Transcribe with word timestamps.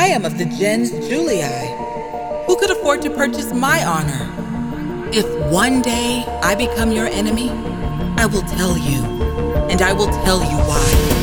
I 0.00 0.06
am 0.06 0.24
of 0.24 0.38
the 0.38 0.46
gens 0.46 0.92
Julii. 1.08 1.44
Who 2.46 2.56
could 2.56 2.70
afford 2.70 3.02
to 3.02 3.10
purchase 3.10 3.52
my 3.52 3.84
honor? 3.84 4.24
If 5.12 5.26
one 5.52 5.82
day 5.82 6.24
I 6.42 6.54
become 6.54 6.90
your 6.90 7.06
enemy, 7.06 7.50
I 8.16 8.24
will 8.24 8.40
tell 8.56 8.78
you, 8.78 9.04
and 9.68 9.82
I 9.82 9.92
will 9.92 10.10
tell 10.24 10.40
you 10.40 10.56
why. 10.70 11.19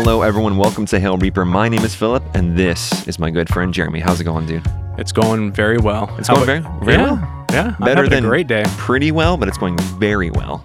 Hello, 0.00 0.22
everyone. 0.22 0.56
Welcome 0.56 0.86
to 0.86 1.00
Hail 1.00 1.18
Reaper. 1.18 1.44
My 1.44 1.68
name 1.68 1.84
is 1.84 1.92
Philip, 1.92 2.22
and 2.34 2.56
this 2.56 3.04
is 3.08 3.18
my 3.18 3.32
good 3.32 3.48
friend 3.48 3.74
Jeremy. 3.74 3.98
How's 3.98 4.20
it 4.20 4.24
going, 4.24 4.46
dude? 4.46 4.64
It's 4.96 5.10
going 5.10 5.50
very 5.50 5.76
well. 5.76 6.14
It's 6.20 6.28
How 6.28 6.36
going 6.36 6.46
very, 6.46 6.60
very 6.84 6.98
yeah, 6.98 7.02
well. 7.02 7.46
Yeah, 7.50 7.74
Better 7.80 8.08
than 8.08 8.24
a 8.24 8.28
great 8.28 8.46
day. 8.46 8.62
Pretty 8.76 9.10
well, 9.10 9.36
but 9.36 9.48
it's 9.48 9.58
going 9.58 9.76
very 9.98 10.30
well. 10.30 10.64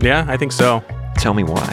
Yeah, 0.00 0.26
I 0.26 0.36
think 0.36 0.50
so. 0.50 0.82
Tell 1.14 1.32
me 1.32 1.44
why. 1.44 1.64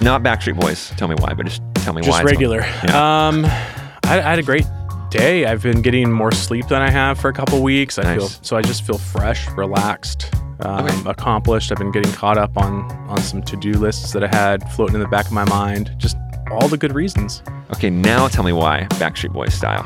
Not 0.00 0.22
Backstreet 0.22 0.60
Boys. 0.60 0.90
Tell 0.90 1.08
me 1.08 1.16
why, 1.18 1.34
but 1.34 1.44
just 1.46 1.60
tell 1.74 1.92
me 1.92 2.02
why. 2.02 2.06
Just 2.06 2.20
it's 2.20 2.22
going- 2.22 2.26
regular. 2.26 2.60
Yeah. 2.84 3.26
Um, 3.26 3.44
I, 3.44 4.18
I 4.18 4.20
had 4.20 4.38
a 4.38 4.44
great 4.44 4.64
day. 5.12 5.44
I've 5.46 5.62
been 5.62 5.82
getting 5.82 6.10
more 6.10 6.32
sleep 6.32 6.66
than 6.68 6.82
I 6.82 6.90
have 6.90 7.18
for 7.20 7.28
a 7.28 7.32
couple 7.32 7.62
weeks. 7.62 7.98
I 7.98 8.02
Nice. 8.02 8.16
feel 8.18 8.28
so. 8.42 8.56
I 8.56 8.62
just 8.62 8.84
feel 8.86 8.98
fresh, 8.98 9.48
relaxed, 9.50 10.34
um, 10.60 10.84
Okay. 10.86 11.10
accomplished. 11.10 11.70
I've 11.70 11.78
been 11.78 11.92
getting 11.92 12.12
caught 12.12 12.38
up 12.38 12.56
on 12.56 12.90
on 13.08 13.18
some 13.20 13.42
to 13.42 13.56
do 13.56 13.72
lists 13.72 14.12
that 14.12 14.24
I 14.24 14.28
had 14.34 14.68
floating 14.72 14.94
in 14.96 15.00
the 15.00 15.08
back 15.08 15.26
of 15.26 15.32
my 15.32 15.44
mind. 15.44 15.92
Just 15.98 16.16
all 16.50 16.66
the 16.68 16.76
good 16.78 16.94
reasons. 16.94 17.42
okay, 17.74 17.88
now 17.90 18.26
tell 18.28 18.44
me 18.44 18.52
why 18.52 18.86
Backstreet 19.00 19.32
Boys 19.32 19.54
style. 19.54 19.84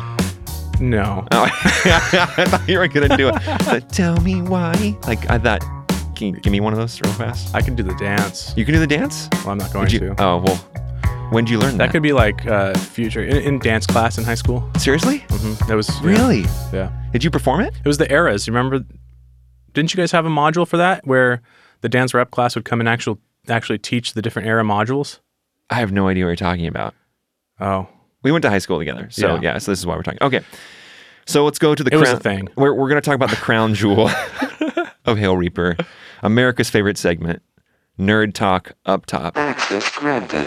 No. 0.81 1.27
Oh, 1.33 1.45
I 1.63 2.45
thought 2.49 2.69
you 2.69 2.79
were 2.79 2.89
gonna 2.89 3.17
do 3.17 3.29
it. 3.29 3.35
But 3.65 3.89
tell 3.91 4.21
me 4.21 4.43
why. 4.43 4.97
Like 5.07 5.29
I 5.31 5.39
thought. 5.39 5.63
Can 6.17 6.29
you 6.35 6.41
give 6.41 6.51
me 6.51 6.61
one 6.61 6.73
of 6.73 6.79
those 6.79 6.99
real 7.03 7.13
fast? 7.13 7.55
I 7.55 7.61
can 7.61 7.75
do 7.77 7.83
the 7.83 7.95
dance. 7.97 8.55
You 8.57 8.65
can 8.65 8.73
do 8.73 8.81
the 8.81 8.87
dance. 8.87 9.29
Well, 9.45 9.51
I'm 9.51 9.59
not 9.59 9.71
going 9.73 9.91
you? 9.91 9.99
to. 10.01 10.15
Oh 10.19 10.39
well. 10.45 10.59
When 11.31 11.45
did 11.45 11.51
you 11.51 11.59
learn 11.59 11.73
that? 11.79 11.87
that 11.87 11.93
could 11.93 12.03
be 12.03 12.13
like 12.13 12.47
uh, 12.47 12.73
future 12.79 13.23
in, 13.23 13.37
in 13.39 13.59
dance 13.59 13.87
class 13.87 14.17
in 14.17 14.25
high 14.25 14.37
school. 14.37 14.69
Seriously? 14.79 15.25
hmm 15.29 15.55
That 15.69 15.75
was 15.75 15.89
yeah, 16.01 16.07
Really? 16.09 16.41
yeah. 16.73 16.91
Did 17.13 17.25
you 17.25 17.31
perform 17.31 17.61
it? 17.63 17.75
It 17.85 17.89
was 17.89 17.99
the 17.99 18.11
eras. 18.11 18.47
You 18.47 18.53
remember? 18.53 18.85
Didn't 19.73 19.93
you 19.93 19.99
guys 19.99 20.13
have 20.13 20.25
a 20.25 20.31
module 20.31 20.67
for 20.67 20.77
that 20.77 21.07
where 21.07 21.43
the 21.81 21.89
dance 21.89 22.15
rep 22.15 22.31
class 22.31 22.55
would 22.55 22.65
come 22.65 22.81
and 22.81 22.89
actual 22.89 23.19
actually 23.49 23.79
teach 23.79 24.13
the 24.15 24.23
different 24.23 24.47
era 24.49 24.63
modules? 24.63 25.19
I 25.69 25.75
have 25.77 25.93
no 25.93 26.09
idea 26.09 26.25
what 26.25 26.29
you're 26.31 26.37
talking 26.37 26.67
about. 26.69 26.95
Oh, 27.61 27.89
We 28.23 28.31
went 28.33 28.43
to 28.43 28.51
high 28.51 28.59
school 28.59 28.79
together. 28.79 29.09
So 29.11 29.35
yeah, 29.35 29.41
Yeah. 29.43 29.59
so 29.59 29.73
this 29.73 29.81
is 29.81 29.87
why 29.87 29.97
we're 29.97 30.03
talking. 30.03 30.23
Okay. 30.23 30.41
So 31.27 31.45
let's 31.45 31.59
go 31.59 31.75
to 31.75 31.83
the 31.83 31.93
It 31.93 31.97
was 31.97 32.09
crown. 32.09 32.17
a 32.17 32.21
thing. 32.21 32.49
We're, 32.57 32.73
we're 32.73 32.89
going 32.89 33.01
to 33.03 33.05
talk 33.05 33.17
about 33.17 33.31
the 33.31 33.37
crown 33.37 33.75
jewel 33.81 34.09
of 35.05 35.19
Hail 35.19 35.37
Reaper, 35.37 35.77
America's 36.23 36.71
favorite 36.71 36.97
segment, 36.99 37.43
Nerd 37.99 38.33
Talk 38.33 38.73
Up 38.87 39.07
Top. 39.07 39.37
Access 39.37 39.91
granted. 39.97 40.47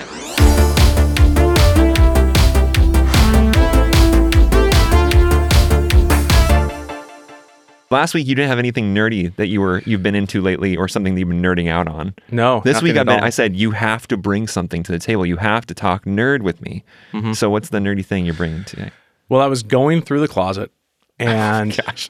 Last 7.91 8.13
week 8.13 8.27
you 8.27 8.35
didn't 8.35 8.49
have 8.49 8.59
anything 8.59 8.93
nerdy 8.93 9.35
that 9.37 9.47
you 9.47 9.61
were 9.61 9.81
you've 9.85 10.03
been 10.03 10.13
into 10.15 10.41
lately 10.41 10.77
or 10.77 10.87
something 10.87 11.15
that 11.15 11.19
you've 11.19 11.29
been 11.29 11.41
nerding 11.41 11.69
out 11.69 11.87
on. 11.87 12.13
no. 12.29 12.61
This 12.63 12.81
week 12.81 12.95
I've 12.97 13.05
been 13.07 13.19
all. 13.19 13.25
I 13.25 13.29
said 13.31 13.55
you 13.55 13.71
have 13.71 14.07
to 14.09 14.17
bring 14.17 14.47
something 14.47 14.83
to 14.83 14.91
the 14.91 14.99
table. 14.99 15.25
You 15.25 15.37
have 15.37 15.65
to 15.67 15.73
talk 15.73 16.05
nerd 16.05 16.41
with 16.43 16.61
me. 16.61 16.83
Mm-hmm. 17.13 17.33
So 17.33 17.49
what's 17.49 17.69
the 17.69 17.79
nerdy 17.79 18.05
thing 18.05 18.25
you're 18.25 18.35
bringing 18.35 18.63
today? 18.63 18.91
well, 19.29 19.41
I 19.41 19.47
was 19.47 19.63
going 19.63 20.01
through 20.01 20.19
the 20.21 20.27
closet 20.27 20.71
and 21.17 21.75
Gosh. 21.85 22.09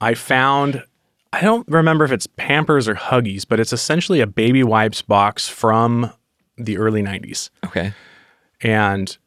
I 0.00 0.14
found. 0.14 0.84
I 1.32 1.40
don't 1.42 1.66
remember 1.68 2.04
if 2.04 2.12
it's 2.12 2.26
Pampers 2.36 2.88
or 2.88 2.94
Huggies, 2.94 3.44
but 3.48 3.58
it's 3.60 3.72
essentially 3.72 4.20
a 4.20 4.26
baby 4.26 4.62
wipes 4.62 5.02
box 5.02 5.48
from 5.48 6.10
the 6.56 6.78
early 6.78 7.02
'90s, 7.02 7.50
Okay. 7.66 7.92
and 8.62 9.18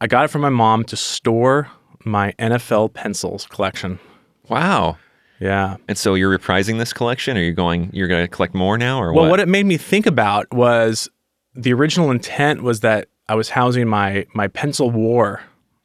I 0.00 0.06
got 0.06 0.24
it 0.24 0.28
from 0.28 0.40
my 0.40 0.48
mom 0.48 0.84
to 0.84 0.96
store 0.96 1.68
my 2.04 2.32
NFL 2.38 2.94
pencils 2.94 3.46
collection. 3.46 3.98
Wow. 4.48 4.96
Yeah. 5.40 5.76
And 5.88 5.96
so 5.96 6.14
you're 6.14 6.36
reprising 6.36 6.78
this 6.78 6.92
collection 6.92 7.36
or 7.36 7.40
you're 7.42 7.52
going 7.52 7.90
you're 7.92 8.08
going 8.08 8.24
to 8.24 8.28
collect 8.28 8.54
more 8.54 8.76
now 8.76 9.00
or 9.00 9.12
Well, 9.12 9.24
what? 9.24 9.30
what 9.32 9.40
it 9.40 9.48
made 9.48 9.66
me 9.66 9.76
think 9.76 10.06
about 10.06 10.52
was 10.52 11.08
the 11.54 11.72
original 11.72 12.10
intent 12.10 12.62
was 12.62 12.80
that 12.80 13.08
I 13.28 13.34
was 13.34 13.50
housing 13.50 13.86
my 13.88 14.26
my 14.34 14.48
pencil 14.48 14.90
war 14.90 15.42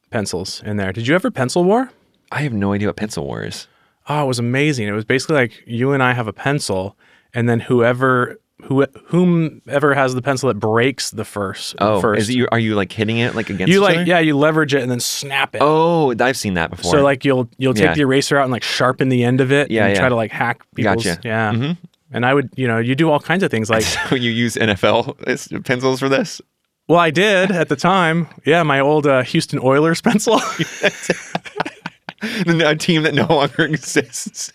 pencils 0.10 0.62
in 0.66 0.78
there. 0.78 0.92
Did 0.92 1.08
you 1.08 1.16
ever 1.16 1.30
pencil 1.32 1.64
war? 1.64 1.92
I 2.32 2.42
have 2.42 2.54
no 2.54 2.74
idea 2.74 2.88
what 2.88 2.96
pencil 2.96 3.26
war 3.26 3.44
is. 3.44 3.68
Oh, 4.10 4.24
it 4.24 4.28
was 4.28 4.40
amazing. 4.40 4.88
It 4.88 4.92
was 4.92 5.06
basically 5.06 5.36
like 5.36 5.64
you 5.66 5.92
and 5.94 6.02
I 6.04 6.14
have 6.14 6.28
a 6.28 6.34
pencil, 6.34 6.98
and 7.34 7.48
then 7.48 7.60
whoever 7.62 8.40
who 8.64 8.86
whomever 9.06 9.94
has 9.94 10.16
the 10.16 10.22
pencil 10.22 10.48
that 10.48 10.56
breaks 10.60 11.12
the 11.12 11.26
first. 11.26 11.76
Oh, 11.80 12.00
first. 12.02 12.22
is 12.22 12.36
you 12.36 12.48
are 12.52 12.60
you 12.60 12.76
like 12.76 12.92
hitting 12.92 13.18
it 13.18 13.36
like 13.36 13.50
against 13.50 13.72
you 13.72 13.82
like 13.82 13.98
other? 13.98 14.06
yeah, 14.06 14.20
you 14.20 14.38
leverage 14.38 14.74
it 14.74 14.82
and 14.82 14.90
then 14.92 15.00
snap 15.00 15.54
it. 15.56 15.60
Oh, 15.62 16.14
I've 16.20 16.38
seen 16.38 16.54
that 16.56 16.70
before. 16.70 16.92
so 16.92 17.04
like 17.04 17.26
you'll 17.26 17.50
you'll 17.58 17.74
take 17.74 17.84
Yeah. 17.86 17.94
the 17.96 18.02
eraser 18.02 18.38
out 18.38 18.44
and 18.44 18.52
like 18.52 18.64
sharpen 18.64 19.10
the 19.10 19.24
end 19.24 19.42
of 19.42 19.52
it 19.52 19.70
Yeah, 19.72 19.86
and 19.86 19.94
yeah. 19.94 20.00
try 20.00 20.10
to 20.10 20.16
like 20.16 20.32
hack 20.32 20.62
people's 20.76 21.04
Gotcha. 21.06 21.22
yeah. 21.24 21.52
Mhm. 21.54 21.78
And 22.12 22.26
I 22.26 22.34
would 22.34 22.50
you 22.56 22.68
know 22.68 22.78
you 22.80 22.96
do 22.96 23.10
all 23.10 23.20
kinds 23.20 23.44
of 23.44 23.52
things 23.52 23.70
like 23.70 23.82
So 24.10 24.16
you 24.16 24.32
use 24.32 24.56
NFL 24.56 25.64
pencils 25.66 26.00
for 26.00 26.10
this? 26.10 26.42
Well, 26.88 27.00
I 27.00 27.12
did 27.12 27.50
at 27.52 27.70
the 27.70 27.76
time. 27.78 28.28
Yeah, 28.46 28.62
my 28.64 28.80
old 28.80 29.08
uh, 29.08 29.24
Houston 29.24 29.60
Oilers 29.60 30.02
pencil. 30.10 30.40
a 32.22 32.76
team 32.76 33.04
that 33.04 33.14
no 33.14 33.26
longer 33.28 33.64
exists. 33.66 34.52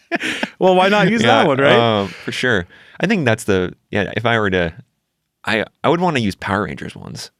well, 0.58 0.74
why 0.74 0.88
not 0.88 1.10
use 1.10 1.22
Yeah, 1.22 1.28
that 1.42 1.46
one, 1.46 1.58
right? 1.58 2.00
um, 2.00 2.08
for 2.08 2.32
sure. 2.32 2.66
I 3.00 3.06
think 3.06 3.24
that's 3.24 3.44
the 3.44 3.74
yeah. 3.90 4.12
If 4.16 4.26
I 4.26 4.38
were 4.38 4.50
to, 4.50 4.74
I 5.44 5.64
I 5.84 5.88
would 5.88 6.00
want 6.00 6.16
to 6.16 6.22
use 6.22 6.34
Power 6.34 6.64
Rangers 6.64 6.94
ones. 6.96 7.30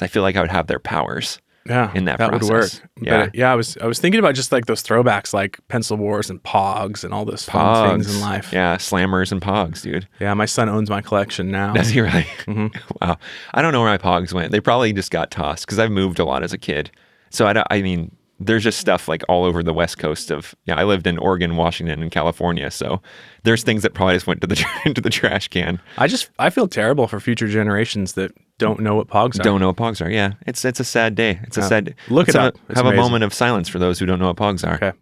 I 0.00 0.06
feel 0.08 0.22
like 0.22 0.36
I 0.36 0.40
would 0.40 0.50
have 0.50 0.66
their 0.66 0.78
powers. 0.80 1.38
yeah, 1.64 1.92
in 1.94 2.06
that 2.06 2.16
process. 2.18 2.48
that 2.48 2.52
would 2.54 2.60
work. 2.60 2.70
Yeah. 3.00 3.26
But, 3.26 3.34
yeah. 3.36 3.52
I 3.52 3.54
was 3.54 3.76
I 3.76 3.86
was 3.86 4.00
thinking 4.00 4.18
about 4.18 4.34
just 4.34 4.50
like 4.50 4.66
those 4.66 4.82
throwbacks, 4.82 5.32
like 5.32 5.60
Pencil 5.68 5.96
Wars 5.96 6.28
and 6.28 6.42
Pogs 6.42 7.04
and 7.04 7.14
all 7.14 7.24
those 7.24 7.44
fun 7.44 7.90
things 7.90 8.12
in 8.12 8.20
life. 8.20 8.52
Yeah, 8.52 8.76
slammers 8.78 9.30
and 9.30 9.40
pogs, 9.40 9.82
dude. 9.82 10.08
Yeah, 10.18 10.34
my 10.34 10.46
son 10.46 10.68
owns 10.68 10.90
my 10.90 11.02
collection 11.02 11.50
now. 11.52 11.72
That's 11.72 11.92
you 11.94 12.02
right. 12.04 12.26
Mm-hmm. 12.46 12.66
Wow. 13.00 13.16
I 13.54 13.62
don't 13.62 13.72
know 13.72 13.80
where 13.80 13.90
my 13.90 13.98
pogs 13.98 14.32
went. 14.32 14.50
They 14.50 14.60
probably 14.60 14.92
just 14.92 15.10
got 15.12 15.30
tossed 15.30 15.64
because 15.66 15.78
I've 15.78 15.92
moved 15.92 16.18
a 16.18 16.24
lot 16.24 16.42
as 16.42 16.52
a 16.52 16.58
kid. 16.58 16.90
So 17.30 17.46
I, 17.46 17.52
don't- 17.52 17.66
I 17.70 17.80
mean, 17.82 18.10
there's 18.46 18.62
just 18.64 18.78
stuff 18.78 19.08
like 19.08 19.22
all 19.28 19.44
over 19.44 19.62
the 19.62 19.72
west 19.72 19.98
coast 19.98 20.30
of. 20.30 20.54
Yeah, 20.64 20.76
I 20.76 20.84
lived 20.84 21.06
in 21.06 21.18
Oregon, 21.18 21.56
Washington, 21.56 22.02
and 22.02 22.10
California. 22.10 22.70
So 22.70 23.00
there's 23.44 23.62
things 23.62 23.82
that 23.82 23.94
probably 23.94 24.14
just 24.14 24.26
went 24.26 24.40
to 24.42 24.46
the 24.46 24.64
into 24.84 25.00
the 25.00 25.10
trash 25.10 25.48
can. 25.48 25.80
I 25.98 26.06
just 26.06 26.30
I 26.38 26.50
feel 26.50 26.68
terrible 26.68 27.06
for 27.06 27.20
future 27.20 27.48
generations 27.48 28.14
that 28.14 28.32
don't 28.58 28.80
know 28.80 28.94
what 28.94 29.08
Pogs 29.08 29.40
are. 29.40 29.42
Don't 29.42 29.60
know 29.60 29.68
what 29.68 29.76
pogs 29.76 30.04
are. 30.04 30.10
Yeah, 30.10 30.34
it's 30.46 30.64
it's 30.64 30.80
a 30.80 30.84
sad 30.84 31.14
day. 31.14 31.40
It's 31.44 31.56
a 31.56 31.62
sad. 31.62 31.94
Look 32.08 32.28
it 32.28 32.36
up. 32.36 32.56
A, 32.68 32.76
have 32.76 32.86
a 32.86 32.94
moment 32.94 33.24
of 33.24 33.34
silence 33.34 33.68
for 33.68 33.78
those 33.78 33.98
who 33.98 34.06
don't 34.06 34.18
know 34.18 34.28
what 34.28 34.36
pogs 34.36 34.66
are. 34.66 34.74
Okay. 34.74 34.92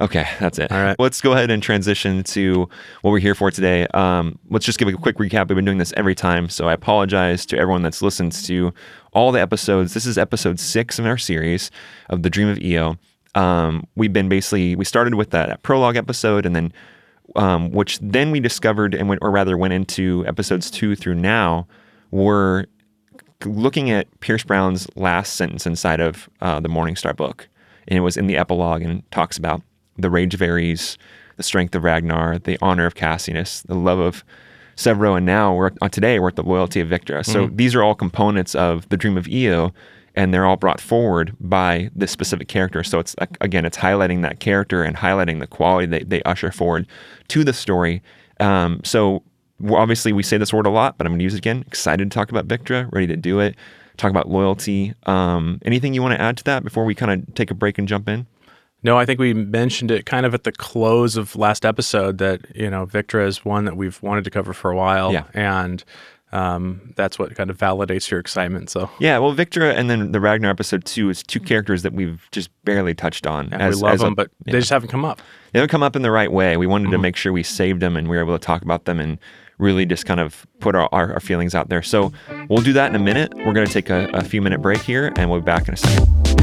Okay, 0.00 0.26
that's 0.40 0.58
it. 0.58 0.72
All 0.72 0.82
right. 0.82 0.96
Let's 0.98 1.20
go 1.20 1.32
ahead 1.32 1.50
and 1.50 1.62
transition 1.62 2.24
to 2.24 2.68
what 3.02 3.10
we're 3.12 3.20
here 3.20 3.34
for 3.34 3.50
today. 3.50 3.86
Um, 3.88 4.38
let's 4.48 4.64
just 4.64 4.78
give 4.78 4.88
a 4.88 4.92
quick 4.94 5.18
recap. 5.18 5.48
We've 5.48 5.56
been 5.56 5.64
doing 5.64 5.78
this 5.78 5.92
every 5.96 6.14
time, 6.14 6.48
so 6.48 6.66
I 6.66 6.72
apologize 6.72 7.44
to 7.46 7.58
everyone 7.58 7.82
that's 7.82 8.00
listened 8.02 8.32
to 8.32 8.72
all 9.12 9.30
the 9.30 9.40
episodes. 9.40 9.94
This 9.94 10.06
is 10.06 10.18
episode 10.18 10.58
six 10.58 10.98
in 10.98 11.06
our 11.06 11.18
series 11.18 11.70
of 12.08 12.22
the 12.22 12.30
Dream 12.30 12.48
of 12.48 12.58
Eo. 12.58 12.96
Um, 13.34 13.86
we've 13.94 14.12
been 14.12 14.28
basically 14.28 14.74
we 14.76 14.84
started 14.84 15.14
with 15.14 15.30
that, 15.30 15.48
that 15.48 15.62
prologue 15.62 15.96
episode, 15.96 16.44
and 16.44 16.56
then 16.56 16.72
um, 17.36 17.70
which 17.70 17.98
then 18.00 18.30
we 18.30 18.40
discovered 18.40 18.94
and 18.94 19.08
went, 19.08 19.22
or 19.22 19.30
rather 19.30 19.56
went 19.56 19.72
into 19.72 20.24
episodes 20.26 20.70
two 20.70 20.94
through 20.96 21.14
now 21.14 21.66
were 22.10 22.66
looking 23.44 23.90
at 23.90 24.08
Pierce 24.20 24.44
Brown's 24.44 24.86
last 24.96 25.34
sentence 25.34 25.66
inside 25.66 26.00
of 26.00 26.28
uh, 26.40 26.60
the 26.60 26.68
Morning 26.68 26.96
Star 26.96 27.14
book, 27.14 27.48
and 27.88 27.96
it 27.96 28.02
was 28.02 28.16
in 28.16 28.26
the 28.26 28.36
epilogue 28.36 28.82
and 28.82 29.08
talks 29.10 29.36
about 29.38 29.62
the 29.96 30.10
rage 30.10 30.34
of 30.34 30.42
Ares, 30.42 30.98
the 31.36 31.42
strength 31.42 31.74
of 31.74 31.84
Ragnar, 31.84 32.38
the 32.38 32.58
honor 32.60 32.86
of 32.86 32.94
Cassius, 32.94 33.62
the 33.62 33.74
love 33.74 33.98
of 33.98 34.24
Sevro, 34.76 35.16
and 35.16 35.26
now 35.26 35.54
we're 35.54 35.70
on 35.80 35.90
today 35.90 36.18
we're 36.18 36.28
at 36.28 36.36
the 36.36 36.42
loyalty 36.42 36.80
of 36.80 36.88
Victra. 36.88 37.24
So 37.24 37.48
these 37.52 37.74
are 37.74 37.82
all 37.82 37.94
components 37.94 38.54
of 38.54 38.88
the 38.88 38.96
dream 38.96 39.16
of 39.16 39.28
Eo, 39.28 39.72
and 40.14 40.32
they're 40.32 40.44
all 40.44 40.56
brought 40.56 40.80
forward 40.80 41.34
by 41.40 41.90
this 41.94 42.10
specific 42.10 42.48
character. 42.48 42.82
So 42.82 42.98
it's 42.98 43.14
like, 43.20 43.36
again, 43.40 43.64
it's 43.64 43.78
highlighting 43.78 44.22
that 44.22 44.40
character 44.40 44.82
and 44.82 44.96
highlighting 44.96 45.40
the 45.40 45.46
quality 45.46 45.86
they, 45.86 46.04
they 46.04 46.22
usher 46.22 46.50
forward 46.50 46.86
to 47.28 47.44
the 47.44 47.52
story. 47.52 48.02
Um, 48.40 48.80
so 48.84 49.22
obviously 49.70 50.12
we 50.12 50.22
say 50.22 50.36
this 50.36 50.52
word 50.52 50.66
a 50.66 50.70
lot, 50.70 50.98
but 50.98 51.06
I'm 51.06 51.12
going 51.12 51.20
to 51.20 51.24
use 51.24 51.34
it 51.34 51.38
again. 51.38 51.64
Excited 51.66 52.10
to 52.10 52.14
talk 52.14 52.30
about 52.30 52.48
Victra, 52.48 52.90
ready 52.92 53.06
to 53.06 53.16
do 53.16 53.40
it. 53.40 53.56
Talk 53.96 54.10
about 54.10 54.28
loyalty. 54.28 54.94
Um, 55.04 55.60
anything 55.64 55.94
you 55.94 56.02
want 56.02 56.16
to 56.16 56.20
add 56.20 56.36
to 56.38 56.44
that 56.44 56.64
before 56.64 56.84
we 56.84 56.94
kind 56.94 57.12
of 57.12 57.34
take 57.34 57.50
a 57.50 57.54
break 57.54 57.78
and 57.78 57.86
jump 57.86 58.08
in? 58.08 58.26
No, 58.82 58.98
I 58.98 59.04
think 59.06 59.20
we 59.20 59.32
mentioned 59.34 59.90
it 59.90 60.06
kind 60.06 60.26
of 60.26 60.34
at 60.34 60.44
the 60.44 60.52
close 60.52 61.16
of 61.16 61.36
last 61.36 61.64
episode 61.64 62.18
that 62.18 62.40
you 62.54 62.68
know 62.70 62.86
Victra 62.86 63.26
is 63.26 63.44
one 63.44 63.64
that 63.66 63.76
we've 63.76 64.00
wanted 64.02 64.24
to 64.24 64.30
cover 64.30 64.52
for 64.52 64.70
a 64.70 64.76
while, 64.76 65.12
Yeah. 65.12 65.24
and 65.34 65.84
um, 66.32 66.94
that's 66.96 67.18
what 67.18 67.34
kind 67.36 67.50
of 67.50 67.58
validates 67.58 68.10
your 68.10 68.18
excitement. 68.18 68.70
So 68.70 68.88
Yeah, 68.98 69.18
well, 69.18 69.34
Victra 69.34 69.74
and 69.74 69.90
then 69.90 70.12
the 70.12 70.20
Ragnar 70.20 70.48
episode 70.50 70.84
two 70.86 71.10
is 71.10 71.22
two 71.22 71.38
characters 71.40 71.82
that 71.82 71.92
we've 71.92 72.26
just 72.32 72.48
barely 72.64 72.94
touched 72.94 73.26
on. 73.26 73.50
yeah, 73.50 73.68
we 73.68 73.74
love 73.74 74.00
a- 74.00 74.04
them, 74.04 74.14
but 74.14 74.30
yeah. 74.46 74.52
they 74.54 74.58
just 74.60 74.70
haven't 74.70 74.88
come 74.88 75.04
up. 75.04 75.20
they 75.52 75.58
don't 75.60 75.68
come 75.70 75.82
up 75.82 75.94
in 75.94 76.00
the 76.02 76.10
right 76.10 76.32
way. 76.32 76.56
We 76.56 76.66
wanted 76.66 76.84
to 76.86 76.92
Mm-hmm. 76.92 77.02
make 77.02 77.16
sure 77.16 77.32
we 77.32 77.42
saved 77.42 77.80
them 77.80 77.96
and 77.98 78.08
we 78.08 78.16
were 78.16 78.22
able 78.22 78.38
to 78.38 78.44
talk 78.44 78.62
about 78.62 78.86
them 78.86 78.98
and 78.98 79.18
really 79.58 79.84
just 79.84 80.06
kind 80.06 80.20
of 80.20 80.46
put 80.60 80.74
our, 80.74 80.88
our, 80.90 81.12
our 81.12 81.20
feelings 81.20 81.54
out 81.54 81.68
there. 81.68 81.82
So 81.82 82.12
we'll 82.48 82.62
do 82.62 82.72
that 82.72 82.88
in 82.88 82.96
a 82.96 82.98
minute. 83.04 83.32
We're 83.36 83.52
going 83.52 83.66
to 83.66 83.72
take 83.72 83.90
a, 83.90 84.08
a 84.14 84.24
few 84.24 84.40
minute 84.40 84.62
break 84.62 84.80
here 84.80 85.12
and 85.16 85.30
we'll 85.30 85.40
be 85.40 85.44
back 85.44 85.68
in 85.68 85.74
a 85.74 85.76
second. 85.76 86.41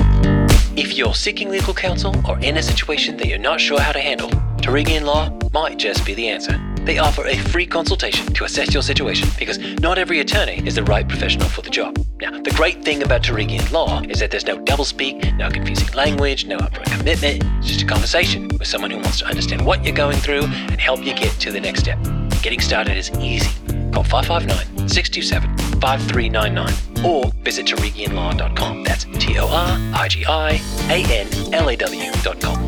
If 0.81 0.98
you're 0.98 1.14
seeking 1.14 1.50
legal 1.50 1.74
counsel 1.74 2.16
or 2.26 2.40
in 2.40 2.56
a 2.56 2.64
situation 2.64 3.18
that 3.18 3.28
you're 3.28 3.38
not 3.38 3.60
sure 3.60 3.81
how 3.81 3.92
to 3.92 4.00
handle, 4.00 4.30
Torigian 4.62 5.02
Law 5.02 5.30
might 5.54 5.78
just 5.78 6.06
be 6.06 6.14
the 6.14 6.30
answer. 6.30 6.58
They 6.86 7.00
offer 7.00 7.28
a 7.28 7.36
free 7.36 7.66
consultation 7.66 8.34
to 8.34 8.46
assess 8.46 8.74
your 8.74 8.81
situation 8.81 9.28
because 9.38 9.58
not 9.81 9.98
every 9.98 10.22
attorney 10.22 10.66
is 10.66 10.76
the 10.76 10.84
right 10.86 11.06
professional 11.06 11.50
for 11.50 11.64
the 11.64 11.70
job. 11.70 11.98
Now, 12.22 12.31
the 12.31 12.52
great 12.52 12.81
thing 12.86 13.04
about 13.04 13.24
Torigian 13.24 13.70
Law 13.74 14.02
is 14.04 14.22
that 14.22 14.31
there's 14.31 14.46
no 14.46 14.58
doublespeak, 14.58 15.36
no 15.36 15.50
confusing 15.52 15.94
language, 15.96 16.46
no 16.46 16.58
upfront 16.60 16.98
commitment. 16.98 17.44
It's 17.58 17.68
just 17.68 17.81
a 17.81 17.86
conversation 17.86 18.48
with 18.48 18.66
someone 18.66 18.92
who 18.92 19.00
wants 19.00 19.20
to 19.20 19.26
understand 19.26 19.66
what 19.66 19.84
you're 19.84 19.94
going 19.94 20.20
through 20.20 20.44
and 20.44 20.80
help 20.80 21.04
you 21.04 21.14
get 21.14 21.31
to 21.42 21.52
the 21.52 21.60
next 21.60 21.81
step. 21.81 22.00
Getting 22.42 22.62
started 22.62 22.96
is 22.96 23.12
easy. 23.20 23.52
Call 23.92 24.06
559 24.06 24.88
627 24.88 25.58
5399 25.81 26.88
or 27.06 27.31
visit 27.44 27.66
torigianlaw.com. 27.66 28.84
That's 28.84 29.06
T 29.06 29.38
O 29.40 29.48
R 29.48 29.78
I 29.94 30.07
G 30.07 30.25
I 30.25 30.62
A 30.90 31.04
N 31.12 31.54
L 31.54 31.69
A 31.69 31.75
W.com. 31.75 32.66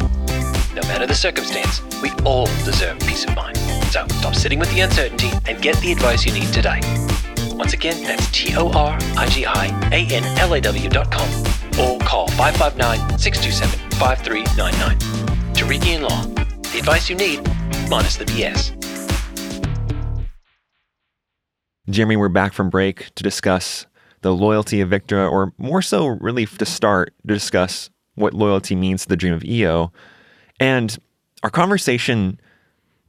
No 0.74 0.82
matter 0.84 1.06
the 1.06 1.16
circumstance, 1.16 1.82
we 2.02 2.12
all 2.26 2.46
deserve 2.64 3.00
peace 3.00 3.26
of 3.26 3.36
mind. 3.36 3.58
So 3.92 4.06
stop 4.20 4.36
sitting 4.36 4.60
with 4.60 4.72
the 4.74 4.82
uncertainty 4.82 5.30
and 5.48 5.62
get 5.62 5.76
the 5.78 5.92
advice 5.92 6.26
you 6.26 6.34
need 6.34 6.52
today. 6.54 6.80
Once 7.56 7.74
again, 7.74 8.02
that's 8.04 8.30
T 8.32 8.56
O 8.56 8.72
R 8.72 8.98
I 9.18 9.28
G 9.30 9.46
I 9.46 9.68
A 9.92 10.06
N 10.14 10.24
L 10.40 10.54
A 10.54 10.62
W.com 10.62 11.30
or 11.80 12.00
call 12.00 12.28
559 12.30 13.18
627 13.18 13.92
5399. 13.92 15.22
Torigian 15.54 16.02
Law. 16.02 16.26
The 16.72 16.80
advice 16.80 17.10
you 17.10 17.16
need, 17.16 17.42
minus 17.90 18.16
the 18.16 18.26
BS. 18.26 18.78
Jeremy, 21.90 22.16
we're 22.16 22.30
back 22.30 22.54
from 22.54 22.70
break 22.70 23.14
to 23.16 23.24
discuss 23.24 23.86
the 24.22 24.34
loyalty 24.34 24.82
of 24.82 24.90
Victra, 24.90 25.30
or 25.32 25.54
more 25.58 25.82
so, 25.82 26.08
really 26.08 26.46
to 26.46 26.66
start 26.66 27.14
to 27.28 27.34
discuss 27.34 27.90
what 28.16 28.34
loyalty 28.34 28.76
means 28.76 29.04
to 29.04 29.10
the 29.10 29.18
dream 29.18 29.34
of 29.34 29.44
Eo. 29.44 29.92
And 30.60 30.98
our 31.44 31.50
conversation 31.50 32.40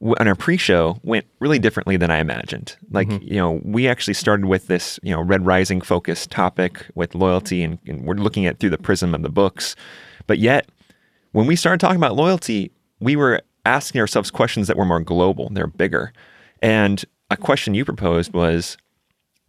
on 0.02 0.26
our 0.26 0.34
pre-show 0.34 0.98
went 1.04 1.26
really 1.38 1.58
differently 1.58 1.96
than 1.96 2.10
I 2.10 2.18
imagined. 2.18 2.76
Like, 2.90 3.08
mm-hmm. 3.08 3.24
you 3.24 3.36
know, 3.36 3.60
we 3.62 3.86
actually 3.86 4.14
started 4.14 4.46
with 4.46 4.66
this, 4.66 4.98
you 5.02 5.14
know, 5.14 5.20
Red 5.20 5.46
Rising 5.46 5.80
focused 5.80 6.30
topic 6.30 6.86
with 6.94 7.14
loyalty, 7.14 7.62
and, 7.62 7.78
and 7.86 8.04
we're 8.04 8.14
looking 8.14 8.46
at 8.46 8.54
it 8.54 8.58
through 8.58 8.70
the 8.70 8.78
prism 8.78 9.14
of 9.14 9.22
the 9.22 9.28
books. 9.28 9.76
But 10.26 10.38
yet, 10.38 10.68
when 11.32 11.46
we 11.46 11.54
started 11.54 11.80
talking 11.80 11.96
about 11.96 12.16
loyalty, 12.16 12.72
we 13.00 13.14
were 13.16 13.42
asking 13.64 14.00
ourselves 14.00 14.30
questions 14.30 14.66
that 14.66 14.76
were 14.76 14.84
more 14.84 15.00
global, 15.00 15.48
they're 15.50 15.66
bigger. 15.68 16.12
And 16.60 17.04
a 17.30 17.36
question 17.36 17.74
you 17.74 17.84
proposed 17.84 18.32
was 18.32 18.76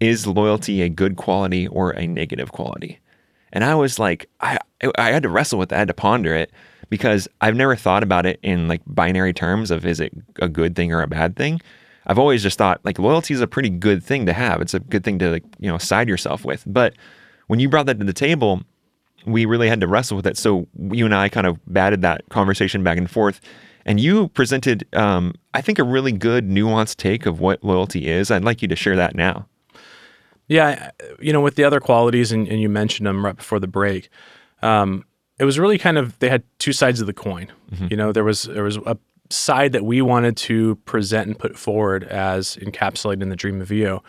Is 0.04 0.28
loyalty 0.28 0.82
a 0.82 0.90
good 0.90 1.16
quality 1.16 1.66
or 1.68 1.92
a 1.92 2.06
negative 2.06 2.52
quality? 2.52 3.00
And 3.54 3.64
I 3.64 3.74
was 3.74 4.00
like, 4.00 4.30
I, 4.42 4.58
I 4.98 5.12
had 5.12 5.24
to 5.24 5.30
wrestle 5.30 5.60
with 5.60 5.70
that, 5.70 5.76
I 5.78 5.80
had 5.80 5.88
to 5.88 5.94
ponder 5.94 6.36
it 6.36 6.52
because 6.90 7.30
I've 7.40 7.56
never 7.56 7.78
thought 7.78 8.04
about 8.04 8.26
it 8.26 8.38
in 8.44 8.68
like 8.68 8.82
binary 8.86 9.32
terms 9.32 9.72
of 9.72 9.86
is 9.86 10.02
it 10.02 10.12
a 10.42 10.50
good 10.50 10.76
thing 10.76 10.92
or 10.92 11.02
a 11.02 11.08
bad 11.08 11.38
thing. 11.38 11.62
I've 12.06 12.20
always 12.20 12.44
just 12.44 12.58
thought 12.58 12.82
like 12.84 13.00
loyalty 13.00 13.34
is 13.34 13.40
a 13.40 13.48
pretty 13.48 13.70
good 13.70 14.04
thing 14.04 14.26
to 14.26 14.34
have. 14.34 14.62
It's 14.62 14.74
a 14.74 14.82
good 14.82 15.06
thing 15.06 15.20
to 15.20 15.30
like, 15.32 15.46
you 15.60 15.72
know, 15.72 15.78
side 15.78 16.10
yourself 16.10 16.44
with. 16.44 16.66
But 16.68 16.96
when 17.48 17.62
you 17.62 17.70
brought 17.70 17.86
that 17.86 17.98
to 18.00 18.06
the 18.06 18.12
table, 18.12 18.62
we 19.26 19.46
really 19.46 19.70
had 19.70 19.80
to 19.80 19.88
wrestle 19.88 20.18
with 20.18 20.28
it. 20.28 20.38
So 20.38 20.68
you 20.92 21.06
and 21.06 21.16
I 21.16 21.30
kind 21.30 21.48
of 21.48 21.60
batted 21.66 22.02
that 22.02 22.28
conversation 22.28 22.84
back 22.84 22.98
and 22.98 23.10
forth. 23.10 23.40
And 23.86 24.02
you 24.02 24.28
presented, 24.30 24.86
um, 24.94 25.34
I 25.54 25.62
think, 25.62 25.80
a 25.80 25.84
really 25.84 26.12
good 26.12 26.50
nuanced 26.50 26.98
take 26.98 27.26
of 27.26 27.40
what 27.40 27.64
loyalty 27.64 28.10
is. 28.10 28.32
I'd 28.32 28.44
like 28.44 28.62
you 28.62 28.68
to 28.68 28.76
share 28.76 28.98
that 28.98 29.16
now. 29.16 29.48
Yeah, 30.54 30.92
you 31.20 31.34
know, 31.34 31.42
with 31.42 31.56
the 31.56 31.64
other 31.64 31.80
qualities, 31.80 32.32
and, 32.32 32.48
and 32.48 32.62
you 32.62 32.70
mentioned 32.70 33.08
them 33.08 33.26
right 33.26 33.36
before 33.36 33.60
the 33.60 33.68
break. 33.68 34.10
Um, 34.62 35.06
it 35.40 35.46
was 35.46 35.58
really 35.58 35.80
kind 35.80 35.98
of 35.98 36.18
they 36.20 36.30
had 36.30 36.44
two 36.60 36.74
sides 36.74 37.02
of 37.02 37.08
the 37.08 37.14
coin. 37.14 37.52
You 37.90 37.98
know, 37.98 38.12
there 38.12 38.24
was 38.24 38.44
there 38.44 38.64
was 38.64 38.78
a 38.78 38.98
side 39.30 39.72
that 39.72 39.84
we 39.84 40.00
wanted 40.02 40.38
to 40.38 40.76
present 40.86 41.28
and 41.28 41.40
put 41.40 41.58
forward 41.58 42.04
as 42.04 42.56
encapsulated 42.58 43.24
in 43.24 43.30
the 43.30 43.36
Dream 43.36 43.62
of 43.62 43.72
Eo, 43.72 44.04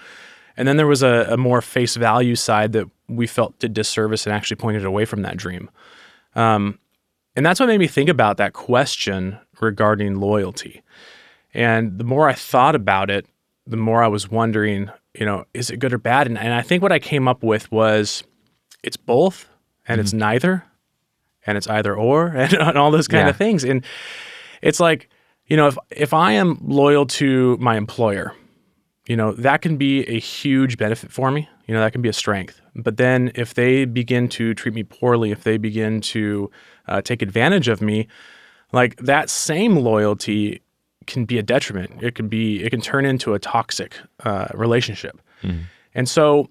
and 0.57 0.69
then 0.69 0.77
there 0.77 0.87
was 0.87 1.03
a, 1.03 1.27
a 1.31 1.37
more 1.37 1.63
face 1.63 1.97
value 1.97 2.37
side 2.37 2.73
that 2.73 2.91
we 3.09 3.27
felt 3.27 3.59
did 3.59 3.73
disservice 3.73 4.27
and 4.27 4.35
actually 4.35 4.57
pointed 4.57 4.85
away 4.85 5.07
from 5.07 5.23
that 5.23 5.39
dream. 5.39 5.71
Um, 6.35 6.79
and 7.37 7.45
that's 7.45 7.59
what 7.59 7.67
made 7.67 7.79
me 7.79 7.89
think 7.89 8.11
about 8.11 8.37
that 8.37 8.53
question 8.53 9.39
regarding 9.61 10.21
loyalty. 10.21 10.83
And 11.55 11.99
the 11.99 12.05
more 12.05 12.29
I 12.29 12.35
thought 12.35 12.75
about 12.75 13.11
it, 13.11 13.27
the 13.67 13.77
more 13.77 14.03
I 14.03 14.09
was 14.09 14.31
wondering, 14.31 14.91
you 15.15 15.25
know, 15.27 15.45
is 15.55 15.71
it 15.71 15.79
good 15.79 15.93
or 15.93 15.99
bad? 15.99 16.27
And, 16.27 16.39
and 16.39 16.53
I 16.53 16.63
think 16.63 16.83
what 16.83 16.93
I 16.93 16.99
came 16.99 17.29
up 17.29 17.43
with 17.43 17.71
was 17.71 18.25
it's 18.83 18.97
both 18.97 19.47
and 19.87 20.01
it's 20.01 20.13
neither 20.13 20.65
and 21.47 21.57
it's 21.59 21.67
either 21.69 21.95
or 21.95 22.27
and, 22.37 22.53
and 22.55 22.79
all 22.79 22.91
those 22.91 23.09
kind 23.09 23.27
Yeah. 23.27 23.31
of 23.31 23.37
things. 23.37 23.65
And 23.65 23.85
it's 24.63 24.81
like, 24.81 25.09
you 25.47 25.57
know, 25.57 25.67
if, 25.69 25.79
if 25.91 26.15
I 26.15 26.33
am 26.33 26.59
loyal 26.63 27.07
to 27.07 27.57
my 27.61 27.77
employer, 27.77 28.35
you 29.07 29.17
know, 29.17 29.33
that 29.33 29.61
can 29.61 29.77
be 29.77 30.03
a 30.09 30.19
huge 30.19 30.79
benefit 30.79 31.13
for 31.13 31.31
me. 31.31 31.49
You 31.67 31.75
know, 31.75 31.81
that 31.81 31.93
can 31.93 32.01
be 32.03 32.09
a 32.09 32.13
strength. 32.15 32.61
But 32.75 32.97
then 32.97 33.31
if 33.35 33.55
they 33.55 33.85
begin 33.85 34.29
to 34.31 34.55
treat 34.55 34.75
me 34.75 34.83
poorly, 34.83 35.31
if 35.31 35.45
they 35.45 35.59
begin 35.59 36.01
to 36.03 36.51
uh, 36.89 37.03
take 37.03 37.21
advantage 37.23 37.69
of 37.69 37.81
me, 37.83 38.09
like 38.73 38.97
that 38.97 39.29
same 39.31 39.77
loyalty 39.77 40.61
can 41.07 41.25
be 41.25 41.39
a 41.39 41.43
detriment. 41.43 42.03
It 42.03 42.15
can 42.15 42.29
be, 42.29 42.63
it 42.63 42.71
can 42.71 42.81
turn 42.81 43.05
into 43.05 43.35
a 43.35 43.39
toxic 43.39 43.97
uh, 44.25 44.49
relationship. 44.55 45.21
And 45.95 46.09
so 46.09 46.49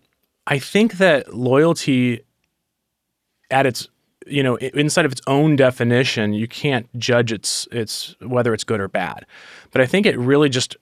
I 0.48 0.60
think 0.60 0.94
that 1.00 1.34
loyalty 1.34 2.22
at 3.50 3.66
its 3.66 3.88
you 4.28 4.42
know 4.42 4.56
inside 4.58 5.04
of 5.06 5.12
its 5.12 5.22
own 5.28 5.56
definition 5.58 6.34
you 6.34 6.48
can't 6.48 6.88
judge 6.98 7.32
its 7.34 7.68
its 7.72 8.16
whether 8.22 8.54
it's 8.54 8.64
good 8.64 8.80
or 8.80 8.88
bad 8.88 9.26
but 9.72 9.82
i 9.82 9.86
think 9.86 10.06
it 10.06 10.18
really 10.18 10.48
just 10.48 10.78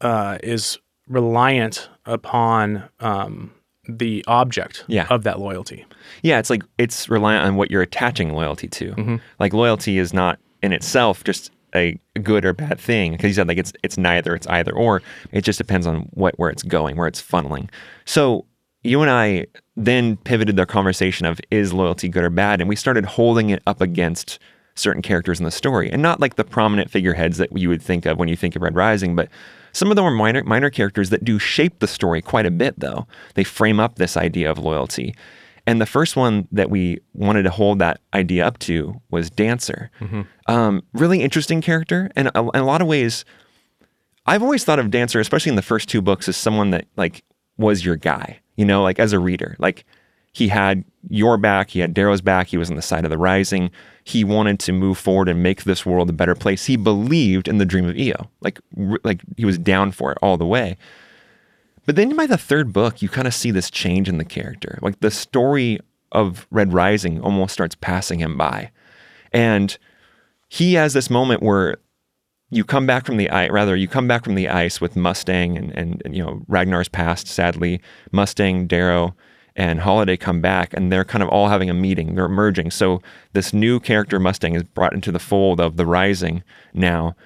uh, 0.00 0.38
is 0.42 0.76
reliant 1.06 1.88
upon 2.04 2.82
um, 3.00 3.52
the 3.88 4.24
object 4.26 4.84
Yeah. 4.88 5.06
of 5.08 5.22
that 5.22 5.38
loyalty 5.38 5.84
Yeah, 6.22 6.38
it's 6.40 6.50
like 6.50 6.62
it's 6.78 7.08
reliant 7.08 7.46
on 7.46 7.54
what 7.56 7.70
you're 7.70 7.82
attaching 7.82 8.32
loyalty 8.32 8.66
to. 8.68 9.20
Like 9.38 9.52
loyalty 9.52 9.98
is 9.98 10.12
not 10.12 10.38
in 10.62 10.72
itself 10.72 11.22
just 11.24 11.52
a 11.74 11.98
good 12.22 12.44
or 12.44 12.52
bad 12.52 12.78
thing 12.78 13.12
because 13.12 13.28
you 13.28 13.34
said 13.34 13.48
like 13.48 13.58
it's 13.58 13.72
it's 13.82 13.98
neither, 13.98 14.34
it's 14.34 14.46
either 14.46 14.72
or. 14.72 15.02
It 15.32 15.42
just 15.42 15.58
depends 15.58 15.86
on 15.86 16.08
what 16.12 16.38
where 16.38 16.50
it's 16.50 16.62
going, 16.62 16.96
where 16.96 17.08
it's 17.08 17.22
funneling. 17.22 17.68
So 18.04 18.46
you 18.82 19.00
and 19.00 19.10
I 19.10 19.46
then 19.76 20.16
pivoted 20.18 20.56
the 20.56 20.66
conversation 20.66 21.26
of 21.26 21.40
is 21.50 21.72
loyalty 21.72 22.08
good 22.08 22.24
or 22.24 22.30
bad, 22.30 22.60
and 22.60 22.68
we 22.68 22.76
started 22.76 23.04
holding 23.04 23.50
it 23.50 23.62
up 23.66 23.80
against 23.80 24.38
certain 24.76 25.02
characters 25.02 25.38
in 25.38 25.44
the 25.44 25.50
story, 25.50 25.90
and 25.90 26.02
not 26.02 26.20
like 26.20 26.36
the 26.36 26.44
prominent 26.44 26.90
figureheads 26.90 27.38
that 27.38 27.56
you 27.56 27.68
would 27.68 27.82
think 27.82 28.06
of 28.06 28.18
when 28.18 28.28
you 28.28 28.36
think 28.36 28.56
of 28.56 28.62
Red 28.62 28.74
Rising, 28.74 29.16
but 29.16 29.28
some 29.72 29.90
of 29.90 29.96
them 29.96 30.04
are 30.04 30.10
minor 30.10 30.44
minor 30.44 30.70
characters 30.70 31.10
that 31.10 31.24
do 31.24 31.38
shape 31.38 31.78
the 31.80 31.88
story 31.88 32.22
quite 32.22 32.46
a 32.46 32.50
bit. 32.50 32.78
Though 32.78 33.06
they 33.34 33.44
frame 33.44 33.80
up 33.80 33.96
this 33.96 34.16
idea 34.16 34.50
of 34.50 34.58
loyalty. 34.58 35.14
And 35.66 35.80
the 35.80 35.86
first 35.86 36.14
one 36.14 36.46
that 36.52 36.68
we 36.68 37.00
wanted 37.14 37.44
to 37.44 37.50
hold 37.50 37.78
that 37.78 38.00
idea 38.12 38.46
up 38.46 38.58
to 38.60 39.00
was 39.10 39.30
Dancer. 39.30 39.90
Um, 40.46 40.82
really 40.92 41.22
interesting 41.22 41.60
character, 41.62 42.10
and 42.14 42.28
in 42.34 42.60
a 42.60 42.64
lot 42.64 42.82
of 42.82 42.86
ways, 42.86 43.24
I've 44.26 44.42
always 44.42 44.64
thought 44.64 44.78
of 44.78 44.90
Dancer, 44.90 45.20
especially 45.20 45.50
in 45.50 45.56
the 45.56 45.62
first 45.62 45.88
two 45.88 46.02
books, 46.02 46.28
as 46.28 46.36
someone 46.36 46.70
that 46.70 46.86
like 46.96 47.24
was 47.56 47.84
your 47.84 47.96
guy. 47.96 48.40
You 48.56 48.64
know, 48.64 48.82
like 48.82 48.98
as 48.98 49.12
a 49.12 49.18
reader, 49.18 49.56
like 49.58 49.84
he 50.32 50.48
had 50.48 50.84
your 51.08 51.38
back, 51.38 51.70
he 51.70 51.80
had 51.80 51.94
Darrow's 51.94 52.20
back, 52.20 52.48
he 52.48 52.56
was 52.56 52.68
on 52.68 52.76
the 52.76 52.82
side 52.82 53.04
of 53.04 53.10
the 53.10 53.18
Rising. 53.18 53.70
He 54.04 54.22
wanted 54.22 54.58
to 54.60 54.72
move 54.72 54.98
forward 54.98 55.28
and 55.28 55.42
make 55.42 55.64
this 55.64 55.86
world 55.86 56.10
a 56.10 56.12
better 56.12 56.34
place. 56.34 56.66
He 56.66 56.76
believed 56.76 57.48
in 57.48 57.58
the 57.58 57.64
dream 57.64 57.86
of 57.88 57.96
Eo, 57.96 58.28
like 58.42 58.60
like 59.02 59.22
he 59.36 59.44
was 59.44 59.58
down 59.58 59.92
for 59.92 60.12
it 60.12 60.18
all 60.20 60.36
the 60.36 60.46
way. 60.46 60.76
But 61.86 61.96
then 61.96 62.16
by 62.16 62.26
the 62.26 62.38
third 62.38 62.72
book, 62.72 63.02
you 63.02 63.08
kind 63.08 63.26
of 63.26 63.34
see 63.34 63.50
this 63.50 63.70
change 63.70 64.08
in 64.08 64.18
the 64.18 64.24
character. 64.24 64.78
Like 64.82 65.00
the 65.00 65.10
story 65.10 65.80
of 66.12 66.46
Red 66.50 66.72
Rising 66.72 67.20
almost 67.20 67.52
starts 67.52 67.74
passing 67.74 68.20
him 68.20 68.36
by. 68.36 68.70
And 69.32 69.76
he 70.48 70.74
has 70.74 70.92
this 70.92 71.10
moment 71.10 71.42
where 71.42 71.78
you 72.50 72.64
come 72.64 72.86
back 72.86 73.04
from 73.04 73.16
the 73.16 73.28
ice, 73.30 73.50
rather, 73.50 73.74
you 73.74 73.88
come 73.88 74.06
back 74.06 74.24
from 74.24 74.36
the 74.36 74.48
ice 74.48 74.80
with 74.80 74.94
Mustang 74.96 75.58
and, 75.58 75.72
and, 75.72 76.00
and, 76.04 76.16
you 76.16 76.22
know, 76.22 76.42
Ragnar's 76.46 76.88
passed, 76.88 77.26
sadly, 77.26 77.80
Mustang, 78.12 78.66
Darrow, 78.66 79.16
and 79.56 79.80
Holiday 79.80 80.16
come 80.16 80.40
back, 80.40 80.72
and 80.74 80.90
they're 80.92 81.04
kind 81.04 81.22
of 81.22 81.28
all 81.28 81.48
having 81.48 81.70
a 81.70 81.74
meeting. 81.74 82.14
They're 82.14 82.28
merging. 82.28 82.70
So 82.70 83.00
this 83.32 83.52
new 83.52 83.80
character 83.80 84.18
Mustang 84.18 84.54
is 84.54 84.62
brought 84.62 84.94
into 84.94 85.12
the 85.12 85.18
fold 85.18 85.60
of 85.60 85.76
the 85.76 85.86
Rising 85.86 86.42
now, 86.72 87.16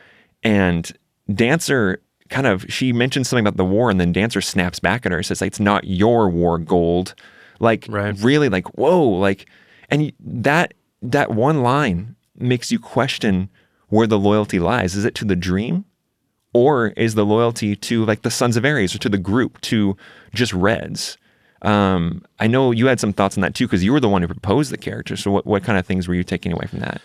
and 0.43 0.91
Dancer 1.33 2.01
kind 2.29 2.47
of 2.47 2.65
she 2.69 2.93
mentions 2.93 3.29
something 3.29 3.47
about 3.47 3.57
the 3.57 3.65
war, 3.65 3.91
and 3.91 4.01
then 4.01 4.13
Dancer 4.13 4.41
snaps 4.41 4.79
back 4.79 5.07
at 5.07 5.13
her, 5.13 5.23
says 5.23 5.41
like, 5.41 5.49
"It's 5.49 5.61
not 5.61 5.85
your 5.85 6.29
war, 6.29 6.59
Gold." 6.59 7.15
Like 7.61 7.87
Right. 7.89 8.17
really, 8.21 8.49
like 8.49 8.67
whoa, 8.79 9.01
like, 9.03 9.47
and 9.91 10.13
that 10.21 10.75
that 11.03 11.31
one 11.31 11.63
line 11.63 12.17
makes 12.37 12.71
you 12.71 12.79
question 12.79 13.49
where 13.89 14.07
the 14.07 14.19
loyalty 14.19 14.59
lies. 14.59 14.95
Is 14.95 15.05
it 15.05 15.15
to 15.17 15.25
the 15.25 15.37
dream? 15.37 15.85
or 16.55 16.89
is 16.97 17.15
the 17.15 17.27
loyalty 17.27 17.77
to 17.77 18.07
like 18.07 18.23
the 18.23 18.31
Sons 18.31 18.57
of 18.57 18.65
Ares 18.65 18.95
or 18.95 18.99
to 18.99 19.09
the 19.11 19.19
group 19.19 19.61
to 19.61 19.97
just 20.35 20.53
Reds? 20.55 21.19
Um, 21.61 22.25
I 22.41 22.47
know 22.47 22.71
you 22.71 22.87
had 22.87 22.99
some 22.99 23.13
thoughts 23.13 23.37
on 23.37 23.43
that 23.43 23.55
too 23.55 23.67
because 23.67 23.85
you 23.85 23.93
were 23.93 24.01
the 24.01 24.09
one 24.09 24.23
who 24.23 24.29
proposed 24.29 24.73
the 24.73 24.79
character. 24.79 25.15
So 25.15 25.31
what 25.31 25.47
what 25.47 25.63
kind 25.63 25.79
of 25.79 25.87
things 25.87 26.09
were 26.09 26.15
you 26.15 26.25
taking 26.25 26.51
away 26.53 26.67
from 26.67 26.79
that? 26.81 27.03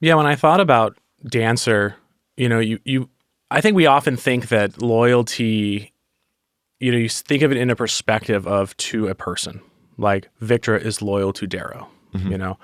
Yeah, 0.00 0.14
when 0.14 0.26
I 0.26 0.34
thought 0.34 0.60
about 0.60 0.96
Dancer, 1.28 1.96
you 2.38 2.48
know, 2.48 2.58
you 2.58 2.78
you 2.84 3.10
I 3.50 3.60
think 3.60 3.76
we 3.76 3.86
often 3.86 4.16
think 4.16 4.48
that 4.48 4.82
loyalty, 4.82 5.92
you 6.80 6.92
know, 6.92 6.98
you 6.98 7.08
think 7.08 7.42
of 7.42 7.52
it 7.52 7.58
in 7.58 7.70
a 7.70 7.76
perspective 7.76 8.46
of 8.46 8.76
to 8.78 9.08
a 9.08 9.14
person. 9.14 9.60
Like 9.98 10.28
Victra 10.42 10.80
is 10.80 11.00
loyal 11.00 11.32
to 11.34 11.46
Darrow, 11.46 11.88
mm-hmm. 12.14 12.32
you 12.32 12.38
know. 12.38 12.58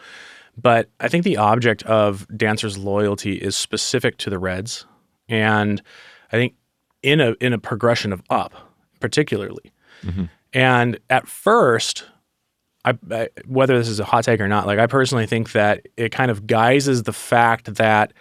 But 0.61 0.91
I 1.01 1.09
think 1.09 1.25
the 1.25 1.39
object 1.39 1.83
of 1.85 2.27
Dancer's 2.37 2.77
loyalty 2.77 3.37
is 3.37 3.57
specific 3.57 4.19
to 4.19 4.31
the 4.31 4.39
Reds. 4.39 4.85
And 5.29 5.81
I 6.31 6.37
think 6.37 6.55
in 7.03 7.21
a 7.21 7.35
in 7.41 7.53
a 7.53 7.59
progression 7.59 8.13
of 8.13 8.23
up, 8.29 8.53
particularly. 9.01 9.73
Mm-hmm. 10.03 10.25
And 10.53 10.99
at 11.09 11.27
first, 11.27 12.05
I, 12.85 12.99
I, 13.11 13.29
whether 13.47 13.79
this 13.79 13.89
is 13.89 14.01
a 14.01 14.05
hot 14.05 14.25
take 14.25 14.41
or 14.41 14.49
not, 14.49 14.67
like 14.67 14.79
I 14.79 14.87
personally 14.87 15.27
think 15.27 15.53
that 15.53 15.87
it 15.97 16.11
kind 16.11 16.31
of 16.31 16.47
guises 16.47 17.05
the 17.05 17.13
fact 17.13 17.77
that 17.77 18.13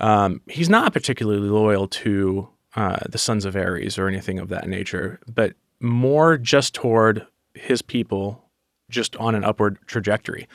um, 0.00 0.40
he's 0.48 0.68
not 0.68 0.92
particularly 0.92 1.48
loyal 1.48 1.86
to 1.88 2.48
uh, 2.76 2.98
the 3.08 3.18
Sons 3.18 3.44
of 3.44 3.54
Ares 3.56 3.98
or 3.98 4.08
anything 4.08 4.38
of 4.38 4.48
that 4.48 4.66
nature, 4.68 5.20
but 5.32 5.52
more 5.80 6.38
just 6.38 6.74
toward 6.74 7.26
his 7.54 7.82
people, 7.82 8.48
just 8.88 9.16
on 9.16 9.34
an 9.34 9.44
upward 9.44 9.78
trajectory. 9.86 10.48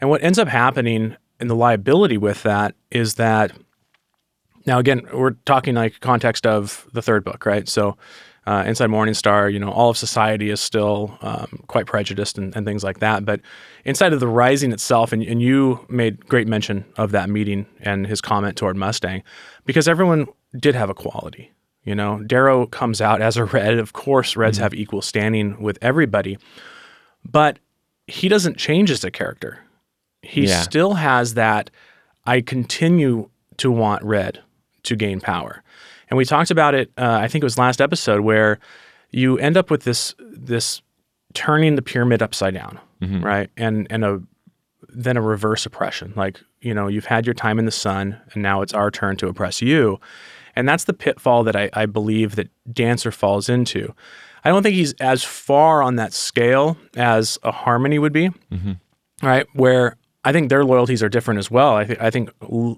And 0.00 0.08
what 0.10 0.22
ends 0.22 0.38
up 0.38 0.48
happening 0.48 1.16
and 1.38 1.50
the 1.50 1.54
liability 1.56 2.16
with 2.18 2.42
that 2.44 2.74
is 2.90 3.16
that 3.16 3.52
now 4.64 4.78
again 4.78 5.02
we're 5.12 5.32
talking 5.44 5.74
like 5.74 6.00
context 6.00 6.46
of 6.46 6.86
the 6.92 7.02
third 7.02 7.24
book, 7.24 7.44
right? 7.44 7.68
So 7.68 7.96
uh, 8.46 8.64
inside 8.66 8.88
Morning 8.88 9.14
Star, 9.14 9.48
you 9.48 9.58
know, 9.58 9.70
all 9.70 9.90
of 9.90 9.96
society 9.96 10.50
is 10.50 10.60
still 10.60 11.16
um, 11.22 11.62
quite 11.68 11.86
prejudiced 11.86 12.38
and, 12.38 12.54
and 12.56 12.66
things 12.66 12.82
like 12.82 12.98
that. 12.98 13.24
But 13.24 13.40
inside 13.84 14.12
of 14.12 14.20
the 14.20 14.26
Rising 14.28 14.72
itself, 14.72 15.12
and, 15.12 15.22
and 15.22 15.40
you 15.40 15.84
made 15.88 16.26
great 16.28 16.48
mention 16.48 16.84
of 16.96 17.12
that 17.12 17.30
meeting 17.30 17.66
and 17.80 18.06
his 18.06 18.20
comment 18.20 18.56
toward 18.56 18.76
Mustang, 18.76 19.22
because 19.64 19.86
everyone 19.86 20.26
did 20.58 20.74
have 20.74 20.90
equality. 20.90 21.52
You 21.84 21.94
know, 21.94 22.22
Darrow 22.22 22.66
comes 22.66 23.00
out 23.00 23.20
as 23.20 23.36
a 23.36 23.44
red. 23.44 23.78
Of 23.78 23.92
course, 23.92 24.36
Reds 24.36 24.58
have 24.58 24.72
equal 24.74 25.02
standing 25.02 25.60
with 25.60 25.78
everybody, 25.82 26.38
but 27.24 27.58
he 28.06 28.28
doesn't 28.28 28.56
change 28.56 28.90
as 28.90 29.02
a 29.04 29.10
character. 29.10 29.60
He 30.22 30.46
Yeah. 30.46 30.60
still 30.62 30.94
has 30.94 31.34
that. 31.34 31.70
I 32.24 32.40
continue 32.40 33.30
to 33.56 33.70
want 33.70 34.04
red 34.04 34.40
to 34.84 34.94
gain 34.96 35.20
power, 35.20 35.62
and 36.12 36.18
we 36.18 36.26
talked 36.26 36.50
about 36.50 36.74
it. 36.74 36.90
Uh, 36.98 37.18
I 37.22 37.26
think 37.26 37.42
it 37.42 37.46
was 37.46 37.56
last 37.56 37.80
episode 37.80 38.20
where 38.20 38.58
you 39.12 39.38
end 39.38 39.56
up 39.56 39.70
with 39.70 39.84
this 39.84 40.14
this 40.18 40.82
turning 41.32 41.74
the 41.74 41.80
pyramid 41.80 42.20
upside 42.20 42.52
down, 42.52 42.78
right? 43.24 43.48
And 43.56 43.86
and 43.88 44.04
a 44.04 44.20
then 44.90 45.16
a 45.16 45.22
reverse 45.22 45.64
oppression. 45.64 46.12
Like 46.14 46.38
you 46.60 46.74
know, 46.74 46.86
you've 46.86 47.06
had 47.06 47.26
your 47.26 47.32
time 47.32 47.58
in 47.58 47.64
the 47.64 47.70
sun, 47.70 48.20
and 48.34 48.42
now 48.42 48.60
it's 48.60 48.74
our 48.74 48.90
turn 48.90 49.16
to 49.16 49.28
oppress 49.28 49.62
you. 49.62 49.98
And 50.54 50.68
that's 50.68 50.84
the 50.84 50.92
pitfall 50.92 51.44
that 51.44 51.56
I, 51.56 51.70
I 51.72 51.86
believe 51.86 52.36
that 52.36 52.50
Dancer 52.70 53.10
falls 53.10 53.48
into. 53.48 53.94
I 54.44 54.50
don't 54.50 54.62
think 54.62 54.74
he's 54.74 54.92
as 55.00 55.24
far 55.24 55.82
on 55.82 55.96
that 55.96 56.12
scale 56.12 56.76
as 56.94 57.38
a 57.42 57.52
Harmony 57.52 57.98
would 57.98 58.12
be, 58.12 58.28
right? 59.22 59.46
Where 59.54 59.96
I 60.24 60.32
think 60.32 60.50
their 60.50 60.62
loyalties 60.64 61.02
are 61.02 61.08
different 61.08 61.38
as 61.38 61.50
well. 61.50 61.74
I, 61.76 61.84
th- 61.84 61.98
I 62.00 62.10
think 62.10 62.30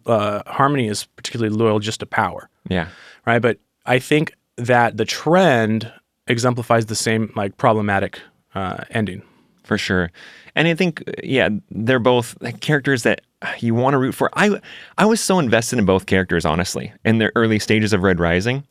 uh, 0.07 0.43
Harmony 0.47 0.87
is 0.89 1.07
particularly 1.17 1.55
loyal 1.55 1.79
just 1.81 2.01
to 2.01 2.07
power, 2.07 2.49
Yeah. 2.71 2.87
Right? 3.27 3.41
But 3.41 3.59
I 3.87 3.99
think 3.99 4.35
that 4.57 4.97
the 4.97 5.05
trend 5.05 5.93
exemplifies 6.27 6.87
the 6.87 6.95
same 6.95 7.33
like 7.37 7.57
problematic 7.57 8.21
uh, 8.55 8.85
ending. 8.91 9.23
for 9.65 9.77
sure. 9.79 10.11
And 10.55 10.69
I 10.69 10.75
think, 10.75 11.03
yeah, 11.25 11.49
they're 11.71 11.99
both 11.99 12.37
characters 12.61 13.03
that 13.03 13.23
you 13.59 13.75
want 13.75 13.95
to 13.95 13.99
root 13.99 14.15
for. 14.15 14.31
I 14.35 14.61
I 14.99 15.07
was 15.07 15.21
so 15.21 15.39
invested 15.39 15.79
in 15.79 15.85
both 15.85 16.07
characters, 16.07 16.45
honestly, 16.45 16.93
in 17.05 17.19
their 17.19 17.33
early 17.35 17.59
stages 17.59 17.93
of 17.93 18.03
Red 18.03 18.21
Rising. 18.21 18.65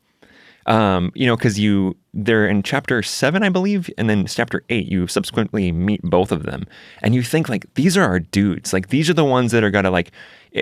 Um, 0.66 1.12
you 1.14 1.26
know, 1.26 1.36
because 1.36 1.58
you 1.58 1.94
they're 2.14 2.48
in 2.48 2.62
chapter 2.62 3.02
seven, 3.02 3.42
I 3.42 3.50
believe, 3.50 3.90
and 3.98 4.08
then 4.08 4.24
chapter 4.26 4.64
eight, 4.70 4.86
you 4.86 5.06
subsequently 5.06 5.72
meet 5.72 6.00
both 6.02 6.32
of 6.32 6.44
them, 6.44 6.64
and 7.02 7.14
you 7.14 7.22
think 7.22 7.50
like 7.50 7.66
these 7.74 7.98
are 7.98 8.04
our 8.04 8.18
dudes. 8.18 8.72
Like 8.72 8.88
these 8.88 9.10
are 9.10 9.14
the 9.14 9.26
ones 9.26 9.52
that 9.52 9.62
are 9.62 9.70
gonna 9.70 9.90
like. 9.90 10.10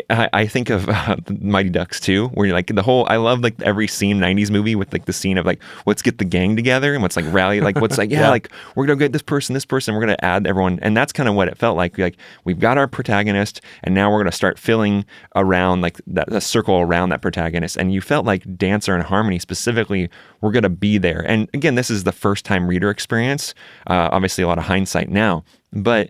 I, 0.08 0.28
I 0.32 0.46
think 0.46 0.70
of 0.70 0.88
uh, 0.88 1.16
Mighty 1.40 1.68
Ducks 1.68 2.00
too, 2.00 2.28
where 2.28 2.46
you're 2.46 2.54
like 2.54 2.68
the 2.74 2.82
whole. 2.82 3.06
I 3.10 3.16
love 3.16 3.40
like 3.40 3.60
every 3.60 3.86
scene 3.86 4.18
'90s 4.18 4.50
movie 4.50 4.74
with 4.74 4.92
like 4.92 5.04
the 5.04 5.12
scene 5.12 5.36
of 5.36 5.44
like 5.44 5.62
let's 5.84 6.00
get 6.00 6.16
the 6.18 6.24
gang 6.24 6.56
together 6.56 6.94
and 6.94 7.02
what's 7.02 7.16
like 7.16 7.26
rally, 7.28 7.60
like 7.60 7.76
what's 7.80 7.98
like 7.98 8.10
yeah, 8.10 8.20
Yeah. 8.20 8.30
like 8.30 8.50
we're 8.74 8.86
gonna 8.86 8.98
get 8.98 9.12
this 9.12 9.22
person, 9.22 9.52
this 9.54 9.66
person, 9.66 9.94
we're 9.94 10.00
gonna 10.00 10.16
add 10.20 10.46
everyone, 10.46 10.78
and 10.80 10.96
that's 10.96 11.12
kind 11.12 11.28
of 11.28 11.34
what 11.34 11.48
it 11.48 11.58
felt 11.58 11.76
like. 11.76 11.98
Like 11.98 12.16
we've 12.44 12.58
got 12.58 12.78
our 12.78 12.88
protagonist, 12.88 13.60
and 13.84 13.94
now 13.94 14.10
we're 14.10 14.18
gonna 14.20 14.32
start 14.32 14.58
filling 14.58 15.04
around 15.36 15.82
like 15.82 16.00
that 16.06 16.28
the 16.30 16.40
circle 16.40 16.80
around 16.80 17.10
that 17.10 17.20
protagonist. 17.20 17.76
And 17.76 17.92
you 17.92 18.00
felt 18.00 18.24
like 18.24 18.56
Dancer 18.56 18.94
and 18.94 19.02
Harmony 19.02 19.38
specifically 19.38 20.08
were 20.40 20.52
gonna 20.52 20.70
be 20.70 20.96
there. 20.96 21.20
And 21.28 21.50
again, 21.52 21.74
this 21.74 21.90
is 21.90 22.04
the 22.04 22.12
first 22.12 22.46
time 22.46 22.66
reader 22.66 22.88
experience. 22.88 23.54
Uh, 23.88 24.08
obviously, 24.10 24.42
a 24.42 24.46
lot 24.46 24.56
of 24.58 24.64
hindsight 24.64 25.10
now, 25.10 25.44
but 25.72 26.08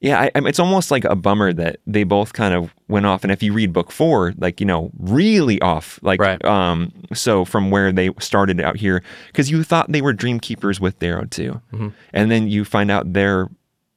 yeah, 0.00 0.20
I, 0.20 0.30
I- 0.34 0.48
it's 0.48 0.58
almost 0.58 0.90
like 0.90 1.04
a 1.04 1.14
bummer 1.16 1.52
that 1.52 1.78
they 1.86 2.04
both 2.04 2.32
kind 2.32 2.54
of 2.54 2.74
went 2.88 3.06
off. 3.06 3.22
And 3.22 3.30
if 3.32 3.42
you 3.42 3.52
read 3.52 3.72
book 3.72 3.90
four, 3.92 4.32
like 4.38 4.60
you 4.60 4.66
know, 4.66 4.90
really 4.98 5.60
off, 5.60 5.98
like 6.02 6.20
Right. 6.20 6.42
um, 6.44 6.92
so 7.14 7.44
from 7.44 7.70
where 7.70 7.92
they 7.92 8.10
started 8.18 8.60
out 8.60 8.76
here, 8.76 9.02
because 9.28 9.50
you 9.50 9.62
thought 9.62 9.92
they 9.92 10.00
were 10.02 10.12
dream 10.12 10.40
keepers 10.40 10.80
with 10.80 10.98
Darrow 10.98 11.24
too, 11.26 11.60
Mm-hmm. 11.72 11.88
and 12.12 12.30
then 12.30 12.48
you 12.48 12.64
find 12.64 12.90
out 12.90 13.12
their 13.12 13.48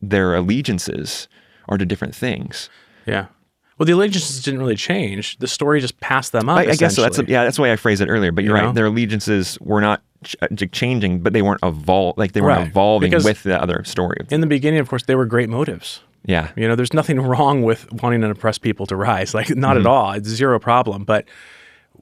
their 0.01 0.36
allegiances 0.36 1.27
are 1.69 1.77
to 1.77 1.86
different 1.86 2.13
things. 2.15 2.69
Yeah. 3.05 3.27
Well, 3.77 3.86
the 3.88 3.93
allegiances 3.93 4.43
didn't 4.43 4.60
really 4.60 4.75
change. 4.75 5.38
The 5.38 5.48
story 5.48 5.79
just 5.81 6.00
passed 6.00 6.31
them 6.31 6.48
up. 6.50 6.57
I, 6.60 6.62
I 6.63 6.75
guess 6.75 6.95
so. 6.95 7.01
That's 7.01 7.15
essentially. 7.15 7.33
yeah, 7.33 7.43
that's 7.43 7.55
the 7.55 7.63
way 7.63 7.72
I 7.72 7.75
phrased 7.75 8.01
it 8.01 8.07
earlier. 8.07 8.31
But 8.31 8.43
you're 8.43 8.55
You 8.55 8.62
right. 8.62 8.67
know? 8.67 8.74
Their 8.74 8.86
allegiances 8.86 9.57
were 9.62 9.81
not 9.81 10.03
ch- 10.24 10.36
uh, 10.42 10.48
changing, 10.72 11.20
but 11.22 11.34
they 11.34 11.42
weren't 11.42 11.62
evol 11.62 12.13
like 12.18 12.32
they 12.34 12.42
weren't 12.42 12.60
Right. 12.60 12.68
evolving 12.68 13.10
Because- 13.12 13.25
with 13.25 13.44
the 13.44 13.62
other 13.62 13.84
story. 13.84 14.18
in 14.30 14.42
the 14.42 14.48
beginning, 14.48 14.80
of 14.80 14.89
course, 14.89 15.03
they 15.03 15.15
were 15.15 15.25
great 15.25 15.50
motives. 15.50 16.01
Yeah, 16.25 16.50
You 16.56 16.68
know, 16.70 16.75
there's 16.75 16.94
nothing 16.94 17.20
wrong 17.30 17.63
with 17.63 17.92
wanting 18.01 18.22
to 18.22 18.30
oppress 18.30 18.58
people 18.58 18.86
to 18.88 18.96
rise. 18.96 19.34
Like, 19.34 19.50
not 19.56 19.75
Mm-hmm. 19.75 19.86
at 19.86 19.89
all. 19.89 20.12
It's 20.13 20.30
zero 20.30 20.58
problem. 20.58 21.03
But 21.03 21.25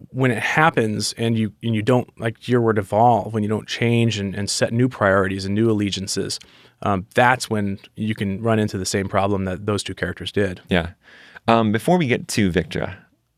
when 0.10 0.32
it 0.32 0.40
happens 0.42 1.14
and 1.18 1.38
you 1.38 1.52
and 1.64 1.76
you 1.76 1.82
don't 1.82 2.08
like 2.20 2.48
your 2.48 2.62
word 2.62 2.78
evolve, 2.78 3.34
when 3.34 3.44
you 3.44 3.50
don't 3.50 3.68
change 3.68 4.18
and, 4.20 4.36
and 4.36 4.50
set 4.50 4.74
new 4.74 4.88
priorities 4.90 5.46
and 5.46 5.54
new 5.56 5.70
allegiances, 5.72 6.40
um, 6.84 7.06
that's 7.16 7.50
when 7.50 7.80
you 7.96 8.14
can 8.16 8.42
run 8.42 8.60
into 8.60 8.78
the 8.78 8.86
same 8.86 9.08
problem 9.08 9.46
that 9.46 9.66
those 9.66 9.84
two 9.84 9.94
characters 9.96 10.32
did. 10.32 10.62
Yeah. 10.70 10.92
Um, 11.48 11.72
before 11.72 11.98
we 11.98 12.08
get 12.08 12.28
to 12.30 12.52
Victra, 12.52 12.96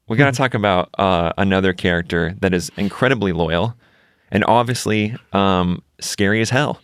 we 0.09 0.17
got 0.17 0.33
to 0.33 0.37
talk 0.37 0.53
about 0.53 0.89
uh, 0.97 1.31
another 1.37 1.71
character 1.73 2.35
that 2.41 2.53
is 2.53 2.71
incredibly 2.77 3.31
loyal 3.31 3.75
and 4.33 4.43
obviously 4.45 5.15
um, 5.31 5.81
scary 6.01 6.41
as 6.41 6.49
hell 6.49 6.81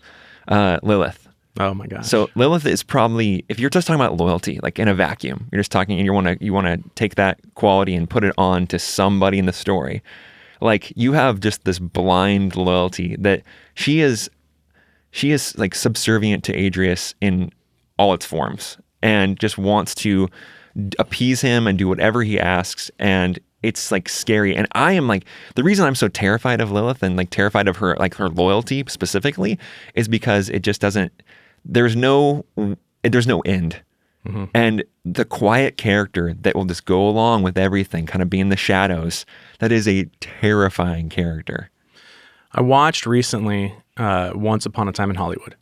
uh, 0.50 0.80
Lilith. 0.84 1.28
Oh 1.60 1.74
my 1.74 1.88
gosh. 1.88 2.08
So 2.08 2.30
Lilith 2.36 2.66
is 2.66 2.84
probably 2.84 3.46
if 3.50 3.60
you're 3.60 3.70
just 3.70 3.88
talking 3.88 4.00
about 4.00 4.18
loyalty, 4.18 4.60
like 4.62 4.80
in 4.80 4.88
a 4.88 4.94
vacuum, 4.94 5.48
you're 5.52 5.60
just 5.60 5.72
talking 5.72 5.98
and 5.98 6.06
you 6.06 6.14
want 6.14 6.28
to 6.28 6.44
you 6.44 6.54
want 6.54 6.68
to 6.68 6.90
take 6.96 7.16
that 7.16 7.40
quality 7.56 7.96
and 7.96 8.10
put 8.10 8.24
it 8.24 8.34
on 8.38 8.68
to 8.68 8.80
somebody 8.80 9.40
in 9.40 9.46
the 9.46 9.54
story. 9.54 10.02
Like 10.62 10.92
you 10.96 11.14
have 11.14 11.40
just 11.40 11.66
this 11.66 11.80
blind 11.80 12.56
loyalty 12.56 13.16
that 13.20 13.44
she 13.74 14.00
is 14.00 14.30
she 15.12 15.32
is 15.32 15.58
like 15.58 15.76
subservient 15.76 16.44
to 16.46 16.54
Adrius 16.54 17.14
in 17.20 17.52
all 17.98 18.14
its 18.14 18.26
forms 18.26 18.78
and 19.02 19.40
just 19.40 19.58
wants 19.58 19.96
to 19.96 20.30
appease 20.98 21.42
him 21.42 21.68
and 21.68 21.78
do 21.78 21.88
whatever 21.88 22.24
he 22.24 22.40
asks 22.40 22.90
and 23.00 23.40
it's 23.62 23.92
like 23.92 24.08
scary. 24.10 24.56
And 24.56 24.68
i 24.74 24.94
am 24.94 25.08
like 25.08 25.26
the 25.56 25.64
reason 25.64 25.86
i'm 25.86 25.96
so 25.96 26.08
terrified 26.08 26.62
of 26.62 26.72
lilith 26.72 27.04
and 27.04 27.18
like 27.18 27.30
terrified 27.30 27.68
of 27.68 27.78
her 27.78 27.96
like 27.98 28.16
her 28.16 28.30
loyalty 28.30 28.84
specifically 28.88 29.58
is 29.96 30.08
because 30.08 30.50
it 30.50 30.62
just 30.62 30.82
doesn't 30.82 31.12
there's 31.66 31.96
no 31.96 32.46
there's 33.04 33.28
no 33.28 33.42
end. 33.42 33.82
And 34.54 34.84
the 35.06 35.26
quiet 35.26 35.78
character 35.78 36.36
that 36.42 36.56
will 36.56 36.66
just 36.66 36.86
go 36.86 37.08
along 37.08 37.42
with 37.44 37.58
everything 37.58 38.06
kind 38.06 38.22
of 38.22 38.30
be 38.30 38.40
in 38.40 38.50
the 38.50 38.58
shadows 38.58 39.26
that 39.60 39.72
is 39.72 39.88
a 39.88 40.06
terrifying 40.20 41.10
character. 41.10 41.70
I 42.52 42.62
watched 42.62 43.06
recently 43.06 43.74
uh, 43.98 44.32
Once 44.36 44.66
Upon 44.66 44.88
a 44.88 44.92
Time 44.92 45.10
in 45.10 45.16
Hollywood. 45.16 45.56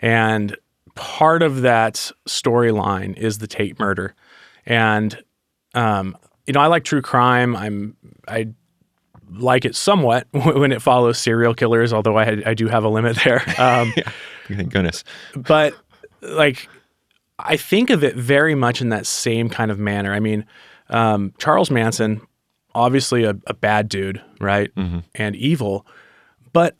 And 0.00 0.56
part 0.94 1.42
of 1.42 1.62
that 1.62 2.10
storyline 2.26 3.16
is 3.16 3.38
the 3.38 3.46
Tate 3.46 3.78
murder. 3.78 4.14
And 4.66 5.22
um, 5.74 6.16
you 6.52 6.58
know, 6.58 6.60
I 6.60 6.66
like 6.66 6.84
true 6.84 7.00
crime. 7.00 7.56
I'm 7.56 7.96
I 8.28 8.48
like 9.30 9.64
it 9.64 9.74
somewhat 9.74 10.26
when 10.32 10.70
it 10.70 10.82
follows 10.82 11.18
serial 11.18 11.54
killers, 11.54 11.94
although 11.94 12.18
I 12.18 12.42
I 12.44 12.52
do 12.52 12.68
have 12.68 12.84
a 12.84 12.90
limit 12.90 13.16
there. 13.24 13.42
Um, 13.58 13.94
Thank 14.48 14.70
goodness. 14.70 15.02
but 15.34 15.74
like 16.20 16.68
I 17.38 17.56
think 17.56 17.88
of 17.88 18.04
it 18.04 18.16
very 18.16 18.54
much 18.54 18.82
in 18.82 18.90
that 18.90 19.06
same 19.06 19.48
kind 19.48 19.70
of 19.70 19.78
manner. 19.78 20.12
I 20.12 20.20
mean, 20.20 20.44
um, 20.90 21.32
Charles 21.38 21.70
Manson, 21.70 22.20
obviously 22.74 23.24
a, 23.24 23.34
a 23.46 23.54
bad 23.54 23.88
dude, 23.88 24.20
right, 24.38 24.70
and 25.14 25.34
evil, 25.34 25.86
but 26.52 26.76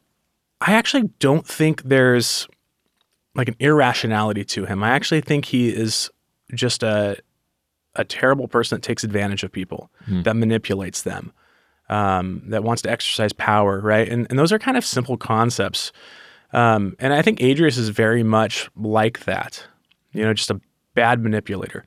I 0.60 0.74
actually 0.74 1.08
don't 1.18 1.46
think 1.46 1.84
there's 1.84 2.46
like 3.34 3.48
an 3.48 3.56
irrationality 3.58 4.44
to 4.44 4.66
him. 4.66 4.82
I 4.82 4.90
actually 4.90 5.22
think 5.22 5.46
he 5.46 5.70
is 5.70 6.10
just 6.54 6.82
a 6.82 7.16
a 7.96 8.04
terrible 8.04 8.48
person 8.48 8.76
that 8.76 8.82
takes 8.82 9.04
advantage 9.04 9.42
of 9.44 9.52
people, 9.52 9.90
that 10.08 10.34
manipulates 10.36 11.02
them, 11.02 11.32
um, 11.88 12.42
that 12.48 12.64
wants 12.64 12.82
to 12.82 12.90
exercise 12.90 13.32
power, 13.32 13.80
right? 13.80 14.08
And 14.08 14.26
and 14.30 14.38
those 14.38 14.52
are 14.52 14.58
kind 14.58 14.76
of 14.76 14.84
simple 14.84 15.16
concepts. 15.16 15.92
Um, 16.52 16.96
and 16.98 17.12
I 17.14 17.22
think 17.22 17.40
Adrius 17.40 17.78
is 17.78 17.88
very 17.90 18.22
much 18.22 18.70
like 18.76 19.24
that. 19.24 19.64
You 20.12 20.24
know, 20.24 20.34
just 20.34 20.50
a 20.50 20.60
bad 20.94 21.22
manipulator. 21.22 21.84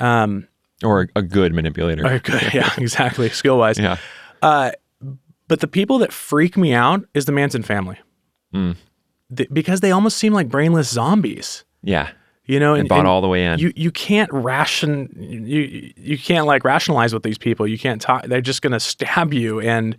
Um, 0.00 0.46
Or 0.82 1.08
a, 1.16 1.22
good 1.22 1.54
manipulator. 1.54 2.04
or 2.06 2.18
good, 2.18 2.52
yeah, 2.52 2.70
exactly, 2.78 3.28
skill 3.30 3.56
wise. 3.58 3.78
Yeah. 3.78 3.96
But 5.46 5.60
the 5.60 5.68
people 5.68 5.98
that 5.98 6.12
freak 6.12 6.56
me 6.56 6.72
out 6.72 7.04
is 7.14 7.26
the 7.26 7.32
Manson 7.32 7.62
family, 7.62 7.98
Th- 8.52 9.48
because 9.52 9.80
they 9.80 9.90
almost 9.90 10.16
seem 10.16 10.32
like 10.32 10.48
brainless 10.48 10.88
zombies. 10.88 11.64
Yeah. 11.82 12.10
You 12.46 12.60
know, 12.60 12.74
And 12.74 12.88
bought 12.88 13.06
all 13.06 13.22
the 13.22 13.28
way 13.28 13.46
in. 13.46 13.58
You 13.58 13.72
you 13.74 13.90
can't 13.90 14.30
ration 14.32 15.08
you 15.18 15.92
you 15.96 16.18
can't 16.18 16.46
like 16.46 16.62
rationalize 16.64 17.14
with 17.14 17.22
these 17.22 17.38
people. 17.38 17.66
You 17.66 17.78
can't 17.78 18.02
talk. 18.02 18.26
They're 18.26 18.42
just 18.42 18.60
gonna 18.60 18.80
stab 18.80 19.32
you 19.32 19.60
and 19.60 19.96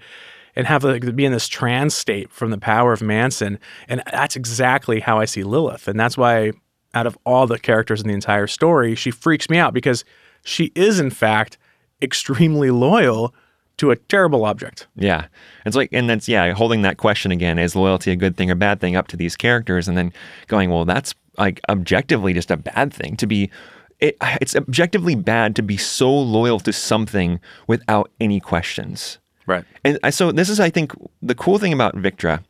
and 0.55 0.67
have 0.67 0.83
like 0.83 1.15
be 1.15 1.25
in 1.25 1.31
this 1.31 1.47
trance 1.47 1.95
state 1.95 2.31
from 2.31 2.51
the 2.51 2.57
power 2.57 2.93
of 2.93 3.01
Manson. 3.01 3.59
And 3.87 4.03
that's 4.11 4.35
exactly 4.35 4.99
how 4.99 5.19
I 5.19 5.25
see 5.25 5.43
Lilith. 5.43 5.87
And 5.87 5.99
that's 5.99 6.17
why 6.17 6.51
out 6.93 7.07
of 7.07 7.17
all 7.25 7.45
the 7.47 7.59
characters 7.59 8.01
in 8.01 8.07
the 8.07 8.13
entire 8.13 8.47
story, 8.47 8.95
she 8.95 9.11
freaks 9.11 9.49
me 9.49 9.57
out 9.57 9.73
because 9.73 10.05
she 10.43 10.71
is 10.75 10.99
in 10.99 11.09
fact 11.09 11.57
extremely 12.01 12.71
loyal 12.71 13.33
to 13.77 13.91
a 13.91 13.95
terrible 13.95 14.45
object. 14.45 14.87
Yeah. 14.95 15.25
It's 15.65 15.75
like, 15.75 15.89
and 15.91 16.09
that's, 16.09 16.29
yeah, 16.29 16.53
holding 16.53 16.83
that 16.83 16.97
question 16.97 17.31
again 17.31 17.59
is 17.59 17.75
loyalty 17.75 18.11
a 18.11 18.15
good 18.15 18.37
thing 18.37 18.49
or 18.49 18.55
bad 18.55 18.79
thing 18.79 18.95
up 18.95 19.07
to 19.09 19.17
these 19.17 19.35
characters? 19.35 19.89
And 19.89 19.97
then 19.97 20.13
going, 20.47 20.69
well, 20.69 20.85
that's 20.85 21.13
like 21.37 21.61
objectively 21.69 22.33
just 22.33 22.51
a 22.51 22.57
bad 22.57 22.93
thing 22.93 23.15
to 23.17 23.27
be. 23.27 23.49
It, 23.99 24.17
it's 24.41 24.55
objectively 24.55 25.15
bad 25.15 25.55
to 25.55 25.63
be 25.63 25.77
so 25.77 26.13
loyal 26.13 26.59
to 26.59 26.73
something 26.73 27.39
without 27.67 28.11
any 28.19 28.41
questions. 28.41 29.19
Right. 29.47 29.63
And 29.85 29.99
so 30.13 30.33
this 30.33 30.49
is, 30.49 30.59
I 30.59 30.69
think, 30.69 30.91
the 31.21 31.35
cool 31.35 31.59
thing 31.59 31.71
about 31.71 31.95
Victra 31.95 32.43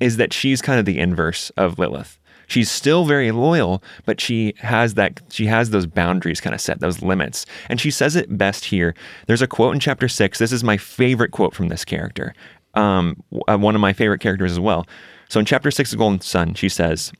is 0.00 0.18
that 0.18 0.32
she's 0.32 0.60
kind 0.60 0.78
of 0.78 0.84
the 0.84 0.98
inverse 0.98 1.50
of 1.50 1.78
Lilith. 1.78 2.18
She's 2.46 2.70
still 2.70 3.06
very 3.06 3.30
loyal, 3.32 3.82
but 4.04 4.20
she 4.20 4.54
has 4.58 4.92
that 4.94 5.22
she 5.30 5.46
has 5.46 5.70
those 5.70 5.86
boundaries 5.86 6.40
kind 6.40 6.54
of 6.54 6.60
set, 6.60 6.80
those 6.80 7.00
limits. 7.00 7.46
And 7.70 7.80
she 7.80 7.90
says 7.90 8.14
it 8.14 8.36
best 8.36 8.66
here. 8.66 8.94
There's 9.26 9.40
a 9.40 9.46
quote 9.46 9.72
in 9.72 9.80
chapter 9.80 10.08
six. 10.08 10.38
This 10.38 10.52
is 10.52 10.62
my 10.62 10.76
favorite 10.76 11.30
quote 11.30 11.54
from 11.54 11.68
this 11.68 11.84
character. 11.84 12.34
Um, 12.74 13.22
uh, 13.48 13.56
one 13.56 13.74
of 13.74 13.80
my 13.80 13.94
favorite 13.94 14.20
characters 14.20 14.52
as 14.52 14.60
well. 14.60 14.86
So 15.30 15.40
in 15.40 15.46
chapter 15.46 15.70
six 15.70 15.92
of 15.92 15.98
Golden 15.98 16.20
Son, 16.20 16.52
she 16.52 16.68
says, 16.68 17.12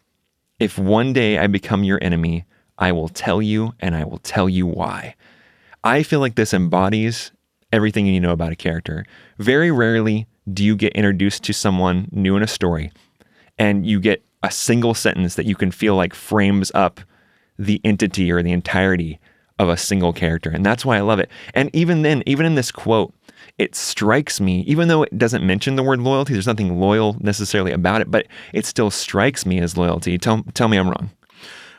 "If 0.58 0.78
one 0.78 1.12
day 1.12 1.38
I 1.38 1.46
become 1.46 1.84
your 1.84 1.98
enemy, 2.02 2.44
I 2.78 2.92
will 2.92 3.08
tell 3.08 3.42
you, 3.42 3.74
and 3.80 3.94
I 3.94 4.04
will 4.04 4.18
tell 4.18 4.48
you 4.48 4.66
why." 4.66 5.14
I 5.84 6.02
feel 6.02 6.20
like 6.20 6.36
this 6.36 6.54
embodies 6.54 7.32
everything 7.72 8.06
you 8.06 8.12
need 8.12 8.20
to 8.20 8.26
know 8.26 8.32
about 8.32 8.52
a 8.52 8.56
character. 8.56 9.04
Very 9.38 9.70
rarely 9.70 10.26
do 10.52 10.64
you 10.64 10.76
get 10.76 10.92
introduced 10.92 11.42
to 11.44 11.52
someone 11.52 12.08
new 12.12 12.36
in 12.36 12.42
a 12.42 12.46
story 12.46 12.92
and 13.58 13.86
you 13.86 14.00
get 14.00 14.22
a 14.42 14.50
single 14.50 14.94
sentence 14.94 15.34
that 15.36 15.46
you 15.46 15.54
can 15.54 15.70
feel 15.70 15.94
like 15.94 16.14
frames 16.14 16.70
up 16.74 17.00
the 17.58 17.80
entity 17.84 18.30
or 18.30 18.42
the 18.42 18.52
entirety 18.52 19.20
of 19.58 19.68
a 19.68 19.76
single 19.76 20.12
character. 20.12 20.50
And 20.50 20.66
that's 20.66 20.84
why 20.84 20.96
I 20.96 21.00
love 21.00 21.20
it. 21.20 21.30
And 21.54 21.70
even 21.72 22.02
then, 22.02 22.22
even 22.26 22.46
in 22.46 22.54
this 22.54 22.72
quote, 22.72 23.14
it 23.58 23.74
strikes 23.74 24.40
me, 24.40 24.60
even 24.62 24.88
though 24.88 25.02
it 25.02 25.16
doesn't 25.16 25.46
mention 25.46 25.76
the 25.76 25.82
word 25.82 26.00
loyalty, 26.00 26.32
there's 26.32 26.46
nothing 26.46 26.78
loyal 26.78 27.16
necessarily 27.20 27.72
about 27.72 28.00
it, 28.00 28.10
but 28.10 28.26
it 28.52 28.66
still 28.66 28.90
strikes 28.90 29.44
me 29.46 29.60
as 29.60 29.76
loyalty. 29.76 30.18
Tell, 30.18 30.42
tell 30.54 30.68
me 30.68 30.76
I'm 30.76 30.88
wrong. 30.88 31.10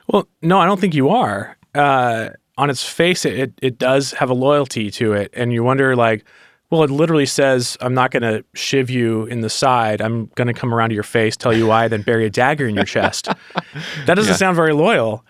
Well, 0.08 0.28
no, 0.42 0.60
I 0.60 0.66
don't 0.66 0.80
think 0.80 0.94
you 0.94 1.10
are. 1.10 1.58
Uh, 1.74 2.30
on 2.58 2.70
its 2.70 2.88
face, 2.88 3.26
it, 3.26 3.34
it 3.34 3.54
it 3.62 3.78
does 3.80 4.12
have 4.12 4.30
a 4.30 4.34
loyalty 4.34 4.92
to 4.92 5.14
it, 5.14 5.32
and 5.34 5.52
you 5.52 5.64
wonder 5.64 5.96
like, 5.96 6.24
well, 6.70 6.84
it 6.84 6.92
literally 6.92 7.26
says, 7.26 7.78
"I'm 7.82 7.94
not 7.94 8.12
going 8.12 8.22
to 8.24 8.46
shiv 8.54 8.90
you 8.90 9.26
in 9.26 9.42
the 9.42 9.50
side. 9.50 10.02
I'm 10.02 10.28
going 10.36 10.48
to 10.48 10.54
come 10.54 10.74
around 10.74 10.90
to 10.90 10.96
your 10.96 11.04
face, 11.04 11.36
tell 11.36 11.54
you 11.54 11.66
why, 11.68 11.88
then 11.88 12.04
bury 12.04 12.26
a 12.26 12.30
dagger 12.30 12.68
in 12.68 12.76
your 12.76 12.86
chest." 12.86 13.26
that 14.06 14.16
doesn't 14.16 14.36
sound 14.36 14.56
very 14.56 14.74
loyal, 14.74 15.26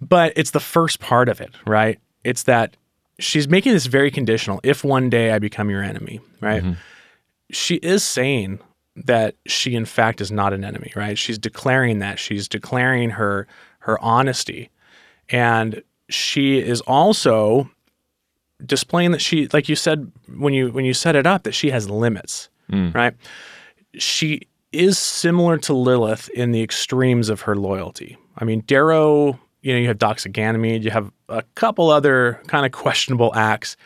but 0.00 0.32
it's 0.36 0.52
the 0.52 0.60
first 0.60 1.00
part 1.00 1.28
of 1.28 1.40
it, 1.40 1.50
right? 1.66 1.98
It's 2.22 2.44
that 2.44 2.76
she's 3.18 3.48
making 3.48 3.72
this 3.72 3.86
very 3.86 4.10
conditional. 4.10 4.60
If 4.62 4.84
one 4.84 5.10
day 5.10 5.32
I 5.32 5.38
become 5.38 5.70
your 5.70 5.82
enemy, 5.82 6.20
right? 6.40 6.62
Mm-hmm. 6.62 6.72
She 7.50 7.76
is 7.76 8.04
saying 8.04 8.60
that 8.96 9.36
she 9.46 9.74
in 9.74 9.84
fact 9.84 10.20
is 10.20 10.30
not 10.30 10.52
an 10.52 10.64
enemy, 10.64 10.92
right? 10.96 11.16
She's 11.16 11.38
declaring 11.38 11.98
that. 12.00 12.18
She's 12.18 12.48
declaring 12.48 13.10
her 13.10 13.46
her 13.80 13.98
honesty. 14.00 14.70
And 15.28 15.82
she 16.08 16.58
is 16.58 16.80
also 16.82 17.70
displaying 18.64 19.12
that 19.12 19.20
she 19.20 19.48
like 19.52 19.68
you 19.68 19.76
said 19.76 20.10
when 20.36 20.52
you 20.52 20.70
when 20.72 20.84
you 20.84 20.94
set 20.94 21.16
it 21.16 21.26
up 21.26 21.44
that 21.44 21.52
she 21.52 21.70
has 21.70 21.88
limits, 21.88 22.48
mm. 22.70 22.94
right? 22.94 23.14
She 23.94 24.42
is 24.72 24.98
similar 24.98 25.56
to 25.58 25.72
Lilith 25.72 26.28
in 26.30 26.52
the 26.52 26.62
extremes 26.62 27.28
of 27.28 27.42
her 27.42 27.56
loyalty. 27.56 28.18
I 28.36 28.44
mean, 28.44 28.60
Darrow, 28.60 29.38
you 29.68 29.74
know, 29.74 29.80
you 29.80 29.88
have 29.88 29.98
Doxa 29.98 30.32
Ganymede, 30.32 30.82
you 30.82 30.90
have 30.90 31.12
a 31.28 31.42
couple 31.54 31.90
other 31.90 32.40
kind 32.46 32.64
of 32.64 32.72
questionable 32.72 33.34
acts, 33.34 33.76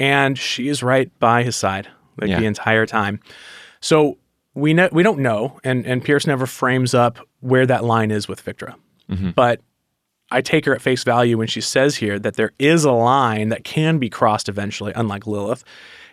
and 0.00 0.36
she 0.36 0.66
is 0.66 0.82
right 0.82 1.16
by 1.20 1.44
his 1.44 1.54
side 1.54 1.86
like 2.20 2.28
Yeah. 2.28 2.40
the 2.40 2.46
entire 2.46 2.86
time. 2.86 3.20
So 3.80 4.18
we 4.54 4.74
know 4.74 4.88
we 4.90 5.04
don't 5.04 5.20
know, 5.20 5.60
and 5.62 5.86
and 5.86 6.02
Pierce 6.04 6.26
never 6.26 6.44
frames 6.46 6.92
up 6.92 7.18
where 7.38 7.66
that 7.66 7.84
line 7.84 8.10
is 8.10 8.26
with 8.26 8.44
Victra. 8.44 8.74
Mm-hmm. 9.08 9.30
But 9.30 9.60
I 10.32 10.40
take 10.40 10.64
her 10.64 10.74
at 10.74 10.82
face 10.82 11.04
value 11.04 11.38
when 11.38 11.46
she 11.46 11.60
says 11.60 11.96
here 11.96 12.18
that 12.18 12.34
there 12.34 12.50
is 12.58 12.84
a 12.84 12.92
line 12.92 13.50
that 13.50 13.62
can 13.64 13.98
be 13.98 14.10
crossed 14.10 14.48
eventually, 14.48 14.92
unlike 14.96 15.26
Lilith, 15.26 15.62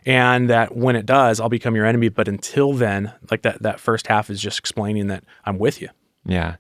and 0.06 0.50
that 0.52 0.76
when 0.76 0.95
it 0.95 1.06
does, 1.08 1.39
I'll 1.39 1.50
become 1.50 1.76
your 1.76 1.86
enemy. 1.88 2.10
But 2.10 2.28
until 2.28 2.74
then, 2.74 3.12
like 3.32 3.41
that 3.41 3.63
that 3.63 3.80
first 3.80 4.06
half 4.06 4.30
is 4.30 4.39
just 4.39 4.60
explaining 4.60 5.08
that 5.08 5.24
I'm 5.45 5.58
with 5.58 5.82
you. 5.82 5.89
Yeah. 6.26 6.58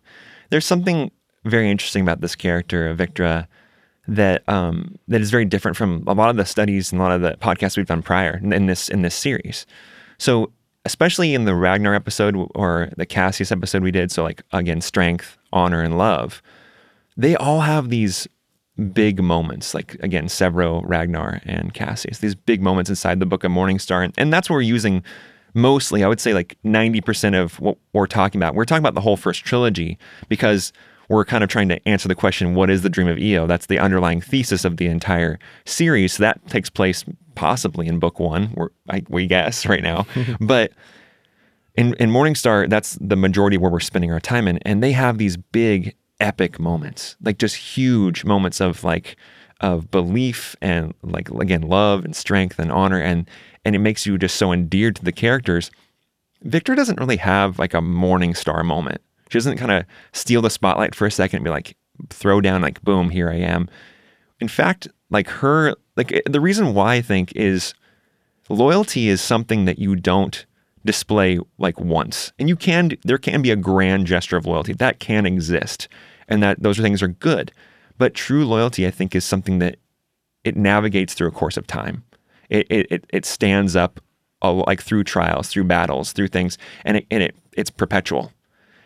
There's 0.49 0.65
something 0.65 1.11
very 1.49 1.69
interesting 1.69 2.01
about 2.01 2.21
this 2.21 2.35
character, 2.35 2.93
Victra, 2.95 3.47
that 4.07 4.47
um, 4.47 4.95
that 5.07 5.21
is 5.21 5.29
very 5.29 5.45
different 5.45 5.77
from 5.77 6.03
a 6.07 6.13
lot 6.13 6.29
of 6.29 6.35
the 6.35 6.45
studies 6.45 6.91
and 6.91 6.99
a 6.99 7.03
lot 7.03 7.11
of 7.11 7.21
the 7.21 7.37
podcasts 7.39 7.77
we've 7.77 7.85
done 7.85 8.01
prior 8.01 8.39
in, 8.43 8.65
this 8.65 8.89
in 8.89 9.01
this 9.01 9.15
series. 9.15 9.65
So, 10.17 10.51
especially 10.85 11.33
in 11.33 11.45
the 11.45 11.55
Ragnar 11.55 11.93
episode 11.93 12.35
or 12.55 12.89
the 12.97 13.05
Cassius 13.05 13.51
episode 13.51 13.83
we 13.83 13.91
did, 13.91 14.11
so 14.11 14.23
like 14.23 14.41
again, 14.51 14.81
strength, 14.81 15.37
honor, 15.53 15.81
and 15.81 15.97
love, 15.97 16.41
they 17.17 17.35
all 17.35 17.61
have 17.61 17.89
these 17.89 18.27
big 18.93 19.21
moments, 19.21 19.73
like 19.73 19.95
again, 19.95 20.25
Sevro, 20.25 20.81
Ragnar, 20.85 21.41
and 21.43 21.73
Cassius, 21.73 22.19
these 22.19 22.35
big 22.35 22.61
moments 22.61 22.89
inside 22.89 23.19
the 23.19 23.25
Book 23.25 23.43
of 23.43 23.51
Morning 23.51 23.77
Star. 23.77 24.01
And, 24.01 24.13
and 24.17 24.31
that's 24.31 24.49
what 24.49 24.55
we're 24.55 24.61
using 24.61 25.03
mostly, 25.53 26.03
I 26.03 26.07
would 26.07 26.19
say 26.19 26.33
like 26.33 26.57
90% 26.63 27.39
of 27.39 27.59
what 27.59 27.77
we're 27.93 28.07
talking 28.07 28.39
about. 28.39 28.55
We're 28.55 28.65
talking 28.65 28.81
about 28.81 28.95
the 28.95 29.01
whole 29.01 29.17
first 29.17 29.43
trilogy 29.43 29.97
because 30.29 30.71
we're 31.09 31.25
kind 31.25 31.43
of 31.43 31.49
trying 31.49 31.67
to 31.69 31.87
answer 31.87 32.07
the 32.07 32.15
question, 32.15 32.53
what 32.53 32.69
is 32.69 32.83
the 32.83 32.89
dream 32.89 33.07
of 33.07 33.17
Eo? 33.17 33.47
That's 33.47 33.65
the 33.65 33.79
underlying 33.79 34.21
thesis 34.21 34.63
of 34.63 34.77
the 34.77 34.85
entire 34.85 35.39
series. 35.65 36.13
So 36.13 36.23
that 36.23 36.47
takes 36.47 36.69
place 36.69 37.03
possibly 37.35 37.87
in 37.87 37.99
book 37.99 38.19
one, 38.19 38.53
we're, 38.55 38.69
I, 38.89 39.03
we 39.09 39.25
guess 39.25 39.65
right 39.65 39.81
now. 39.81 40.05
but 40.39 40.71
in, 41.75 41.95
in 41.95 42.11
Morning 42.11 42.35
Star, 42.35 42.67
that's 42.67 42.97
the 43.01 43.15
majority 43.15 43.57
where 43.57 43.71
we're 43.71 43.79
spending 43.79 44.11
our 44.11 44.19
time 44.19 44.47
in. 44.47 44.59
And 44.59 44.83
they 44.83 44.91
have 44.91 45.17
these 45.17 45.35
big, 45.35 45.95
epic 46.19 46.59
moments, 46.59 47.15
like 47.21 47.37
just 47.37 47.55
huge 47.55 48.23
moments 48.23 48.59
of 48.59 48.83
like, 48.83 49.15
of 49.61 49.89
belief 49.89 50.55
and 50.61 50.93
like, 51.01 51.29
again, 51.29 51.61
love 51.61 52.05
and 52.05 52.15
strength 52.15 52.59
and 52.59 52.71
honor. 52.71 52.99
And, 52.99 53.27
and 53.65 53.75
it 53.75 53.79
makes 53.79 54.05
you 54.05 54.17
just 54.17 54.35
so 54.35 54.51
endeared 54.51 54.97
to 54.97 55.03
the 55.03 55.11
characters. 55.11 55.71
Victra 56.45 56.75
doesn't 56.75 56.99
really 56.99 57.17
have 57.17 57.57
like 57.57 57.73
a 57.73 57.81
morning 57.81 58.35
star 58.35 58.63
moment. 58.63 59.01
She 59.29 59.37
doesn't 59.37 59.57
kind 59.57 59.71
of 59.71 59.85
steal 60.11 60.41
the 60.41 60.49
spotlight 60.49 60.93
for 60.93 61.07
a 61.07 61.11
second 61.11 61.37
and 61.37 61.43
be 61.45 61.49
like, 61.51 61.75
throw 62.09 62.41
down, 62.41 62.61
like, 62.61 62.81
boom, 62.81 63.09
here 63.09 63.29
I 63.29 63.35
am. 63.35 63.69
In 64.39 64.47
fact, 64.47 64.87
like 65.09 65.27
her, 65.27 65.75
like 65.95 66.21
the 66.29 66.41
reason 66.41 66.73
why 66.73 66.95
I 66.95 67.01
think 67.01 67.31
is 67.35 67.73
loyalty 68.49 69.07
is 69.07 69.21
something 69.21 69.65
that 69.65 69.79
you 69.79 69.95
don't 69.95 70.45
display 70.85 71.39
like 71.57 71.79
once. 71.79 72.31
And 72.39 72.49
you 72.49 72.55
can 72.55 72.91
there 73.03 73.17
can 73.17 73.41
be 73.41 73.51
a 73.51 73.55
grand 73.55 74.07
gesture 74.07 74.37
of 74.37 74.45
loyalty 74.45 74.73
that 74.73 74.99
can 74.99 75.25
exist, 75.25 75.87
and 76.27 76.41
that 76.41 76.61
those 76.61 76.77
things 76.77 77.03
are 77.03 77.07
good. 77.07 77.51
But 77.97 78.13
true 78.13 78.45
loyalty, 78.45 78.87
I 78.87 78.91
think, 78.91 79.13
is 79.13 79.25
something 79.25 79.59
that 79.59 79.77
it 80.43 80.55
navigates 80.55 81.13
through 81.13 81.27
a 81.27 81.31
course 81.31 81.57
of 81.57 81.67
time. 81.67 82.03
It 82.49 82.65
it 82.69 83.05
it 83.09 83.25
stands 83.25 83.75
up 83.75 83.99
uh, 84.41 84.53
like 84.65 84.81
through 84.81 85.03
trials, 85.03 85.49
through 85.49 85.65
battles, 85.65 86.13
through 86.13 86.29
things, 86.29 86.57
and 86.85 86.97
it 86.97 87.05
and 87.11 87.21
it 87.21 87.35
it's 87.53 87.69
perpetual. 87.69 88.31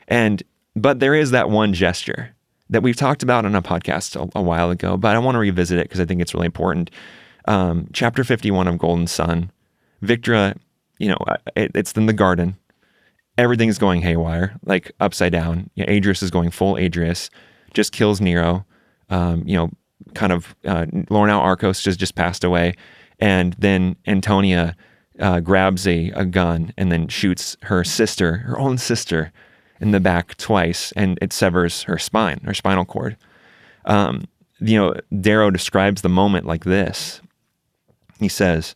And 0.08 0.44
but 0.76 1.00
there 1.00 1.16
is 1.16 1.32
that 1.32 1.50
one 1.50 1.74
gesture 1.74 2.36
that 2.70 2.82
we've 2.82 2.96
talked 2.96 3.24
about 3.24 3.46
on 3.46 3.56
a 3.56 3.62
podcast 3.62 4.16
a, 4.16 4.30
a 4.38 4.42
while 4.42 4.72
ago, 4.72 4.98
but 4.98 5.16
I 5.16 5.20
want 5.20 5.36
to 5.36 5.40
revisit 5.40 5.80
it 5.80 5.84
because 5.84 6.00
I 6.00 6.06
think 6.06 6.22
it's 6.22 6.34
really 6.34 6.48
important. 6.48 6.90
Um, 7.46 7.88
chapter 7.94 8.24
51 8.24 8.68
of 8.68 8.78
Golden 8.78 9.06
Son, 9.06 9.52
Victra, 10.02 10.58
you 10.98 11.10
know, 11.10 11.18
it, 11.56 11.72
it's 11.76 11.92
in 11.94 12.06
the 12.06 12.14
garden. 12.14 12.58
Everything's 13.38 13.78
going 13.78 14.02
haywire, 14.02 14.58
like 14.66 14.92
upside 15.00 15.32
down. 15.32 15.70
You 15.76 15.86
know, 15.86 15.92
Adrius 15.92 16.24
is 16.24 16.32
going 16.32 16.52
full 16.52 16.76
Adrius, 16.76 17.30
just 17.74 17.92
kills 17.92 18.22
Nero. 18.22 18.66
Um, 19.10 19.44
you 19.46 19.56
know, 19.56 19.70
kind 20.14 20.32
of 20.32 20.56
uh, 20.66 20.86
Lorn 21.10 21.30
au 21.30 21.40
Arcos 21.40 21.82
just 21.82 22.00
just 22.00 22.16
passed 22.16 22.44
away, 22.44 22.76
and 23.20 23.54
then 23.60 23.96
Antonia 24.08 24.76
uh, 25.20 25.40
grabs 25.40 25.88
a, 25.88 26.10
a 26.12 26.26
gun 26.26 26.74
and 26.78 26.92
then 26.92 27.08
shoots 27.08 27.58
her 27.64 27.84
sister, 27.84 28.38
her 28.38 28.60
own 28.60 28.78
sister, 28.78 29.32
in 29.84 29.92
the 29.92 30.00
back 30.00 30.36
twice, 30.38 30.92
and 30.94 31.20
it 31.22 31.34
severs 31.34 31.84
her 31.84 31.98
spine, 31.98 32.40
her 32.46 32.54
spinal 32.54 32.86
cord. 32.86 33.18
Um, 33.86 34.28
you 34.60 34.80
know, 34.80 34.96
Darrow 35.20 35.52
describes 35.52 36.02
the 36.02 36.10
moment 36.10 36.46
like 36.46 36.64
this. 36.64 37.22
He 38.20 38.30
says, 38.30 38.76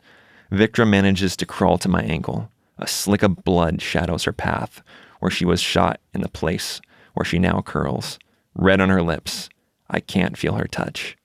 Victra 0.52 0.88
manages 0.88 1.38
to 1.38 1.46
crawl 1.46 1.78
to 1.78 1.90
my 1.90 2.02
ankle. 2.02 2.52
A 2.78 2.88
slick 2.88 3.24
of 3.24 3.44
blood 3.44 3.82
shadows 3.82 4.26
her 4.26 4.34
path, 4.34 4.84
where 5.20 5.32
she 5.32 5.46
was 5.46 5.62
shot 5.62 6.00
in 6.14 6.22
the 6.22 6.30
place 6.30 6.82
where 7.14 7.26
she 7.26 7.40
now 7.40 7.62
curls, 7.62 8.20
red 8.54 8.80
on 8.80 8.90
her 8.90 9.02
lips. 9.02 9.50
I 9.90 10.02
can't 10.02 10.38
feel 10.38 10.56
her 10.56 10.68
touch. 10.68 11.18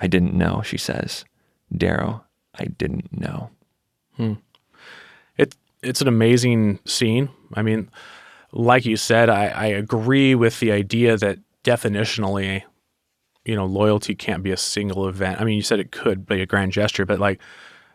I 0.00 0.06
didn't 0.06 0.34
know, 0.34 0.62
she 0.62 0.78
says. 0.78 1.24
Darrow, 1.74 2.24
I 2.54 2.64
didn't 2.64 3.16
know. 3.18 3.50
It 5.36 5.54
it's 5.82 6.00
an 6.00 6.08
amazing 6.08 6.80
scene. 6.86 7.28
I 7.54 7.62
mean, 7.62 7.90
like 8.56 8.86
you 8.86 8.96
said, 8.96 9.28
I, 9.28 9.46
I 9.48 9.66
agree 9.66 10.34
with 10.34 10.60
the 10.60 10.72
idea 10.72 11.16
that 11.18 11.38
definitionally, 11.62 12.62
you 13.44 13.54
know, 13.54 13.66
loyalty 13.66 14.14
can't 14.14 14.42
be 14.42 14.50
a 14.50 14.56
single 14.56 15.08
event. 15.08 15.40
I 15.40 15.44
mean, 15.44 15.56
you 15.56 15.62
said 15.62 15.78
it 15.78 15.92
could 15.92 16.26
be 16.26 16.40
a 16.40 16.46
grand 16.46 16.72
gesture, 16.72 17.04
but 17.04 17.20
like, 17.20 17.40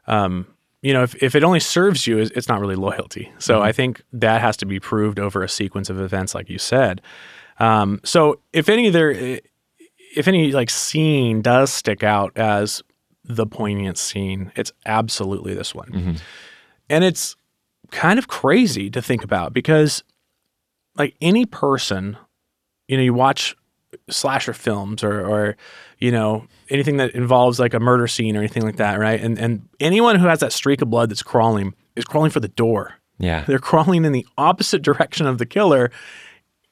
um, 0.08 0.46
you 0.82 0.94
know, 0.94 1.04
if, 1.04 1.16
if 1.22 1.36
it 1.36 1.44
only 1.44 1.60
serves 1.60 2.06
you, 2.06 2.20
it's 2.20 2.48
not 2.48 2.60
really 2.60 2.76
loyalty. 2.76 3.32
So 3.40 3.62
I 3.62 3.72
think 3.72 4.04
that 4.14 4.42
has 4.42 4.58
to 4.58 4.66
be 4.66 4.80
proved 4.80 5.20
over 5.20 5.44
a 5.44 5.50
sequence 5.50 5.90
of 5.90 6.00
events, 6.00 6.34
like 6.36 6.50
you 6.50 6.58
said. 6.58 7.02
Um, 7.60 8.00
so 8.04 8.40
if 8.54 8.70
any 8.70 8.90
there, 8.90 9.12
if 10.16 10.28
any 10.28 10.52
like 10.52 10.70
scene 10.70 11.42
does 11.42 11.72
stick 11.74 12.04
out 12.04 12.36
as 12.36 12.84
the 13.24 13.46
poignant 13.46 13.98
scene, 13.98 14.52
it's 14.56 14.72
absolutely 14.86 15.54
this 15.54 15.74
one. 15.74 15.92
And 16.90 17.04
it's 17.04 17.36
kind 17.92 18.18
of 18.18 18.28
crazy 18.28 18.90
to 18.90 19.02
think 19.02 19.24
about 19.24 19.54
because 19.54 20.04
like 20.96 21.16
any 21.22 21.46
person, 21.46 22.18
you 22.88 22.98
know, 22.98 23.04
you 23.04 23.14
watch 23.14 23.56
slasher 24.10 24.54
films 24.54 25.04
or 25.04 25.26
or 25.26 25.58
you 26.00 26.12
know, 26.12 26.48
anything 26.70 26.98
that 26.98 27.12
involves 27.12 27.60
like 27.60 27.74
a 27.74 27.80
murder 27.80 28.08
scene 28.08 28.36
or 28.36 28.40
anything 28.40 28.64
like 28.64 28.78
that, 28.78 29.00
right? 29.00 29.20
And 29.20 29.38
and 29.38 29.68
anyone 29.80 30.18
who 30.18 30.28
has 30.28 30.40
that 30.40 30.54
streak 30.54 30.82
of 30.82 30.90
blood 30.90 31.10
that's 31.10 31.24
crawling 31.24 31.76
is 31.96 32.06
crawling 32.06 32.32
for 32.32 32.40
the 32.40 32.48
door. 32.48 32.96
Yeah. 33.20 33.44
They're 33.46 33.60
crawling 33.60 34.04
in 34.04 34.12
the 34.12 34.26
opposite 34.38 34.82
direction 34.82 35.28
of 35.28 35.38
the 35.38 35.46
killer 35.46 35.92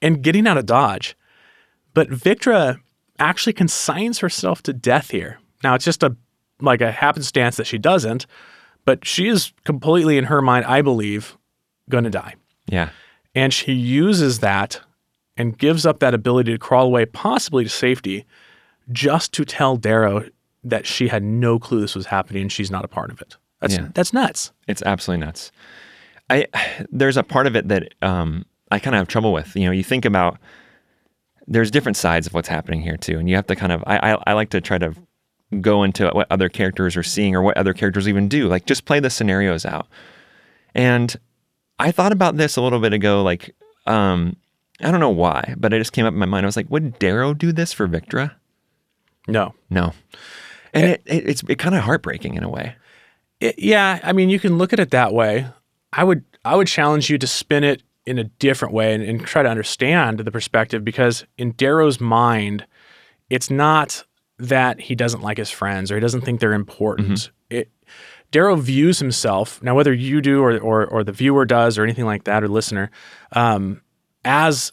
and 0.01 0.23
getting 0.23 0.47
out 0.47 0.57
of 0.57 0.65
dodge. 0.65 1.15
But 1.93 2.09
Victra 2.09 2.79
actually 3.19 3.53
consigns 3.53 4.19
herself 4.19 4.63
to 4.63 4.73
death 4.73 5.11
here. 5.11 5.39
Now 5.63 5.75
it's 5.75 5.85
just 5.85 6.03
a 6.03 6.15
like 6.61 6.81
a 6.81 6.91
happenstance 6.91 7.57
that 7.57 7.67
she 7.67 7.77
doesn't, 7.77 8.25
but 8.85 9.05
she 9.05 9.27
is 9.27 9.53
completely 9.63 10.17
in 10.17 10.25
her 10.25 10.41
mind, 10.41 10.65
I 10.65 10.81
believe, 10.81 11.37
going 11.89 12.03
to 12.03 12.09
die. 12.09 12.35
Yeah. 12.67 12.89
And 13.39 13.53
she 13.53 13.71
uses 13.71 14.39
that 14.39 14.81
and 15.37 15.57
gives 15.57 15.85
up 15.85 15.99
that 15.99 16.13
ability 16.13 16.51
to 16.51 16.57
crawl 16.57 16.85
away, 16.87 17.05
possibly 17.05 17.63
to 17.63 17.69
safety, 17.69 18.25
just 18.91 19.31
to 19.33 19.45
tell 19.45 19.77
Darrow 19.77 20.25
that 20.63 20.85
she 20.85 21.07
had 21.07 21.23
no 21.23 21.57
clue 21.57 21.79
this 21.79 21.95
was 21.95 22.07
happening 22.07 22.41
and 22.41 22.51
she's 22.51 22.69
not 22.69 22.83
a 22.83 22.89
part 22.89 23.11
of 23.11 23.21
it. 23.21 23.37
That's 23.61 23.75
Yeah. 23.75 23.87
that's 23.93 24.11
nuts. 24.11 24.51
It's 24.67 24.81
absolutely 24.81 25.25
nuts. 25.25 25.51
I 26.29 26.47
there's 26.91 27.15
a 27.15 27.23
part 27.23 27.47
of 27.47 27.55
it 27.55 27.69
that 27.69 27.93
um, 28.01 28.45
I 28.71 28.79
kind 28.79 28.93
of 28.93 28.99
have 28.99 29.07
trouble 29.07 29.31
with. 29.31 29.55
You 29.55 29.65
know, 29.67 29.71
you 29.71 29.83
think 29.83 30.03
about 30.03 30.37
there's 31.47 31.71
different 31.71 31.95
sides 31.95 32.27
of 32.27 32.33
what's 32.33 32.49
happening 32.49 32.81
here 32.81 32.97
too, 32.97 33.17
and 33.19 33.29
you 33.29 33.35
have 33.37 33.47
to 33.47 33.55
kind 33.55 33.71
of 33.71 33.83
I, 33.87 34.11
I 34.13 34.23
I 34.27 34.33
like 34.33 34.49
to 34.49 34.59
try 34.59 34.77
to 34.79 34.93
go 35.61 35.83
into 35.83 36.09
what 36.09 36.27
other 36.29 36.49
characters 36.49 36.97
are 36.97 37.03
seeing 37.03 37.35
or 37.35 37.41
what 37.41 37.55
other 37.57 37.73
characters 37.73 38.07
even 38.09 38.27
do. 38.27 38.49
Like 38.49 38.65
just 38.65 38.83
play 38.83 38.99
the 38.99 39.09
scenarios 39.09 39.65
out. 39.65 39.87
And 40.75 41.15
I 41.79 41.91
thought 41.91 42.11
about 42.11 42.37
this 42.37 42.57
a 42.57 42.61
little 42.61 42.79
bit 42.79 42.93
ago. 42.93 43.23
Like 43.23 43.55
um, 43.87 44.35
I 44.81 44.91
don't 44.91 44.99
know 44.99 45.09
why, 45.09 45.55
but 45.57 45.73
it 45.73 45.79
just 45.79 45.93
came 45.93 46.05
up 46.05 46.13
in 46.13 46.19
my 46.19 46.25
mind. 46.25 46.45
I 46.45 46.47
was 46.47 46.55
like, 46.57 46.69
would 46.69 46.99
Darrow 46.99 47.33
do 47.33 47.51
this 47.51 47.73
for 47.73 47.87
Victra? 47.87 48.31
No. 49.27 49.53
No. 49.69 49.93
And 50.73 50.85
it, 50.91 51.01
it, 51.05 51.29
it's 51.29 51.43
it 51.47 51.55
kind 51.59 51.75
of 51.75 51.81
heartbreaking 51.81 52.35
in 52.35 52.43
a 52.43 52.49
way. 52.49 52.75
It- 53.39 53.57
yeah, 53.59 53.99
I 54.03 54.13
mean, 54.13 54.29
you 54.29 54.39
can 54.39 54.57
look 54.57 54.73
at 54.73 54.79
it 54.79 54.91
that 54.91 55.13
way. 55.13 55.47
I 55.93 56.03
would 56.03 56.23
I 56.45 56.55
would 56.55 56.67
challenge 56.67 57.09
you 57.09 57.17
to 57.17 57.27
spin 57.27 57.63
it 57.63 57.81
in 58.05 58.17
a 58.17 58.23
different 58.23 58.73
way 58.73 58.93
and, 58.93 59.03
and 59.03 59.25
try 59.25 59.43
to 59.43 59.49
understand 59.49 60.19
the 60.19 60.31
perspective 60.31 60.83
because 60.83 61.25
in 61.37 61.51
Darrow's 61.53 61.99
mind, 61.99 62.65
it's 63.29 63.49
not 63.49 64.03
that 64.39 64.79
he 64.79 64.95
doesn't 64.95 65.21
like 65.21 65.37
his 65.37 65.49
friends 65.51 65.91
or 65.91 65.95
he 65.95 66.01
doesn't 66.01 66.21
think 66.21 66.39
they're 66.39 66.53
important. 66.53 67.25
It 67.25 67.31
Darrow 68.31 68.55
views 68.55 68.99
himself 68.99 69.61
now, 69.63 69.75
whether 69.75 69.93
you 69.93 70.21
do 70.21 70.41
or, 70.41 70.57
or 70.59 70.85
or 70.85 71.03
the 71.03 71.11
viewer 71.11 71.45
does 71.45 71.77
or 71.77 71.83
anything 71.83 72.05
like 72.05 72.25
that 72.25 72.43
or 72.43 72.47
listener, 72.47 72.91
um, 73.33 73.81
as 74.23 74.71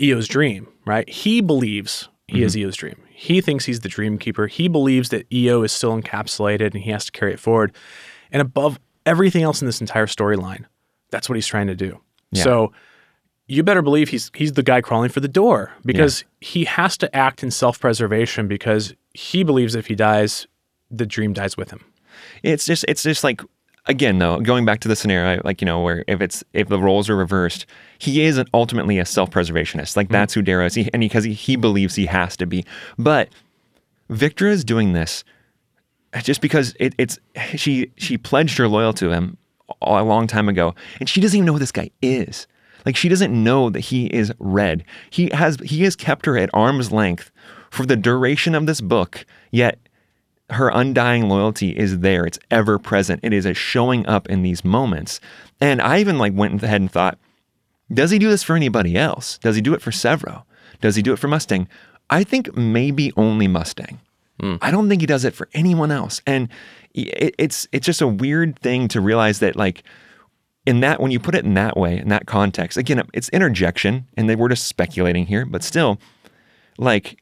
Eo's 0.00 0.28
dream. 0.28 0.68
Right? 0.84 1.08
He 1.08 1.40
believes 1.40 2.08
he 2.28 2.42
is 2.42 2.56
Eo's 2.56 2.76
dream. 2.76 2.96
He 3.10 3.40
thinks 3.40 3.64
he's 3.64 3.80
the 3.80 3.88
dream 3.88 4.16
keeper. 4.16 4.46
He 4.46 4.68
believes 4.68 5.08
that 5.08 5.30
Eo 5.32 5.62
is 5.62 5.72
still 5.72 5.98
encapsulated 6.00 6.72
and 6.74 6.82
he 6.82 6.90
has 6.90 7.06
to 7.06 7.12
carry 7.12 7.32
it 7.32 7.40
forward. 7.40 7.74
And 8.30 8.40
above 8.40 8.78
everything 9.04 9.42
else 9.42 9.60
in 9.60 9.66
this 9.66 9.80
entire 9.80 10.06
storyline, 10.06 10.64
that's 11.10 11.28
what 11.28 11.34
he's 11.34 11.46
trying 11.46 11.66
to 11.66 11.74
do. 11.74 12.00
Yeah. 12.30 12.44
So 12.44 12.72
you 13.46 13.62
better 13.62 13.82
believe 13.82 14.10
he's 14.10 14.30
he's 14.34 14.52
the 14.52 14.62
guy 14.62 14.80
crawling 14.80 15.10
for 15.10 15.20
the 15.20 15.28
door 15.28 15.72
because 15.84 16.24
he 16.40 16.64
has 16.66 16.96
to 16.98 17.16
act 17.16 17.42
in 17.42 17.50
self-preservation 17.50 18.46
because 18.46 18.94
he 19.14 19.42
believes 19.42 19.74
if 19.74 19.86
he 19.86 19.94
dies, 19.94 20.46
the 20.90 21.06
dream 21.06 21.32
dies 21.32 21.56
with 21.56 21.70
him. 21.70 21.84
It's 22.42 22.64
just 22.66 22.84
it's 22.88 23.02
just 23.02 23.24
like 23.24 23.42
again 23.86 24.18
though 24.18 24.38
going 24.40 24.64
back 24.64 24.80
to 24.80 24.88
the 24.88 24.96
scenario 24.96 25.40
like 25.44 25.60
you 25.60 25.66
know 25.66 25.80
where 25.80 26.04
if 26.06 26.20
it's 26.20 26.44
if 26.52 26.68
the 26.68 26.78
roles 26.78 27.08
are 27.08 27.16
reversed 27.16 27.64
he 27.98 28.22
is 28.22 28.42
ultimately 28.54 28.98
a 28.98 29.04
self-preservationist. 29.04 29.96
Like 29.96 30.08
that's 30.08 30.34
who 30.34 30.42
Darrow 30.42 30.66
is. 30.66 30.74
He, 30.74 30.88
and 30.92 31.00
because 31.00 31.24
he, 31.24 31.32
he 31.32 31.56
believes 31.56 31.96
he 31.96 32.06
has 32.06 32.36
to 32.36 32.46
be. 32.46 32.64
But 32.96 33.28
Victra 34.10 34.50
is 34.50 34.64
doing 34.64 34.92
this 34.92 35.24
just 36.22 36.40
because 36.40 36.74
it, 36.78 36.94
it's 36.96 37.18
she 37.56 37.90
she 37.96 38.16
pledged 38.16 38.56
her 38.58 38.68
loyalty 38.68 39.06
to 39.06 39.12
him 39.12 39.36
a 39.82 40.02
long 40.02 40.26
time 40.26 40.48
ago 40.48 40.74
and 40.98 41.08
she 41.08 41.20
doesn't 41.20 41.36
even 41.36 41.46
know 41.46 41.52
who 41.52 41.58
this 41.58 41.72
guy 41.72 41.90
is. 42.00 42.46
Like 42.86 42.96
she 42.96 43.08
doesn't 43.08 43.32
know 43.32 43.68
that 43.70 43.80
he 43.80 44.06
is 44.06 44.32
red. 44.38 44.84
He 45.10 45.28
has 45.32 45.58
he 45.64 45.82
has 45.84 45.96
kept 45.96 46.24
her 46.26 46.38
at 46.38 46.50
arm's 46.54 46.92
length 46.92 47.30
for 47.70 47.84
the 47.84 47.96
duration 47.96 48.54
of 48.54 48.66
this 48.66 48.80
book 48.80 49.26
yet 49.50 49.78
her 50.50 50.70
undying 50.70 51.28
loyalty 51.28 51.76
is 51.76 52.00
there. 52.00 52.24
It's 52.26 52.38
ever 52.50 52.78
present. 52.78 53.20
It 53.22 53.32
is 53.32 53.44
a 53.44 53.54
showing 53.54 54.06
up 54.06 54.28
in 54.28 54.42
these 54.42 54.64
moments. 54.64 55.20
And 55.60 55.80
I 55.82 56.00
even 56.00 56.18
like 56.18 56.32
went 56.34 56.62
ahead 56.62 56.80
and 56.80 56.90
thought, 56.90 57.18
does 57.92 58.10
he 58.10 58.18
do 58.18 58.28
this 58.30 58.42
for 58.42 58.56
anybody 58.56 58.96
else? 58.96 59.38
Does 59.38 59.56
he 59.56 59.62
do 59.62 59.74
it 59.74 59.82
for 59.82 59.90
Sevro? 59.90 60.44
Does 60.80 60.96
he 60.96 61.02
do 61.02 61.12
it 61.12 61.18
for 61.18 61.28
Mustang? 61.28 61.68
I 62.10 62.24
think 62.24 62.56
maybe 62.56 63.12
only 63.16 63.48
Mustang. 63.48 64.00
Hmm. 64.40 64.56
I 64.62 64.70
don't 64.70 64.88
think 64.88 65.00
he 65.00 65.06
does 65.06 65.24
it 65.24 65.34
for 65.34 65.48
anyone 65.52 65.90
else. 65.90 66.22
And 66.26 66.48
it, 66.94 67.34
it's 67.38 67.66
it's 67.72 67.86
just 67.86 68.00
a 68.00 68.06
weird 68.06 68.58
thing 68.58 68.88
to 68.88 69.00
realize 69.00 69.40
that 69.40 69.56
like 69.56 69.82
in 70.64 70.80
that 70.80 71.00
when 71.00 71.10
you 71.10 71.18
put 71.18 71.34
it 71.34 71.44
in 71.44 71.54
that 71.54 71.76
way 71.76 71.98
in 71.98 72.08
that 72.08 72.26
context 72.26 72.76
again 72.76 73.02
it's 73.14 73.28
interjection 73.30 74.06
and 74.16 74.28
they 74.28 74.36
we're 74.36 74.48
just 74.48 74.66
speculating 74.66 75.26
here 75.26 75.46
but 75.46 75.62
still 75.62 75.98
like 76.76 77.18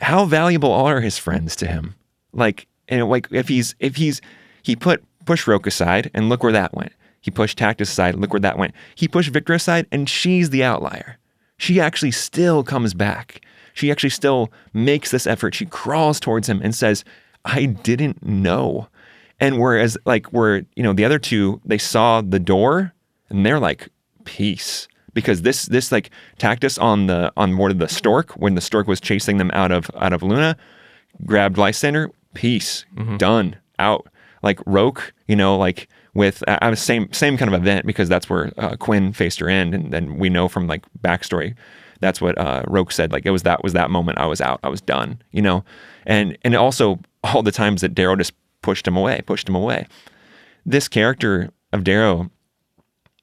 how 0.00 0.24
valuable 0.24 0.72
are 0.72 1.00
his 1.00 1.18
friends 1.18 1.56
to 1.56 1.66
him? 1.66 1.94
Like, 2.38 2.66
and 2.88 3.08
like 3.08 3.28
if 3.30 3.48
he's 3.48 3.74
if 3.80 3.96
he's 3.96 4.20
he 4.62 4.76
put 4.76 5.04
push 5.24 5.46
Roque 5.46 5.66
aside 5.66 6.10
and 6.14 6.28
look 6.28 6.42
where 6.42 6.52
that 6.52 6.74
went. 6.74 6.92
He 7.20 7.30
pushed 7.30 7.58
Tactus 7.58 7.90
aside, 7.90 8.14
look 8.14 8.32
where 8.32 8.40
that 8.40 8.58
went. 8.58 8.74
He 8.94 9.08
pushed 9.08 9.32
Victra 9.32 9.56
aside, 9.56 9.86
and 9.90 10.08
she's 10.08 10.50
the 10.50 10.64
outlier. 10.64 11.18
She 11.58 11.80
actually 11.80 12.12
still 12.12 12.62
comes 12.62 12.94
back. 12.94 13.42
She 13.74 13.90
actually 13.90 14.10
still 14.10 14.52
makes 14.72 15.10
this 15.10 15.26
effort. 15.26 15.54
She 15.54 15.66
crawls 15.66 16.20
towards 16.20 16.48
him 16.48 16.60
and 16.62 16.74
says, 16.74 17.04
"I 17.44 17.66
didn't 17.66 18.24
know." 18.24 18.88
And 19.40 19.58
whereas 19.58 19.98
like 20.04 20.26
where 20.26 20.62
you 20.76 20.82
know 20.82 20.92
the 20.92 21.04
other 21.04 21.18
two 21.18 21.60
they 21.64 21.78
saw 21.78 22.20
the 22.20 22.40
door 22.40 22.92
and 23.28 23.44
they're 23.44 23.60
like 23.60 23.88
peace 24.24 24.88
because 25.14 25.42
this 25.42 25.66
this 25.66 25.92
like 25.92 26.10
Tactus 26.38 26.80
on 26.80 27.06
the 27.06 27.32
on 27.36 27.56
board 27.56 27.72
of 27.72 27.78
the 27.78 27.88
stork 27.88 28.32
when 28.32 28.54
the 28.54 28.60
stork 28.60 28.86
was 28.86 29.00
chasing 29.00 29.38
them 29.38 29.50
out 29.52 29.72
of 29.72 29.90
out 29.96 30.12
of 30.12 30.22
Luna 30.22 30.56
grabbed 31.24 31.58
Lysander 31.58 32.10
peace 32.34 32.84
done 33.16 33.56
out. 33.78 34.08
Like 34.42 34.60
Roque 34.66 35.12
you 35.26 35.36
know 35.36 35.56
like 35.56 35.88
with 36.14 36.42
uh, 36.48 36.58
I 36.62 36.70
was 36.70 36.80
same 36.80 37.12
same 37.12 37.36
kind 37.36 37.52
of 37.52 37.60
event 37.60 37.86
because 37.86 38.08
that's 38.08 38.30
where 38.30 38.52
uh, 38.58 38.76
Quinn 38.76 39.12
faced 39.12 39.40
her 39.40 39.48
end 39.48 39.74
and 39.74 39.92
then 39.92 40.18
we 40.18 40.28
know 40.28 40.48
from 40.48 40.66
like 40.66 40.84
backstory. 41.00 41.54
That's 42.00 42.20
what 42.20 42.38
uh, 42.38 42.62
Roque 42.68 42.92
said 42.92 43.12
like 43.12 43.26
it 43.26 43.30
was 43.30 43.42
that 43.42 43.64
was 43.64 43.72
that 43.72 43.90
moment 43.90 44.18
I 44.18 44.26
was 44.26 44.40
out 44.40 44.60
I 44.62 44.68
was 44.68 44.80
done 44.80 45.20
you 45.32 45.42
know? 45.42 45.64
And 46.06 46.38
and 46.42 46.54
also 46.54 47.00
all 47.24 47.42
the 47.42 47.52
times 47.52 47.80
that 47.80 47.94
Darrow 47.94 48.16
just 48.16 48.32
pushed 48.62 48.86
him 48.86 48.96
away 48.96 49.22
pushed 49.26 49.48
him 49.48 49.54
away. 49.54 49.86
This 50.64 50.88
character 50.88 51.50
of 51.72 51.84
Darrow 51.84 52.30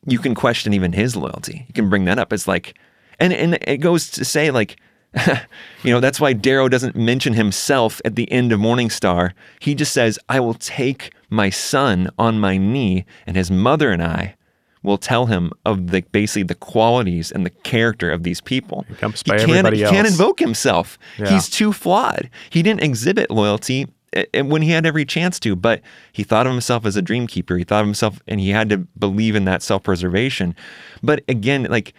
you 0.05 0.19
can 0.19 0.35
question 0.35 0.73
even 0.73 0.93
his 0.93 1.15
loyalty. 1.15 1.65
You 1.67 1.73
can 1.73 1.89
bring 1.89 2.05
that 2.05 2.19
up. 2.19 2.31
It's 2.31 2.47
like, 2.47 2.75
and 3.19 3.33
and 3.33 3.57
it 3.61 3.77
goes 3.77 4.09
to 4.11 4.25
say 4.25 4.51
like, 4.51 4.77
you 5.83 5.91
know, 5.91 5.99
that's 5.99 6.19
why 6.19 6.33
Darrow 6.33 6.67
doesn't 6.69 6.95
mention 6.95 7.33
himself 7.33 8.01
at 8.03 8.15
the 8.15 8.31
end 8.31 8.51
of 8.51 8.59
Morning 8.59 8.89
Star. 8.89 9.33
He 9.59 9.75
just 9.75 9.91
says, 9.93 10.19
"I 10.29 10.39
will 10.39 10.53
take 10.55 11.11
my 11.29 11.49
son 11.49 12.09
on 12.17 12.39
my 12.39 12.57
knee, 12.57 13.05
and 13.25 13.35
his 13.37 13.49
mother 13.49 13.91
and 13.91 14.03
I 14.03 14.35
will 14.83 14.97
tell 14.97 15.25
him 15.25 15.51
of 15.65 15.87
the 15.87 16.01
basically 16.11 16.43
the 16.43 16.53
qualities 16.55 17.31
and 17.31 17.45
the 17.45 17.49
character 17.49 18.11
of 18.11 18.23
these 18.23 18.41
people." 18.41 18.85
He 19.25 19.31
by 19.31 19.37
can't- 19.37 19.49
everybody 19.51 19.77
he 19.77 19.83
can't 19.83 20.07
invoke 20.07 20.39
himself. 20.39 20.97
Yeah. 21.17 21.29
He's 21.29 21.49
too 21.49 21.71
flawed. 21.71 22.29
He 22.49 22.61
didn't 22.61 22.83
exhibit 22.83 23.31
loyalty 23.31 23.87
uh, 24.15 24.43
when 24.43 24.61
he 24.61 24.71
had 24.71 24.85
every 24.85 25.05
chance 25.05 25.39
to, 25.41 25.55
but 25.55 25.81
he 26.11 26.23
thought 26.23 26.45
of 26.45 26.51
himself 26.51 26.85
as 26.85 26.95
a 26.95 27.01
dream 27.01 27.25
keeper. 27.27 27.57
He 27.57 27.63
thought 27.63 27.81
of 27.81 27.87
himself, 27.87 28.21
and 28.27 28.39
he 28.39 28.49
had 28.49 28.69
to 28.69 28.77
believe 28.99 29.35
in 29.35 29.45
that 29.45 29.61
self 29.61 29.83
preservation. 29.83 30.55
But 31.01 31.23
again, 31.27 31.67
like 31.69 31.93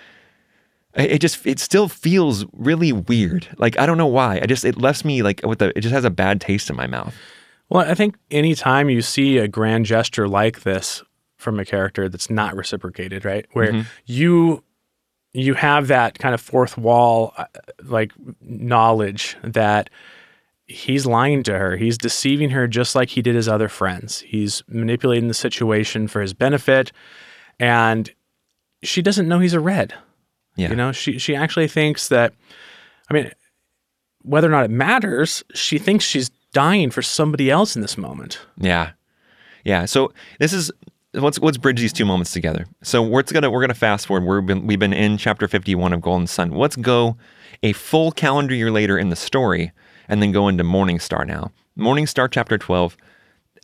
it 0.97 1.19
just 1.21 1.47
it 1.47 1.59
still 1.59 1.89
feels 1.89 2.45
really 2.53 2.93
weird. 2.93 3.49
Like 3.59 3.79
I 3.79 3.87
don't 3.87 3.99
know 3.99 4.07
why. 4.07 4.41
I 4.43 4.47
just 4.47 4.65
it 4.65 4.79
left 4.79 5.05
me 5.05 5.23
like 5.23 5.41
with 5.45 5.59
the 5.59 5.77
it 5.77 5.83
just 5.83 5.95
has 5.95 6.05
a 6.05 6.11
bad 6.11 6.41
taste 6.41 6.71
in 6.71 6.77
my 6.77 6.87
mouth. 6.87 7.15
Well, 7.69 7.89
I 7.89 7.95
think 7.95 8.17
anytime 8.31 8.89
you 8.89 9.03
see 9.03 9.39
a 9.39 9.49
grand 9.49 9.87
gesture 9.87 10.29
like 10.29 10.63
this 10.63 11.03
from 11.37 11.59
a 11.61 11.65
character 11.65 12.09
that's 12.09 12.31
not 12.31 12.57
reciprocated, 12.57 13.25
right? 13.25 13.47
Where 13.53 13.87
you 14.07 14.63
you 15.33 15.55
have 15.55 15.89
that 15.89 16.19
kind 16.19 16.35
of 16.35 16.41
fourth 16.41 16.79
wall 16.79 17.35
uh, 17.37 17.45
like 17.85 18.13
knowledge 18.41 19.37
that 19.43 19.91
he's 20.65 21.05
lying 21.07 21.43
to 21.45 21.59
her. 21.59 21.77
He's 21.77 21.99
deceiving 21.99 22.51
her 22.51 22.67
just 22.67 22.95
like 22.95 23.11
he 23.11 23.23
did 23.23 23.35
his 23.35 23.49
other 23.49 23.69
friends. 23.69 24.21
He's 24.21 24.63
manipulating 24.67 25.29
the 25.29 25.35
situation 25.35 26.09
for 26.09 26.23
his 26.23 26.33
benefit 26.33 26.91
and 27.61 28.11
she 28.83 29.03
doesn't 29.03 29.29
know 29.29 29.39
he's 29.39 29.53
a 29.55 29.61
red. 29.61 29.95
Yeah. 30.57 30.71
You 30.71 30.77
know, 30.77 30.93
she 30.93 31.19
she 31.19 31.37
actually 31.37 31.69
thinks 31.69 32.09
that 32.09 32.35
I 33.11 33.15
mean 33.15 33.31
whether 34.23 34.49
or 34.49 34.51
not 34.51 34.65
it 34.65 34.71
matters, 34.71 35.45
she 35.55 35.79
thinks 35.79 36.05
she's 36.05 36.31
dying 36.53 36.91
for 36.91 37.03
somebody 37.03 37.51
else 37.51 37.77
in 37.77 37.83
this 37.83 37.97
moment. 37.97 38.41
Yeah, 38.59 38.93
yeah. 39.65 39.85
So 39.85 40.13
this 40.41 40.53
is 40.53 40.73
let's 41.13 41.39
let's 41.39 41.59
bridge 41.59 41.81
these 41.81 41.93
two 41.93 42.05
moments 42.05 42.33
together. 42.33 42.67
So 42.83 43.03
we're 43.03 43.23
gonna 43.23 43.51
we're 43.51 43.61
gonna 43.61 43.75
fast 43.75 44.07
forward. 44.07 44.27
We've 44.27 44.47
been 44.47 44.67
we've 44.67 44.79
been 44.79 44.93
in 44.93 45.17
chapter 45.19 45.47
fifty 45.49 45.75
one 45.75 45.93
of 45.93 46.01
Golden 46.01 46.27
Son. 46.27 46.51
Let's 46.51 46.77
go 46.77 47.17
a 47.63 47.73
full 47.73 48.13
calendar 48.13 48.55
year 48.55 48.71
later 48.71 48.99
in 48.99 49.11
the 49.11 49.17
story, 49.17 49.73
and 50.09 50.23
then 50.23 50.33
go 50.33 50.49
into 50.49 50.65
Morning 50.65 50.99
Star 50.99 51.25
now. 51.25 51.53
Morning 51.77 52.07
Star 52.07 52.29
chapter 52.29 52.59
twelve. 52.59 52.97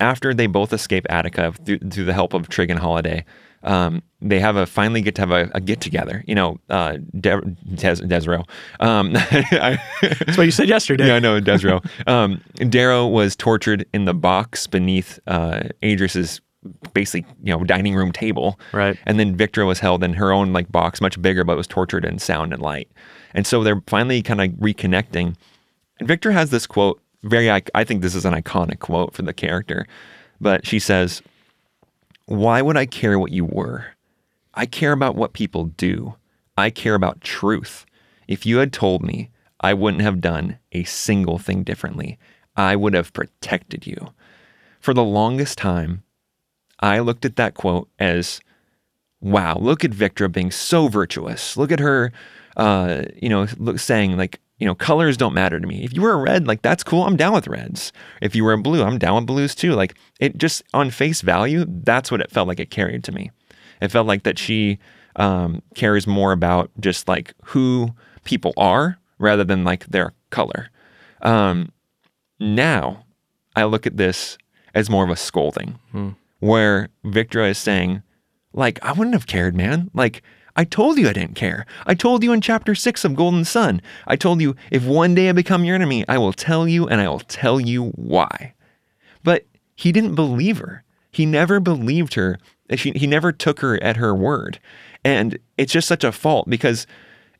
After 0.00 0.32
they 0.34 0.46
both 0.46 0.72
escape 0.72 1.06
Attica 1.10 1.52
through, 1.52 1.78
through 1.78 2.06
the 2.06 2.14
help 2.14 2.34
of 2.34 2.48
Trigg 2.48 2.70
and 2.70 2.80
Holiday, 2.80 3.24
um, 3.62 4.02
they 4.22 4.38
have 4.40 4.56
a 4.56 4.66
finally 4.66 5.02
get 5.02 5.14
to 5.16 5.22
have 5.22 5.30
a, 5.30 5.50
a 5.54 5.60
get 5.60 5.80
together. 5.80 6.24
You 6.26 6.34
know, 6.34 6.58
uh, 6.70 6.98
De- 7.18 7.40
Des- 7.74 7.96
Desro. 8.06 8.48
Um, 8.80 9.12
I- 9.16 9.78
That's 10.02 10.36
what 10.38 10.44
you 10.44 10.50
said 10.52 10.68
yesterday. 10.68 11.08
yeah, 11.08 11.16
I 11.16 11.18
know, 11.18 11.40
Desro. 11.40 11.84
um, 12.08 12.40
Darrow 12.70 13.06
was 13.06 13.36
tortured 13.36 13.86
in 13.92 14.04
the 14.04 14.14
box 14.14 14.66
beneath 14.66 15.18
uh, 15.26 15.64
Adrius's 15.82 16.40
basically, 16.94 17.28
you 17.42 17.52
know, 17.52 17.64
dining 17.64 17.94
room 17.96 18.12
table. 18.12 18.58
Right. 18.72 18.96
And 19.06 19.18
then 19.18 19.36
Victra 19.36 19.66
was 19.66 19.80
held 19.80 20.04
in 20.04 20.12
her 20.14 20.32
own 20.32 20.52
like 20.52 20.70
box, 20.70 21.00
much 21.00 21.20
bigger, 21.20 21.42
but 21.42 21.56
was 21.56 21.66
tortured 21.66 22.04
in 22.04 22.18
sound 22.20 22.52
and 22.52 22.62
light. 22.62 22.88
And 23.34 23.46
so 23.46 23.64
they're 23.64 23.82
finally 23.88 24.22
kind 24.22 24.40
of 24.40 24.50
reconnecting. 24.52 25.34
And 25.98 26.08
Victra 26.08 26.32
has 26.32 26.50
this 26.50 26.66
quote, 26.68 27.00
very, 27.24 27.50
I, 27.50 27.62
I 27.74 27.82
think 27.82 28.02
this 28.02 28.14
is 28.14 28.24
an 28.24 28.34
iconic 28.34 28.78
quote 28.78 29.12
for 29.14 29.22
the 29.22 29.32
character, 29.32 29.86
but 30.40 30.64
she 30.66 30.78
says, 30.78 31.20
Why 32.26 32.62
would 32.62 32.76
I 32.76 32.86
care 32.86 33.18
what 33.18 33.32
you 33.32 33.44
were? 33.44 33.86
I 34.54 34.66
care 34.66 34.92
about 34.92 35.16
what 35.16 35.32
people 35.32 35.64
do. 35.64 36.16
I 36.56 36.70
care 36.70 36.94
about 36.94 37.20
truth. 37.20 37.86
If 38.28 38.44
you 38.46 38.58
had 38.58 38.72
told 38.72 39.02
me, 39.02 39.30
I 39.60 39.74
wouldn't 39.74 40.02
have 40.02 40.20
done 40.20 40.58
a 40.72 40.84
single 40.84 41.38
thing 41.38 41.62
differently. 41.62 42.18
I 42.56 42.76
would 42.76 42.94
have 42.94 43.12
protected 43.12 43.86
you. 43.86 44.12
For 44.80 44.92
the 44.92 45.04
longest 45.04 45.58
time, 45.58 46.02
I 46.80 46.98
looked 46.98 47.24
at 47.24 47.36
that 47.36 47.54
quote 47.54 47.88
as, 47.98 48.40
wow, 49.20 49.56
look 49.56 49.84
at 49.84 49.92
Victra 49.92 50.30
being 50.30 50.50
so 50.50 50.88
virtuous. 50.88 51.56
Look 51.56 51.70
at 51.70 51.78
her, 51.78 52.12
uh, 52.56 53.02
you 53.16 53.28
know, 53.28 53.46
look, 53.58 53.78
saying 53.78 54.16
like, 54.16 54.40
you 54.58 54.66
know, 54.66 54.74
colors 54.74 55.16
don't 55.16 55.34
matter 55.34 55.58
to 55.58 55.66
me. 55.66 55.84
If 55.84 55.94
you 55.94 56.02
were 56.02 56.12
a 56.12 56.16
red, 56.16 56.46
like 56.46 56.62
that's 56.62 56.84
cool. 56.84 57.04
I'm 57.04 57.16
down 57.16 57.32
with 57.32 57.48
reds. 57.48 57.92
If 58.20 58.34
you 58.34 58.44
were 58.44 58.52
a 58.52 58.58
blue, 58.58 58.82
I'm 58.82 58.98
down 58.98 59.16
with 59.16 59.26
blues 59.26 59.54
too. 59.54 59.72
Like 59.72 59.96
it 60.20 60.38
just 60.38 60.62
on 60.74 60.90
face 60.90 61.20
value, 61.20 61.64
that's 61.68 62.10
what 62.10 62.20
it 62.20 62.30
felt 62.30 62.48
like 62.48 62.60
it 62.60 62.70
carried 62.70 63.02
to 63.04 63.12
me. 63.12 63.30
It 63.82 63.90
felt 63.90 64.06
like 64.06 64.22
that 64.22 64.38
she 64.38 64.78
um, 65.16 65.60
cares 65.74 66.06
more 66.06 66.32
about 66.32 66.70
just 66.80 67.08
like 67.08 67.34
who 67.46 67.90
people 68.24 68.54
are 68.56 68.98
rather 69.18 69.44
than 69.44 69.64
like 69.64 69.86
their 69.86 70.12
color. 70.30 70.70
Um, 71.20 71.72
now 72.40 73.04
I 73.56 73.64
look 73.64 73.86
at 73.86 73.96
this 73.96 74.38
as 74.74 74.88
more 74.88 75.04
of 75.04 75.10
a 75.10 75.16
scolding 75.16 75.78
where 76.40 76.88
Victra 77.04 77.50
is 77.50 77.58
saying, 77.58 78.02
like, 78.54 78.78
I 78.82 78.92
wouldn't 78.92 79.14
have 79.14 79.26
cared, 79.26 79.54
man. 79.54 79.90
Like, 79.94 80.22
I 80.56 80.64
told 80.64 80.98
you 80.98 81.08
I 81.08 81.12
didn't 81.12 81.34
care. 81.36 81.66
I 81.86 81.94
told 81.94 82.22
you 82.22 82.32
in 82.32 82.40
chapter 82.40 82.74
six 82.74 83.04
of 83.04 83.14
Golden 83.16 83.44
Son. 83.44 83.80
I 84.06 84.16
told 84.16 84.40
you 84.40 84.54
if 84.70 84.84
one 84.84 85.14
day 85.14 85.28
I 85.28 85.32
become 85.32 85.64
your 85.64 85.74
enemy, 85.74 86.04
I 86.08 86.18
will 86.18 86.32
tell 86.32 86.68
you 86.68 86.86
and 86.88 87.00
I 87.00 87.08
will 87.08 87.20
tell 87.20 87.60
you 87.60 87.90
why. 87.96 88.54
But 89.24 89.46
he 89.74 89.92
didn't 89.92 90.14
believe 90.14 90.58
her. 90.58 90.84
He 91.10 91.26
never 91.26 91.60
believed 91.60 92.14
her. 92.14 92.38
She, 92.76 92.92
he 92.92 93.06
never 93.06 93.32
took 93.32 93.60
her 93.60 93.82
at 93.82 93.96
her 93.96 94.14
word. 94.14 94.58
And 95.04 95.38
it's 95.58 95.72
just 95.72 95.88
such 95.88 96.04
a 96.04 96.12
fault 96.12 96.48
because 96.48 96.86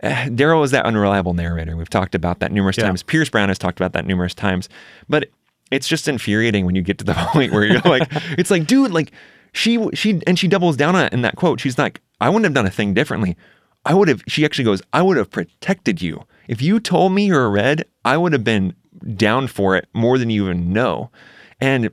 uh, 0.03 0.09
Daryl 0.27 0.65
is 0.65 0.73
that 0.73 0.85
unreliable 0.85 1.33
narrator. 1.35 1.77
We've 1.77 1.89
talked 1.91 2.15
about 2.15 2.41
that 2.41 2.51
numerous 2.53 2.77
Yeah. 2.77 2.85
times. 2.87 3.03
Pierce 3.03 3.29
Brown 3.29 3.49
has 3.49 3.59
talked 3.59 3.79
about 3.79 3.93
that 3.93 4.05
numerous 4.07 4.35
times. 4.35 4.69
But 5.09 5.31
it's 5.71 5.87
just 5.89 6.09
infuriating 6.09 6.67
when 6.67 6.75
you 6.75 6.83
get 6.83 6.99
to 6.99 7.05
the 7.05 7.15
point 7.33 7.53
where 7.53 7.65
you're 7.65 7.81
like, 7.83 8.09
it's 8.39 8.51
like, 8.51 8.67
dude, 8.67 8.91
like 8.91 9.13
she 9.53 9.79
she 9.95 10.21
and 10.27 10.39
she 10.39 10.49
doubles 10.49 10.77
down 10.77 10.97
on 10.97 11.05
it 11.05 11.13
in 11.13 11.23
that 11.23 11.37
quote. 11.37 11.61
She's 11.61 11.79
like, 11.79 12.01
I 12.21 12.29
wouldn't 12.29 12.45
have 12.45 12.55
done 12.55 12.67
a 12.67 12.71
thing 12.71 12.95
differently. 12.95 13.37
I 13.85 13.95
would 13.95 14.09
have. 14.09 14.23
She 14.29 14.45
actually 14.45 14.65
goes, 14.65 14.83
I 14.93 15.03
would 15.03 15.17
have 15.17 15.31
protected 15.31 16.01
you. 16.03 16.25
If 16.49 16.61
you 16.63 16.81
told 16.81 17.13
me 17.13 17.27
you're 17.27 17.45
a 17.45 17.49
red, 17.51 17.85
I 18.05 18.17
would 18.17 18.33
have 18.33 18.45
been 18.45 18.75
down 19.17 19.47
for 19.47 19.77
it 19.77 19.89
more 19.93 20.19
than 20.19 20.31
you 20.31 20.45
even 20.45 20.73
know. 20.73 21.11
And 21.61 21.91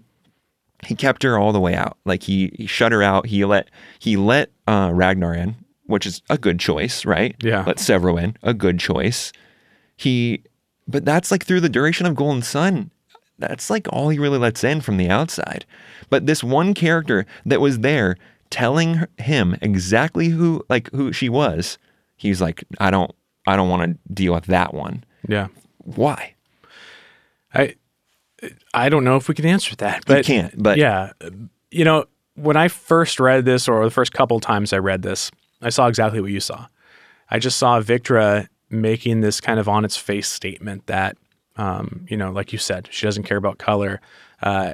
he 0.86 0.96
kept 0.96 1.24
her 1.24 1.38
all 1.38 1.52
the 1.52 1.60
way 1.60 1.76
out. 1.76 1.98
Like 2.06 2.24
he, 2.24 2.52
he 2.56 2.66
shut 2.66 2.92
her 2.92 3.04
out. 3.04 3.28
He 3.28 3.44
let 3.46 3.70
he 4.00 4.18
let 4.18 4.52
uh, 4.68 4.92
Ragnar 4.94 5.34
in, 5.34 5.56
which 5.86 6.06
is 6.06 6.22
a 6.30 6.38
good 6.38 6.60
choice, 6.60 7.06
right? 7.06 7.36
Yeah. 7.42 7.64
Let 7.66 7.78
Sevro 7.78 8.22
in, 8.22 8.38
a 8.44 8.54
good 8.54 8.80
choice. 8.80 9.32
He, 9.98 10.44
but 10.88 11.06
that's 11.06 11.32
like 11.32 11.46
through 11.46 11.62
the 11.62 11.70
duration 11.70 12.06
of 12.06 12.16
Golden 12.16 12.42
Son. 12.42 12.92
That's 13.38 13.70
like 13.70 13.88
all 13.92 14.10
he 14.10 14.20
really 14.20 14.38
lets 14.38 14.64
in 14.64 14.82
from 14.82 14.98
the 14.98 15.10
outside. 15.10 15.66
But 16.10 16.26
this 16.26 16.44
one 16.44 16.74
character 16.74 17.26
that 17.46 17.62
was 17.62 17.80
there 17.80 18.18
telling 18.50 19.06
him 19.18 19.58
exactly 19.62 20.30
who 20.30 20.66
like 20.70 20.90
who 20.92 21.14
she 21.14 21.30
was, 21.30 21.78
he's 22.16 22.42
like, 22.42 22.64
I 22.80 22.92
don't 22.92 23.12
I 23.48 23.56
don't 23.56 23.70
want 23.70 23.84
to 23.84 24.14
deal 24.14 24.34
with 24.34 24.46
that 24.46 24.74
one. 24.74 25.04
Yeah. 25.28 25.48
Why? 25.78 26.36
I 28.42 28.50
I 28.74 28.90
don't 28.90 29.04
know 29.04 29.16
if 29.16 29.28
we 29.28 29.36
can 29.36 29.46
answer 29.46 29.76
that, 29.78 30.04
but 30.06 30.26
can't, 30.26 30.54
but- 30.62 30.78
yeah, 30.78 31.12
you 31.72 31.86
know, 31.86 32.06
when 32.36 32.56
I 32.56 32.68
first 32.68 33.20
read 33.20 33.46
this, 33.46 33.68
or 33.68 33.84
the 33.84 33.92
first 33.92 34.14
couple 34.14 34.40
times 34.40 34.74
I 34.74 34.78
read 34.78 35.02
this, 35.02 35.32
I 35.62 35.70
saw 35.70 35.88
exactly 35.88 36.22
what 36.22 36.32
you 36.32 36.40
saw. 36.40 36.68
I 37.30 37.40
just 37.40 37.58
saw 37.58 37.82
Victra 37.82 38.48
making 38.70 39.22
this 39.22 39.42
kind 39.42 39.60
of 39.60 39.68
on 39.68 39.84
its 39.84 39.98
face 39.98 40.28
statement 40.30 40.88
that, 40.88 41.18
um, 41.58 42.06
you 42.10 42.18
know, 42.18 42.32
like 42.32 42.54
you 42.54 42.58
said, 42.60 42.88
she 42.92 43.06
doesn't 43.06 43.24
care 43.24 43.38
about 43.38 43.58
color, 43.58 44.02
uh, 44.42 44.74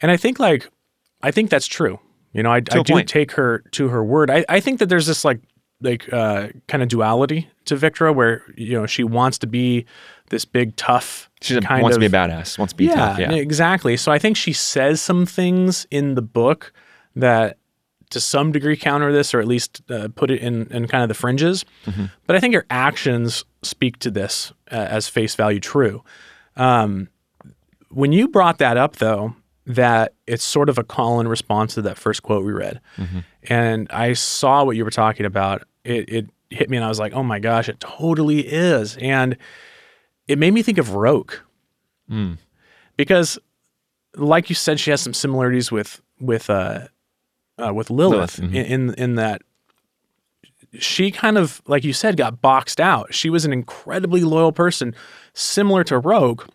and 0.00 0.10
I 0.10 0.16
think 0.16 0.38
like 0.38 0.68
I 1.22 1.30
think 1.30 1.50
that's 1.50 1.66
true. 1.66 2.00
You 2.32 2.42
know, 2.42 2.50
I 2.50 2.60
do 2.60 2.82
point. 2.82 3.08
take 3.08 3.32
her 3.32 3.62
to 3.72 3.88
her 3.88 4.02
word. 4.02 4.30
I, 4.30 4.44
I 4.48 4.60
think 4.60 4.78
that 4.78 4.88
there's 4.88 5.06
this 5.06 5.24
like 5.24 5.40
like 5.82 6.12
uh, 6.12 6.48
kind 6.68 6.82
of 6.82 6.88
duality 6.88 7.48
to 7.66 7.76
Victra, 7.76 8.14
where 8.14 8.42
you 8.56 8.78
know 8.78 8.86
she 8.86 9.04
wants 9.04 9.38
to 9.38 9.46
be 9.46 9.84
this 10.30 10.44
big 10.44 10.76
tough. 10.76 11.30
She 11.40 11.60
kind 11.60 11.82
wants 11.82 11.96
of, 11.96 12.02
to 12.02 12.08
be 12.08 12.16
a 12.16 12.18
badass. 12.18 12.58
Wants 12.58 12.72
to 12.72 12.76
be 12.76 12.86
yeah, 12.86 12.94
tough. 12.94 13.18
Yeah. 13.18 13.32
exactly. 13.32 13.96
So 13.96 14.12
I 14.12 14.18
think 14.18 14.36
she 14.36 14.52
says 14.52 15.00
some 15.00 15.26
things 15.26 15.86
in 15.90 16.14
the 16.14 16.22
book 16.22 16.72
that 17.16 17.58
to 18.10 18.20
some 18.20 18.52
degree 18.52 18.76
counter 18.76 19.12
this 19.12 19.34
or 19.34 19.40
at 19.40 19.46
least 19.48 19.82
uh, 19.90 20.08
put 20.14 20.30
it 20.30 20.40
in, 20.40 20.66
in 20.70 20.86
kind 20.86 21.02
of 21.02 21.08
the 21.08 21.14
fringes. 21.14 21.64
Mm-hmm. 21.86 22.06
But 22.26 22.36
I 22.36 22.40
think 22.40 22.54
her 22.54 22.66
actions 22.70 23.44
speak 23.62 23.98
to 24.00 24.10
this 24.10 24.52
uh, 24.70 24.76
as 24.76 25.08
face 25.08 25.34
value 25.34 25.60
true. 25.60 26.04
Um, 26.56 27.08
when 27.88 28.12
you 28.12 28.28
brought 28.28 28.58
that 28.58 28.76
up, 28.76 28.96
though, 28.96 29.34
that 29.66 30.14
it's 30.26 30.44
sort 30.44 30.68
of 30.68 30.78
a 30.78 30.84
call 30.84 31.20
and 31.20 31.28
response 31.28 31.74
to 31.74 31.82
that 31.82 31.96
first 31.96 32.22
quote 32.22 32.44
we 32.44 32.52
read, 32.52 32.80
Mm-hmm. 32.96 33.20
and 33.44 33.90
I 33.90 34.12
saw 34.12 34.64
what 34.64 34.76
you 34.76 34.84
were 34.84 34.90
talking 34.90 35.24
about, 35.24 35.62
it, 35.84 36.08
it 36.08 36.30
hit 36.50 36.70
me 36.70 36.76
and 36.76 36.84
I 36.84 36.88
was 36.88 36.98
like, 36.98 37.12
oh 37.12 37.22
my 37.22 37.38
gosh, 37.38 37.68
it 37.68 37.80
totally 37.80 38.40
is. 38.40 38.96
And 38.98 39.36
it 40.28 40.38
made 40.38 40.52
me 40.52 40.62
think 40.62 40.78
of 40.78 40.94
Roque 40.94 41.42
Mm. 42.10 42.36
because 42.96 43.38
like 44.16 44.48
you 44.50 44.54
said, 44.54 44.78
she 44.78 44.90
has 44.90 45.00
some 45.00 45.14
similarities 45.14 45.70
with 45.72 46.02
with 46.20 46.50
uh, 46.50 46.88
uh 47.58 47.72
with 47.72 47.90
Lilath, 47.90 48.38
Lilath, 48.38 48.52
mhm. 48.52 48.54
in, 48.54 48.66
in 48.66 48.94
in 48.94 49.14
that 49.14 49.42
she 50.78 51.10
kind 51.10 51.38
of 51.38 51.62
like 51.66 51.84
you 51.84 51.92
said 51.92 52.16
got 52.16 52.42
boxed 52.42 52.80
out. 52.80 53.14
She 53.14 53.30
was 53.30 53.44
an 53.44 53.52
incredibly 53.52 54.22
loyal 54.22 54.52
person, 54.52 54.94
similar 55.32 55.84
to 55.84 55.98
Roque, 55.98 56.48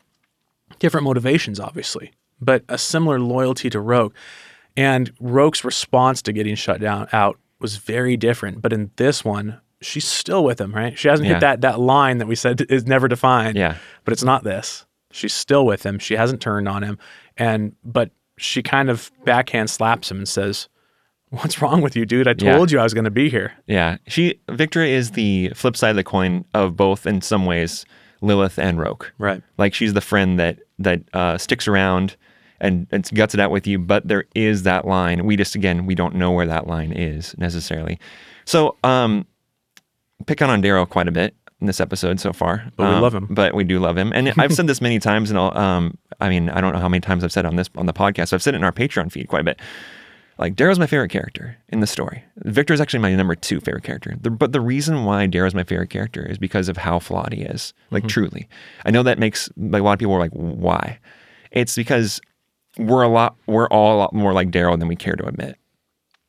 different 0.79 1.05
motivations 1.05 1.59
obviously, 1.59 2.11
but 2.39 2.63
a 2.69 2.77
similar 2.77 3.19
loyalty 3.19 3.69
to 3.69 3.79
Roque. 3.79 4.13
And 4.75 5.11
Roque's 5.19 5.63
response 5.63 6.21
to 6.23 6.33
getting 6.33 6.55
shut 6.55 6.81
down 6.81 7.07
out 7.11 7.39
was 7.59 7.77
very 7.77 8.17
different. 8.17 8.61
But 8.61 8.73
in 8.73 8.91
this 8.97 9.23
one, 9.25 9.59
she's 9.81 10.07
still 10.07 10.43
with 10.43 10.59
him, 10.61 10.73
right? 10.73 10.97
She 10.97 11.07
hasn't 11.07 11.27
Yeah. 11.27 11.35
hit 11.35 11.41
that 11.41 11.61
that 11.61 11.79
line 11.79 12.17
that 12.19 12.27
we 12.27 12.35
said 12.35 12.61
is 12.69 12.85
never 12.85 13.07
defined 13.07 13.55
Yeah. 13.57 13.75
but 14.05 14.11
it's 14.13 14.23
not 14.23 14.43
this. 14.43 14.85
She's 15.11 15.33
still 15.33 15.65
with 15.65 15.85
him. 15.85 15.99
She 15.99 16.15
hasn't 16.15 16.41
turned 16.41 16.67
on 16.67 16.83
him, 16.83 16.97
and 17.37 17.73
but 17.83 18.11
she 18.37 18.61
kind 18.61 18.89
of 18.89 19.09
backhand 19.25 19.69
slaps 19.69 20.11
him 20.11 20.17
and 20.17 20.27
says, 20.27 20.67
"What's 21.29 21.61
wrong 21.61 21.81
with 21.81 21.95
you, 21.95 22.05
dude? 22.05 22.27
I 22.27 22.35
Yeah. 22.37 22.53
told 22.55 22.71
you 22.71 22.79
I 22.79 22.83
was 22.83 22.93
going 22.93 23.05
to 23.05 23.11
be 23.11 23.29
here." 23.29 23.53
Yeah. 23.67 23.97
She 24.07 24.39
Victra 24.49 24.87
is 24.87 25.11
the 25.11 25.49
flip 25.55 25.75
side 25.75 25.91
of 25.91 25.95
the 25.95 26.03
coin 26.03 26.45
of 26.53 26.75
both 26.75 27.07
in 27.07 27.21
some 27.21 27.45
ways 27.45 27.85
Lilath 28.21 28.57
and 28.59 28.79
Roque. 28.79 29.11
Right. 29.17 29.41
Like 29.57 29.73
she's 29.73 29.93
the 29.93 30.01
friend 30.01 30.39
that 30.39 30.59
that 30.79 31.01
uh, 31.13 31.37
sticks 31.37 31.67
around 31.67 32.15
and, 32.59 32.87
and 32.91 33.09
guts 33.13 33.33
it 33.33 33.39
out 33.39 33.51
with 33.51 33.67
you, 33.67 33.77
but 33.79 34.07
there 34.07 34.25
is 34.35 34.63
that 34.63 34.85
line. 34.85 35.25
We 35.25 35.35
just 35.35 35.55
again 35.55 35.85
we 35.85 35.95
don't 35.95 36.15
know 36.15 36.31
where 36.31 36.47
that 36.47 36.67
line 36.67 36.91
is 36.91 37.35
necessarily. 37.37 37.99
So 38.45 38.75
um 38.83 39.25
picking 40.25 40.49
on 40.49 40.61
Darrow 40.61 40.85
quite 40.85 41.07
a 41.07 41.11
bit 41.11 41.35
in 41.61 41.67
this 41.67 41.79
episode 41.79 42.19
so 42.19 42.33
far. 42.33 42.71
But 42.75 42.89
we 42.89 42.95
Um, 42.95 43.01
love 43.01 43.13
him. 43.15 43.27
But 43.29 43.55
we 43.55 43.63
do 43.63 43.79
love 43.79 43.97
him. 43.97 44.11
And 44.13 44.33
I've 44.37 44.53
said 44.53 44.67
this 44.67 44.81
many 44.81 44.99
times 44.99 45.29
and 45.29 45.39
I'll 45.39 45.57
um 45.57 45.97
I 46.19 46.29
mean, 46.29 46.49
I 46.49 46.61
don't 46.61 46.73
know 46.73 46.79
how 46.79 46.89
many 46.89 47.01
times 47.01 47.23
I've 47.23 47.31
said 47.31 47.45
it 47.45 47.47
on 47.47 47.55
this 47.55 47.69
on 47.75 47.85
the 47.85 47.93
podcast. 47.93 48.33
I've 48.33 48.41
said 48.41 48.53
it 48.53 48.57
in 48.57 48.63
our 48.63 48.71
Patreon 48.71 49.11
feed 49.11 49.27
quite 49.27 49.41
a 49.41 49.45
bit. 49.45 49.59
Like 50.39 50.55
Darrow's 50.55 50.77
my 50.77 50.85
favorite 50.85 51.09
character 51.09 51.57
in 51.69 51.79
the 51.79 51.87
story. 51.87 52.23
Victra 52.45 52.71
is 52.71 52.81
actually 52.81 52.99
my 52.99 53.15
number 53.15 53.33
two 53.33 53.59
favorite 53.59 53.83
character. 53.83 54.15
The, 54.21 54.29
but 54.29 54.51
the 54.51 54.61
reason 54.61 55.03
why 55.03 55.25
Darrow's 55.25 55.55
my 55.55 55.63
favorite 55.63 55.89
character 55.89 56.23
is 56.23 56.37
because 56.37 56.69
of 56.69 56.77
how 56.77 56.99
flawed 56.99 57.33
he 57.33 57.41
is. 57.41 57.73
Like 57.89 58.07
truly, 58.07 58.47
I 58.85 58.91
know 58.91 59.01
that 59.01 59.17
makes 59.17 59.49
like 59.57 59.81
a 59.81 59.83
lot 59.83 59.93
of 59.93 59.99
people 59.99 60.13
are 60.13 60.19
like, 60.19 60.31
why? 60.33 60.99
It's 61.51 61.75
because 61.75 62.21
we're 62.77 63.03
a 63.03 63.09
lot, 63.09 63.35
we're 63.45 63.67
all 63.67 63.95
a 63.95 63.99
lot 63.99 64.13
more 64.13 64.33
like 64.33 64.51
Darrow 64.51 64.77
than 64.77 64.87
we 64.87 64.95
care 64.95 65.15
to 65.15 65.25
admit. 65.25 65.57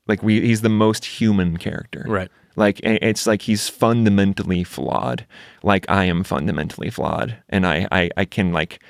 Like 0.06 0.22
we, 0.22 0.40
he's 0.40 0.62
the 0.62 0.68
most 0.68 1.04
human 1.04 1.56
character. 1.56 2.04
Right. 2.08 2.30
Like 2.56 2.80
it's 2.82 3.26
like 3.26 3.42
he's 3.42 3.68
fundamentally 3.68 4.64
flawed. 4.64 5.26
Like 5.62 5.86
I 5.88 6.04
am 6.04 6.24
fundamentally 6.24 6.90
flawed, 6.90 7.36
and 7.48 7.64
I, 7.64 7.86
I, 7.92 8.10
I 8.16 8.24
can 8.24 8.52
like 8.52 8.82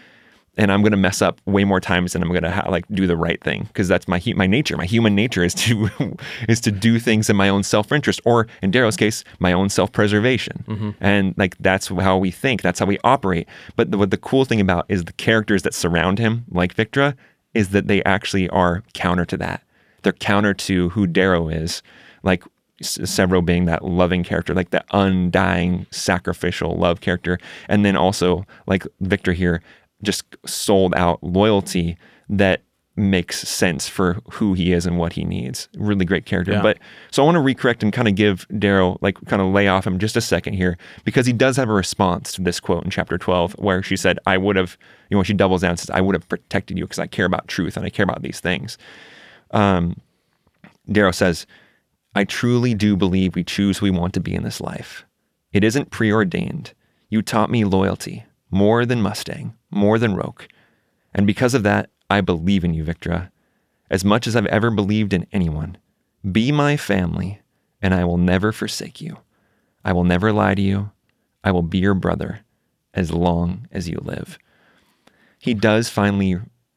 and 0.59 0.73
I'm 0.73 0.83
gonna 0.83 0.97
mess 0.97 1.23
up 1.23 1.41
way 1.47 1.65
more 1.65 1.81
times 1.81 2.13
than 2.13 2.23
I'm 2.23 2.33
gonna 2.33 2.51
ha- 2.51 2.69
like 2.69 2.85
do 2.91 3.07
the 3.07 3.17
right 3.17 3.43
thing 3.43 3.63
because 3.69 3.87
that's 3.87 4.09
my 4.09 4.21
my 4.35 4.47
nature. 4.47 4.77
My 4.77 4.85
human 4.85 5.15
nature 5.15 5.45
is 5.45 5.55
to 5.55 5.89
is 6.49 6.61
to 6.63 6.73
do 6.73 6.99
things 6.99 7.31
in 7.31 7.37
my 7.37 7.49
own 7.49 7.63
self 7.63 7.93
interest, 7.93 8.21
or 8.25 8.49
in 8.61 8.73
Darrow's 8.73 8.97
case, 8.97 9.23
my 9.39 9.53
own 9.53 9.69
self 9.69 9.93
preservation. 9.93 10.65
Mm-hmm. 10.67 10.91
And 11.01 11.35
like 11.39 11.57
that's 11.61 11.87
how 11.87 12.19
we 12.19 12.33
think. 12.33 12.61
That's 12.61 12.81
how 12.81 12.87
we 12.87 12.99
operate. 13.05 13.49
But 13.77 13.93
the, 13.93 13.99
what 13.99 14.11
the 14.11 14.17
cool 14.17 14.45
thing 14.45 14.61
about 14.61 14.85
is 14.89 15.05
the 15.05 15.13
characters 15.13 15.63
that 15.63 15.75
surround 15.75 16.19
him, 16.19 16.45
like 16.51 16.75
Victra, 16.75 17.15
is 17.59 17.71
that 17.71 17.89
they 17.89 18.05
actually 18.05 18.49
are 18.51 18.85
counter 18.95 19.25
to 19.25 19.37
that. 19.37 19.65
They're 20.03 20.13
counter 20.13 20.55
to 20.55 20.91
who 20.91 21.09
Darrow 21.09 21.49
is. 21.49 21.83
Like 22.23 22.45
Sevro 22.81 23.45
being 23.45 23.65
that 23.65 23.85
loving 23.85 24.23
character, 24.23 24.55
like 24.55 24.71
the 24.71 24.85
undying 24.93 25.87
sacrificial 25.91 26.77
love 26.77 27.01
character, 27.01 27.39
and 27.69 27.85
then 27.85 27.97
also 27.97 28.47
like 28.69 28.87
Victra 29.03 29.35
here, 29.35 29.61
just 30.05 30.37
sold 30.47 30.95
out 30.95 31.21
loyalty 31.25 31.97
that 32.29 32.63
makes 32.99 33.49
sense 33.49 33.89
for 33.89 34.21
who 34.33 34.55
he 34.55 34.73
is 34.73 34.85
and 34.85 34.99
what 34.99 35.15
he 35.15 35.25
needs. 35.25 35.69
Really 35.77 36.05
great 36.05 36.27
character. 36.27 36.53
Yeah. 36.53 36.63
But 36.63 36.79
so 37.11 37.23
I 37.23 37.27
want 37.27 37.37
to 37.37 37.41
recorrect 37.41 37.83
and 37.83 37.93
kind 37.93 38.09
of 38.09 38.15
give 38.15 38.47
Darrow 38.59 38.99
like 39.01 39.25
kind 39.27 39.41
of 39.41 39.49
lay 39.49 39.69
off 39.69 39.87
him 39.87 39.99
just 39.99 40.17
a 40.17 40.21
second 40.21 40.55
here 40.55 40.77
because 41.05 41.25
he 41.25 41.33
does 41.33 41.57
have 41.57 41.69
a 41.69 41.73
response 41.73 42.33
to 42.33 42.43
this 42.43 42.61
quote 42.61 42.85
in 42.85 42.91
chapter 42.91 43.17
12 43.17 43.53
where 43.55 43.83
she 43.83 43.97
said, 43.97 44.19
I 44.27 44.37
would 44.37 44.57
have, 44.57 44.77
you 45.09 45.15
know, 45.15 45.19
when 45.19 45.25
she 45.25 45.35
doubles 45.35 45.63
down 45.63 45.71
and 45.71 45.79
says, 45.79 45.91
I 45.91 46.01
would 46.01 46.15
have 46.15 46.29
protected 46.29 46.77
you 46.77 46.85
because 46.85 46.99
I 46.99 47.07
care 47.07 47.27
about 47.27 47.49
truth 47.49 47.77
and 47.77 47.87
I 47.87 47.91
care 47.91 48.05
about 48.05 48.23
these 48.23 48.41
things. 48.41 48.77
Um, 49.53 50.01
Darrow 50.91 51.13
says, 51.13 51.47
I 52.15 52.25
truly 52.25 52.75
do 52.75 52.97
believe 52.97 53.35
we 53.35 53.45
choose 53.45 53.79
who 53.79 53.85
we 53.85 53.91
want 53.91 54.15
to 54.15 54.21
be 54.21 54.35
in 54.35 54.43
this 54.43 54.61
life. 54.61 55.05
It 55.53 55.65
isn't 55.65 55.91
preordained. 55.91 56.75
You 57.09 57.23
taught 57.23 57.51
me 57.51 57.65
loyalty, 57.65 58.25
more 58.51 58.85
than 58.85 59.03
Mustang, 59.03 59.55
more 59.71 59.99
than 59.99 60.17
Roque. 60.17 60.49
And 61.15 61.27
because 61.27 61.55
of 61.55 61.63
that, 61.63 61.91
I 62.11 62.21
believe 62.21 62.65
in 62.65 62.75
you, 62.75 62.85
Victra, 62.85 63.31
as 63.91 64.05
much 64.05 64.27
as 64.27 64.37
I've 64.37 64.47
ever 64.47 64.71
believed 64.71 65.13
in 65.13 65.27
anyone. 65.33 65.77
Be 66.31 66.53
my 66.53 66.77
family, 66.77 67.41
and 67.81 67.95
I 67.95 68.05
will 68.05 68.19
never 68.19 68.53
forsake 68.53 69.01
you. 69.01 69.19
I 69.85 69.93
will 69.93 70.05
never 70.05 70.33
lie 70.33 70.55
to 70.55 70.63
you. 70.63 70.91
I 71.45 71.51
will 71.53 71.63
be 71.63 71.79
your 71.79 71.95
brother 71.95 72.41
as 72.93 73.13
long 73.13 73.69
as 73.71 73.89
you 73.89 73.99
live. 74.03 74.39
He 75.39 75.55
does 75.55 75.89
finally 75.89 76.37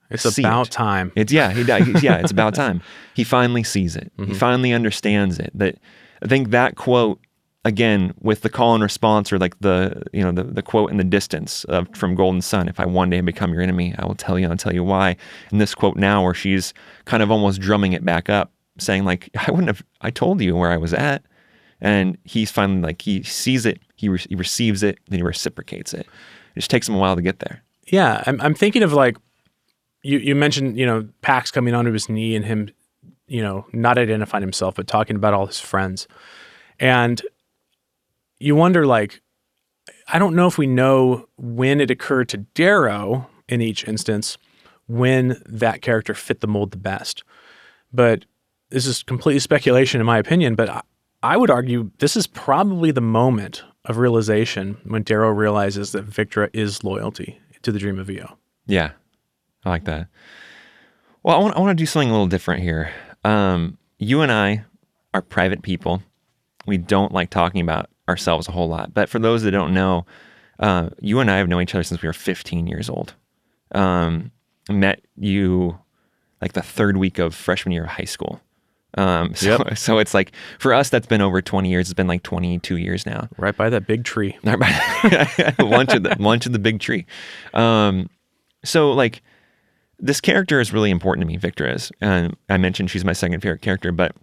It's 0.09 0.23
see 0.23 0.43
about 0.43 0.67
it. 0.67 0.71
time. 0.71 1.11
It's 1.15 1.31
yeah, 1.31 1.51
he 1.51 1.63
yeah, 1.63 2.17
it's 2.17 2.31
about 2.31 2.53
time. 2.63 2.81
He 3.15 3.23
finally 3.23 3.63
sees 3.63 3.95
it. 3.95 4.11
He 4.17 4.23
mm-hmm. 4.23 4.33
finally 4.33 4.71
understands 4.71 5.39
it. 5.39 5.51
That 5.55 5.79
I 6.21 6.27
think 6.27 6.51
that 6.51 6.75
quote 6.75 7.19
again 7.63 8.13
with 8.19 8.41
the 8.41 8.49
call 8.49 8.73
and 8.73 8.81
response 8.81 9.31
or 9.31 9.37
like 9.37 9.59
the 9.59 10.03
you 10.13 10.21
know 10.21 10.31
the, 10.31 10.43
the 10.43 10.61
quote 10.61 10.91
in 10.91 10.97
the 10.97 11.03
distance 11.03 11.63
of, 11.65 11.87
from 11.95 12.15
Golden 12.15 12.41
Son. 12.41 12.67
If 12.67 12.79
I 12.79 12.85
one 12.85 13.09
day 13.09 13.21
become 13.21 13.53
your 13.53 13.61
enemy, 13.61 13.93
I 13.97 14.05
will 14.05 14.15
tell 14.15 14.39
you. 14.39 14.49
I'll 14.49 14.57
tell 14.57 14.73
you 14.73 14.83
why. 14.83 15.15
And 15.51 15.61
this 15.61 15.75
quote 15.75 15.97
now, 15.97 16.23
where 16.23 16.33
she's 16.33 16.73
kind 17.05 17.21
of 17.21 17.31
almost 17.31 17.61
drumming 17.61 17.93
it 17.93 18.03
back 18.03 18.29
up, 18.29 18.51
saying 18.77 19.05
like, 19.05 19.29
I 19.47 19.51
wouldn't 19.51 19.67
have. 19.67 19.83
I 20.01 20.11
told 20.11 20.41
you 20.41 20.55
where 20.55 20.71
I 20.71 20.77
was 20.77 20.93
at. 20.93 21.23
And 21.83 22.15
he's 22.25 22.51
finally 22.51 22.81
like 22.81 23.01
he 23.01 23.23
sees 23.23 23.65
it, 23.65 23.79
he, 23.95 24.07
re- 24.07 24.23
he 24.29 24.35
receives 24.35 24.83
it, 24.83 24.99
then 25.07 25.17
he 25.17 25.23
reciprocates 25.23 25.95
it. 25.95 26.01
It 26.55 26.59
just 26.59 26.69
takes 26.69 26.87
him 26.87 26.93
a 26.93 26.99
while 26.99 27.15
to 27.15 27.23
get 27.23 27.39
there. 27.39 27.63
Yeah, 27.87 28.23
I'm, 28.27 28.39
I'm 28.39 28.53
thinking 28.53 28.83
of 28.83 28.93
like 28.93 29.17
you 30.03 30.19
you 30.19 30.35
mentioned 30.35 30.77
you 30.77 30.85
know 30.85 31.07
Pax 31.21 31.49
coming 31.49 31.73
onto 31.73 31.91
his 31.91 32.07
knee 32.07 32.35
and 32.35 32.45
him 32.45 32.69
you 33.27 33.41
know 33.41 33.65
not 33.73 33.97
identifying 33.97 34.43
himself 34.43 34.75
but 34.75 34.87
talking 34.87 35.15
about 35.15 35.33
all 35.33 35.47
his 35.47 35.59
friends, 35.59 36.07
and 36.79 37.21
you 38.41 38.55
wonder 38.55 38.85
like 38.85 39.21
I 40.07 40.19
don't 40.19 40.35
know 40.35 40.47
if 40.47 40.57
we 40.57 40.67
know 40.67 41.27
when 41.37 41.79
it 41.79 41.91
occurred 41.91 42.29
to 42.29 42.37
Darrow 42.37 43.29
in 43.47 43.61
each 43.61 43.87
instance 43.87 44.37
when 44.87 45.41
that 45.45 45.81
character 45.81 46.13
fit 46.13 46.41
the 46.41 46.47
mold 46.47 46.71
the 46.71 46.77
best, 46.77 47.23
but 47.93 48.25
this 48.69 48.85
is 48.85 49.03
completely 49.03 49.39
speculation 49.39 50.01
in 50.01 50.05
my 50.05 50.17
opinion. 50.17 50.55
But 50.55 50.69
I, 50.69 50.81
I 51.23 51.37
would 51.37 51.49
argue 51.49 51.91
this 51.99 52.15
is 52.15 52.27
probably 52.27 52.91
the 52.91 53.01
moment 53.01 53.63
of 53.85 53.97
realization 53.97 54.77
when 54.83 55.03
Darrow 55.03 55.29
realizes 55.29 55.91
that 55.91 56.07
Victra 56.07 56.49
is 56.53 56.83
loyalty 56.83 57.39
to 57.61 57.71
the 57.71 57.79
Dream 57.79 57.99
of 57.99 58.09
Eo. 58.09 58.37
Yeah, 58.65 58.91
I 59.63 59.69
like 59.69 59.85
that. 59.85 60.07
Well, 61.23 61.35
I 61.35 61.39
want, 61.39 61.55
I 61.55 61.59
want 61.59 61.77
to 61.77 61.81
do 61.81 61.85
something 61.85 62.09
a 62.09 62.13
little 62.13 62.27
different 62.27 62.63
here. 62.63 62.91
Um, 63.23 63.77
you 63.97 64.21
and 64.21 64.31
I 64.31 64.65
are 65.13 65.21
private 65.21 65.61
people. 65.61 66.01
We 66.65 66.77
don't 66.77 67.11
like 67.11 67.29
talking 67.29 67.61
about 67.61 67.90
ourselves 68.11 68.47
a 68.47 68.51
whole 68.51 68.67
lot. 68.67 68.93
But 68.93 69.09
for 69.09 69.19
those 69.19 69.41
that 69.43 69.51
don't 69.51 69.73
know, 69.73 70.05
uh, 70.59 70.89
you 70.99 71.19
and 71.19 71.31
I 71.31 71.37
have 71.37 71.47
known 71.47 71.63
each 71.63 71.73
other 71.73 71.83
since 71.83 72.01
we 72.01 72.07
were 72.07 72.13
15 72.13 72.67
years 72.67 72.89
old. 72.89 73.15
Um, 73.73 74.31
met 74.69 75.01
you 75.15 75.79
like 76.41 76.53
the 76.53 76.61
third 76.61 76.97
week 76.97 77.17
of 77.19 77.33
freshman 77.33 77.71
year 77.71 77.83
of 77.83 77.89
high 77.89 78.03
school. 78.03 78.41
Um, 78.97 79.33
so, 79.35 79.63
so 79.75 79.97
it's 79.97 80.13
like 80.13 80.33
for 80.59 80.73
us, 80.73 80.89
that's 80.89 81.07
been 81.07 81.21
over 81.21 81.41
20 81.41 81.69
years. 81.69 81.87
It's 81.87 81.93
been 81.95 82.07
like 82.07 82.23
22 82.23 82.77
years 82.77 83.05
now. 83.05 83.27
Right 83.37 83.55
by 83.55 83.69
that 83.69 83.87
big 83.87 84.03
tree. 84.03 84.37
lunch 85.65 85.91
at 85.91 86.03
the 86.03 86.15
lunch 86.19 86.45
at 86.45 86.51
the 86.51 86.59
big 86.59 86.79
tree. 86.79 87.05
Um, 87.53 88.09
so 88.63 88.91
like 88.91 89.23
this 89.99 90.19
character 90.19 90.59
is 90.59 90.73
really 90.73 90.91
important 90.91 91.21
to 91.23 91.27
me. 91.27 91.37
Victra 91.37 91.73
is, 91.73 91.91
and 92.01 92.35
I 92.49 92.57
mentioned 92.57 92.89
she's 92.89 93.05
my 93.05 93.13
second 93.13 93.41
favorite 93.41 93.61
character, 93.61 93.91
but 93.91 94.15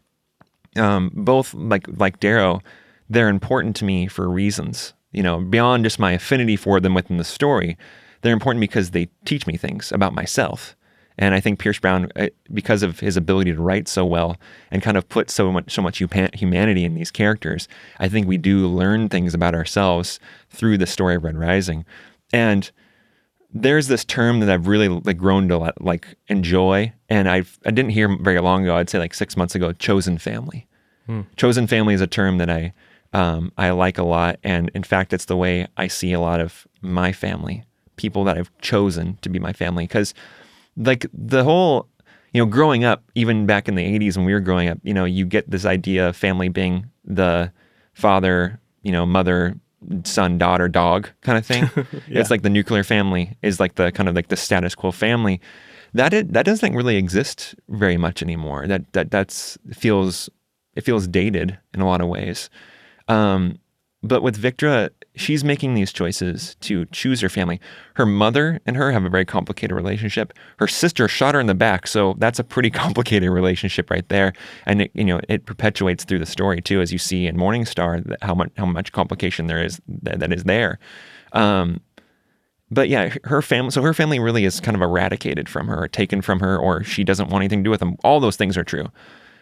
um, 0.77 1.11
both 1.15 1.55
like 1.55 1.87
like 1.97 2.21
Darrow, 2.21 2.61
they're 3.09 3.29
important 3.29 3.77
to 3.77 3.85
me 3.85 4.07
for 4.07 4.29
reasons, 4.29 4.95
you 5.13 5.23
know, 5.23 5.41
beyond 5.41 5.85
just 5.85 5.99
my 5.99 6.13
affinity 6.13 6.57
for 6.57 6.81
them 6.81 6.95
within 6.95 7.17
the 7.17 7.25
story. 7.25 7.77
They're 8.23 8.33
important 8.33 8.61
because 8.61 8.91
they 8.91 9.09
teach 9.25 9.47
me 9.47 9.57
things 9.57 9.93
about 9.93 10.15
myself. 10.15 10.77
And 11.21 11.35
I 11.35 11.41
think 11.41 11.59
Pierce 11.59 11.81
Brown, 11.81 12.11
uh, 12.15 12.29
because 12.53 12.85
of 12.85 13.01
his 13.01 13.17
ability 13.17 13.53
to 13.53 13.61
write 13.61 13.89
so 13.89 14.07
well 14.07 14.37
and 14.71 14.83
kind 14.83 14.97
of 14.97 15.09
put 15.09 15.31
so 15.31 15.51
much 15.51 15.73
so 15.73 15.83
much 15.83 15.99
humanity 15.99 16.85
in 16.85 16.95
these 16.95 17.11
characters, 17.11 17.67
I 17.99 18.09
think 18.09 18.29
we 18.29 18.39
do 18.39 18.69
learn 18.69 19.09
things 19.09 19.35
about 19.35 19.55
ourselves 19.55 20.21
through 20.49 20.79
the 20.79 20.87
story 20.87 21.17
of 21.17 21.25
Red 21.25 21.37
Rising. 21.37 21.85
And 22.33 22.71
there's 23.53 23.89
this 23.89 24.05
term 24.05 24.41
that 24.41 24.51
I've 24.51 24.69
really 24.69 24.89
like 24.89 25.17
grown 25.17 25.49
to 25.49 25.73
like 25.81 26.07
enjoy, 26.29 26.93
and 27.09 27.29
I 27.29 27.43
I 27.67 27.71
didn't 27.71 27.91
hear 27.91 28.17
very 28.21 28.41
long 28.41 28.63
ago. 28.63 28.77
I'd 28.77 28.91
say 28.91 28.99
like 28.99 29.15
six 29.15 29.37
months 29.37 29.55
ago. 29.55 29.73
Chosen 29.73 30.19
family. 30.19 30.69
Hmm. 31.07 31.23
Chosen 31.37 31.67
family 31.67 31.95
is 31.95 32.01
a 32.01 32.07
term 32.07 32.39
that 32.39 32.51
I 32.51 32.75
um, 33.13 33.53
I 33.57 33.71
like 33.71 33.99
a 33.99 34.03
lot, 34.03 34.39
and 34.43 34.71
in 34.75 34.83
fact, 34.83 35.13
it's 35.13 35.27
the 35.27 35.37
way 35.37 35.67
I 35.77 35.87
see 35.87 36.13
a 36.13 36.21
lot 36.21 36.41
of 36.41 36.67
my 36.83 37.13
family, 37.13 37.65
people 37.97 38.25
that 38.25 38.37
I've 38.37 38.57
chosen 38.59 39.19
to 39.23 39.29
be 39.29 39.39
my 39.39 39.53
family, 39.53 39.85
because 39.85 40.15
like 40.77 41.07
the 41.13 41.45
whole 41.45 41.89
you 42.33 42.41
know 42.41 42.47
growing 42.47 42.85
up 42.85 43.03
even 43.15 43.47
back 43.47 43.69
in 43.69 43.75
the 43.75 43.99
80s 43.99 44.17
when 44.17 44.27
we 44.27 44.33
were 44.33 44.39
growing 44.41 44.69
up 44.69 44.79
you 44.85 44.95
know 44.95 45.05
you 45.05 45.25
get 45.25 45.51
this 45.51 45.65
idea 45.65 46.11
of 46.11 46.17
family 46.17 46.49
being 46.49 46.87
the 47.05 47.51
father 47.95 48.61
you 48.83 48.93
know 48.93 49.05
mother 49.05 49.57
son 50.05 50.39
daughter 50.39 50.69
dog 50.69 51.09
kind 51.23 51.39
of 51.39 51.47
thing. 51.47 51.71
Yeah. 52.09 52.21
it's 52.21 52.31
like 52.31 52.43
the 52.43 52.51
nuclear 52.51 52.85
family 52.85 53.37
is 53.43 53.61
like 53.61 53.75
the 53.75 53.93
kind 53.93 54.09
of 54.09 54.15
like 54.15 54.29
the 54.29 54.37
status 54.37 54.75
quo 54.75 54.91
family. 54.91 55.41
That 55.95 56.13
it, 56.13 56.33
that 56.33 56.45
doesn't 56.45 56.75
really 56.75 56.97
exist 56.97 57.55
very 57.69 57.97
much 57.97 58.23
anymore. 58.23 58.67
That 58.67 58.93
that 58.93 59.11
that's 59.11 59.59
feels 59.73 60.29
it 60.75 60.83
feels 60.83 61.07
dated 61.07 61.59
in 61.75 61.81
a 61.81 61.87
lot 61.87 62.01
of 62.01 62.09
ways 62.09 62.51
um, 63.09 63.59
but 64.03 64.23
with 64.23 64.41
Victra, 64.41 64.91
she's 65.17 65.43
making 65.43 65.75
these 65.75 65.93
choices 65.93 66.55
to 66.61 66.85
choose 66.87 67.21
her 67.21 67.29
family. 67.29 67.61
Her 67.95 68.07
mother 68.07 68.61
and 68.65 68.77
her 68.77 68.93
have 68.93 69.05
a 69.05 69.09
very 69.09 69.25
complicated 69.25 69.75
relationship. 69.75 70.33
Her 70.59 70.69
sister 70.69 71.09
shot 71.09 71.35
her 71.35 71.41
in 71.41 71.49
the 71.49 71.55
back, 71.55 71.89
so 71.89 72.15
that's 72.19 72.39
a 72.39 72.45
pretty 72.45 72.71
complicated 72.85 73.31
relationship 73.31 73.91
right 73.91 74.09
there. 74.09 74.33
And 74.67 74.83
it, 74.83 74.93
you 74.95 75.05
know, 75.05 75.21
it 75.29 75.47
perpetuates 75.47 76.05
through 76.05 76.21
the 76.21 76.27
story 76.27 76.61
too, 76.61 76.81
as 76.81 76.93
you 76.93 76.99
see 76.99 77.27
in 77.27 77.37
Morning 77.37 77.65
Star, 77.65 78.01
how 78.23 78.35
much 78.35 78.53
how 78.57 78.67
much 78.67 78.93
complication 78.93 79.49
there 79.49 79.63
is 79.63 79.81
that, 79.89 80.21
that 80.21 80.33
is 80.33 80.45
there. 80.45 80.79
Um, 81.33 81.81
but 82.71 82.89
yeah, 82.89 83.15
her 83.25 83.43
family. 83.43 83.71
So 83.71 83.83
her 83.83 83.95
family 83.95 84.21
really 84.21 84.45
is 84.45 84.61
kind 84.61 84.77
of 84.77 84.83
eradicated 84.83 85.49
from 85.49 85.67
her, 85.69 85.89
taken 85.89 86.23
from 86.23 86.39
her, 86.41 86.57
or 86.57 86.85
she 86.85 87.03
doesn't 87.03 87.31
want 87.31 87.43
anything 87.43 87.61
to 87.61 87.65
do 87.65 87.71
with 87.71 87.81
them. 87.81 87.97
All 88.05 88.21
those 88.21 88.37
things 88.37 88.57
are 88.57 88.65
true. 88.65 88.87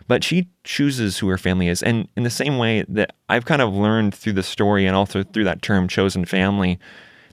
But 0.09 0.23
she 0.23 0.49
chooses 0.65 1.19
who 1.19 1.29
her 1.29 1.39
family 1.39 1.69
is. 1.69 1.83
And 1.83 2.09
in 2.17 2.23
the 2.23 2.31
same 2.31 2.59
way 2.59 2.85
that 2.89 3.15
I've 3.29 3.45
kind 3.45 3.61
of 3.61 3.75
learned 3.75 4.15
through 4.15 4.35
the 4.35 4.43
story 4.43 4.87
and 4.87 4.95
also 4.95 5.23
through 5.23 5.45
that 5.45 5.63
term 5.63 5.89
chosen 5.89 6.25
family, 6.25 6.79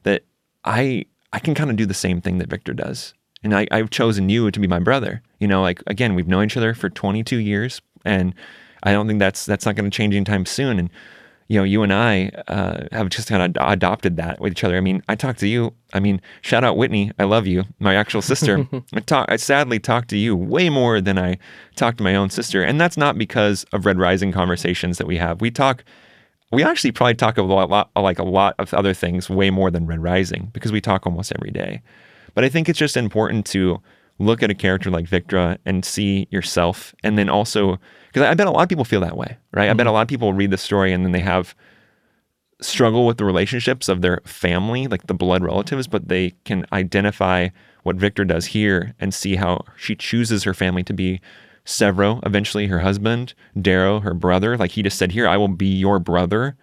that 0.03 0.23
I 0.63 1.05
I 1.31 1.39
can 1.39 1.55
kind 1.55 1.69
of 1.69 1.75
do 1.75 1.85
the 1.85 1.93
same 1.93 2.21
thing 2.21 2.37
that 2.37 2.49
Victra 2.49 2.75
does. 2.75 3.13
And 3.43 3.53
I, 3.53 3.67
I've 3.71 3.89
chosen 3.89 4.29
you 4.29 4.49
to 4.49 4.59
be 4.59 4.67
my 4.67 4.79
brother. 4.79 5.21
You 5.39 5.47
know, 5.47 5.61
like 5.61 5.83
again, 5.87 6.15
we've 6.15 6.27
known 6.27 6.45
each 6.45 6.57
other 6.57 6.73
for 6.73 6.89
22 6.89 7.37
years, 7.37 7.81
and 8.05 8.33
I 8.83 8.91
don't 8.91 9.07
think 9.07 9.19
that's 9.19 9.45
that's 9.45 9.65
not 9.65 9.75
going 9.75 9.89
to 9.89 9.95
change 9.95 10.15
anytime 10.15 10.45
soon. 10.45 10.79
And 10.79 10.89
you 11.47 11.57
know, 11.57 11.63
you 11.63 11.83
and 11.83 11.93
I 11.93 12.31
uh, 12.47 12.87
have 12.91 13.09
just 13.09 13.27
kind 13.27 13.57
of 13.57 13.67
adopted 13.67 14.17
that 14.17 14.39
with 14.39 14.53
each 14.53 14.63
other. 14.63 14.77
I 14.77 14.81
mean, 14.81 15.03
I 15.07 15.15
talk 15.15 15.37
to 15.37 15.47
you. 15.47 15.73
I 15.93 15.99
mean, 15.99 16.21
shout 16.41 16.63
out 16.63 16.77
Whitney. 16.77 17.11
I 17.19 17.25
love 17.25 17.47
you, 17.47 17.63
my 17.79 17.95
actual 17.95 18.21
sister. 18.31 18.67
I 18.93 18.99
talk. 19.01 19.29
I 19.29 19.35
sadly 19.35 19.79
talk 19.79 20.07
to 20.07 20.17
you 20.17 20.35
way 20.35 20.69
more 20.69 21.01
than 21.01 21.17
I 21.17 21.37
talk 21.75 21.97
to 21.97 22.03
my 22.03 22.15
own 22.15 22.29
sister, 22.29 22.63
and 22.63 22.79
that's 22.79 22.97
not 22.97 23.17
because 23.17 23.65
of 23.73 23.85
Red 23.85 23.99
Rising 23.99 24.31
conversations 24.31 24.97
that 24.97 25.07
we 25.07 25.17
have. 25.17 25.41
We 25.41 25.51
talk. 25.51 25.83
We 26.51 26.63
actually 26.63 26.91
probably 26.91 27.15
talk 27.15 27.37
a 27.39 27.43
lot, 27.43 27.69
lot 27.69 27.89
like 27.95 28.19
a 28.19 28.23
lot 28.23 28.55
of 28.59 28.73
other 28.75 28.93
things 28.93 29.29
way 29.29 29.49
more 29.49 29.71
than 29.71 29.87
Red 29.87 30.03
Rising 30.03 30.51
because 30.53 30.71
we 30.71 30.81
talk 30.81 31.05
almost 31.05 31.33
every 31.35 31.49
day. 31.49 31.81
But 32.35 32.43
I 32.43 32.49
think 32.49 32.69
it's 32.69 32.79
just 32.79 32.97
important 32.97 33.45
to 33.47 33.81
look 34.19 34.43
at 34.43 34.49
a 34.49 34.55
character 34.55 34.89
like 34.89 35.05
Victra 35.05 35.57
and 35.65 35.83
see 35.83 36.27
yourself, 36.31 36.93
and 37.03 37.17
then 37.17 37.29
also 37.29 37.79
because 38.07 38.27
I 38.27 38.33
bet 38.35 38.47
a 38.47 38.51
lot 38.51 38.63
of 38.63 38.69
people 38.69 38.85
feel 38.85 39.01
that 39.01 39.17
way, 39.17 39.37
right? 39.51 39.63
Mm-hmm. 39.63 39.71
I 39.71 39.73
bet 39.73 39.87
a 39.87 39.89
mm-hmm. 39.89 39.93
lot 39.95 40.01
of 40.03 40.07
people 40.07 40.33
read 40.33 40.51
the 40.51 40.57
story 40.57 40.93
and 40.93 41.03
then 41.03 41.11
they 41.11 41.19
have 41.19 41.55
struggle 42.61 43.05
with 43.05 43.17
the 43.17 43.25
relationships 43.25 43.89
of 43.89 44.01
their 44.01 44.21
family, 44.25 44.87
like 44.87 45.07
the 45.07 45.13
blood 45.13 45.43
relatives, 45.43 45.87
but 45.87 46.07
they 46.07 46.31
can 46.45 46.65
identify 46.71 47.49
what 47.83 47.97
Victra 47.97 48.27
does 48.27 48.47
here 48.47 48.93
and 48.99 49.13
see 49.13 49.35
how 49.35 49.65
she 49.75 49.95
chooses 49.95 50.43
her 50.43 50.53
family 50.53 50.83
to 50.83 50.93
be 50.93 51.19
Sevro, 51.65 52.25
eventually 52.25 52.67
her 52.67 52.79
husband, 52.79 53.33
Darrow, 53.59 53.99
her 54.01 54.13
brother. 54.13 54.57
Like 54.57 54.71
he 54.71 54.83
just 54.83 54.97
said 54.97 55.11
here, 55.11 55.27
I 55.27 55.37
will 55.37 55.47
be 55.47 55.67
your 55.67 55.99
brother. 55.99 56.55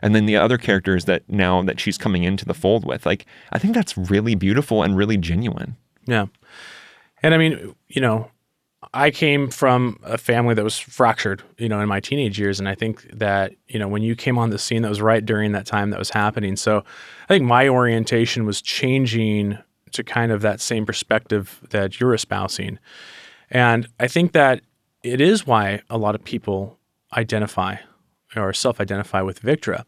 And 0.00 0.14
then 0.14 0.26
the 0.26 0.36
other 0.36 0.58
characters 0.58 1.06
that 1.06 1.28
now 1.28 1.62
that 1.62 1.80
she's 1.80 1.98
coming 1.98 2.22
into 2.22 2.44
the 2.44 2.54
fold 2.54 2.84
with. 2.84 3.04
Like, 3.04 3.26
I 3.50 3.58
think 3.58 3.74
that's 3.74 3.98
really 3.98 4.36
beautiful 4.36 4.82
and 4.82 4.96
really 4.96 5.16
genuine. 5.16 5.76
Yeah. 6.06 6.26
And 7.22 7.34
I 7.34 7.38
mean, 7.38 7.74
you 7.88 8.00
know, 8.00 8.30
I 8.94 9.10
came 9.10 9.50
from 9.50 9.98
a 10.04 10.16
family 10.16 10.54
that 10.54 10.62
was 10.62 10.78
fractured, 10.78 11.42
you 11.58 11.68
know, 11.68 11.80
in 11.80 11.88
my 11.88 12.00
teenage 12.00 12.38
years. 12.38 12.60
And 12.60 12.68
I 12.68 12.74
think 12.74 13.02
that, 13.10 13.52
you 13.66 13.78
know, 13.78 13.88
when 13.88 14.02
you 14.02 14.14
came 14.14 14.38
on 14.38 14.50
the 14.50 14.58
scene, 14.58 14.82
that 14.82 14.88
was 14.88 15.02
right 15.02 15.24
during 15.24 15.52
that 15.52 15.66
time 15.66 15.90
that 15.90 15.98
was 15.98 16.10
happening. 16.10 16.56
So 16.56 16.84
I 17.24 17.26
think 17.26 17.44
my 17.44 17.68
orientation 17.68 18.46
was 18.46 18.62
changing 18.62 19.58
to 19.92 20.04
kind 20.04 20.30
of 20.30 20.42
that 20.42 20.60
same 20.60 20.86
perspective 20.86 21.60
that 21.70 21.98
you're 21.98 22.14
espousing. 22.14 22.78
And 23.50 23.88
I 23.98 24.06
think 24.06 24.32
that 24.32 24.60
it 25.02 25.20
is 25.20 25.46
why 25.46 25.82
a 25.90 25.98
lot 25.98 26.14
of 26.14 26.22
people 26.22 26.78
identify 27.16 27.76
or 28.36 28.52
self 28.52 28.80
identify 28.80 29.22
with 29.22 29.42
Victra 29.42 29.84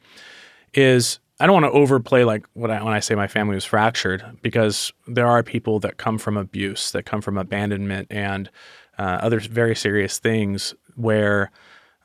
is 0.72 1.20
I 1.40 1.46
don't 1.46 1.62
want 1.62 1.72
to 1.72 1.78
overplay 1.78 2.24
like 2.24 2.46
what 2.52 2.70
I, 2.70 2.82
when 2.82 2.92
I 2.92 3.00
say 3.00 3.14
my 3.14 3.26
family 3.26 3.54
was 3.54 3.64
fractured 3.64 4.24
because 4.42 4.92
there 5.08 5.26
are 5.26 5.42
people 5.42 5.80
that 5.80 5.96
come 5.96 6.18
from 6.18 6.36
abuse, 6.36 6.90
that 6.92 7.06
come 7.06 7.22
from 7.22 7.38
abandonment 7.38 8.08
and 8.10 8.50
uh, 8.98 9.18
other 9.22 9.40
very 9.40 9.74
serious 9.74 10.18
things 10.18 10.74
where, 10.96 11.50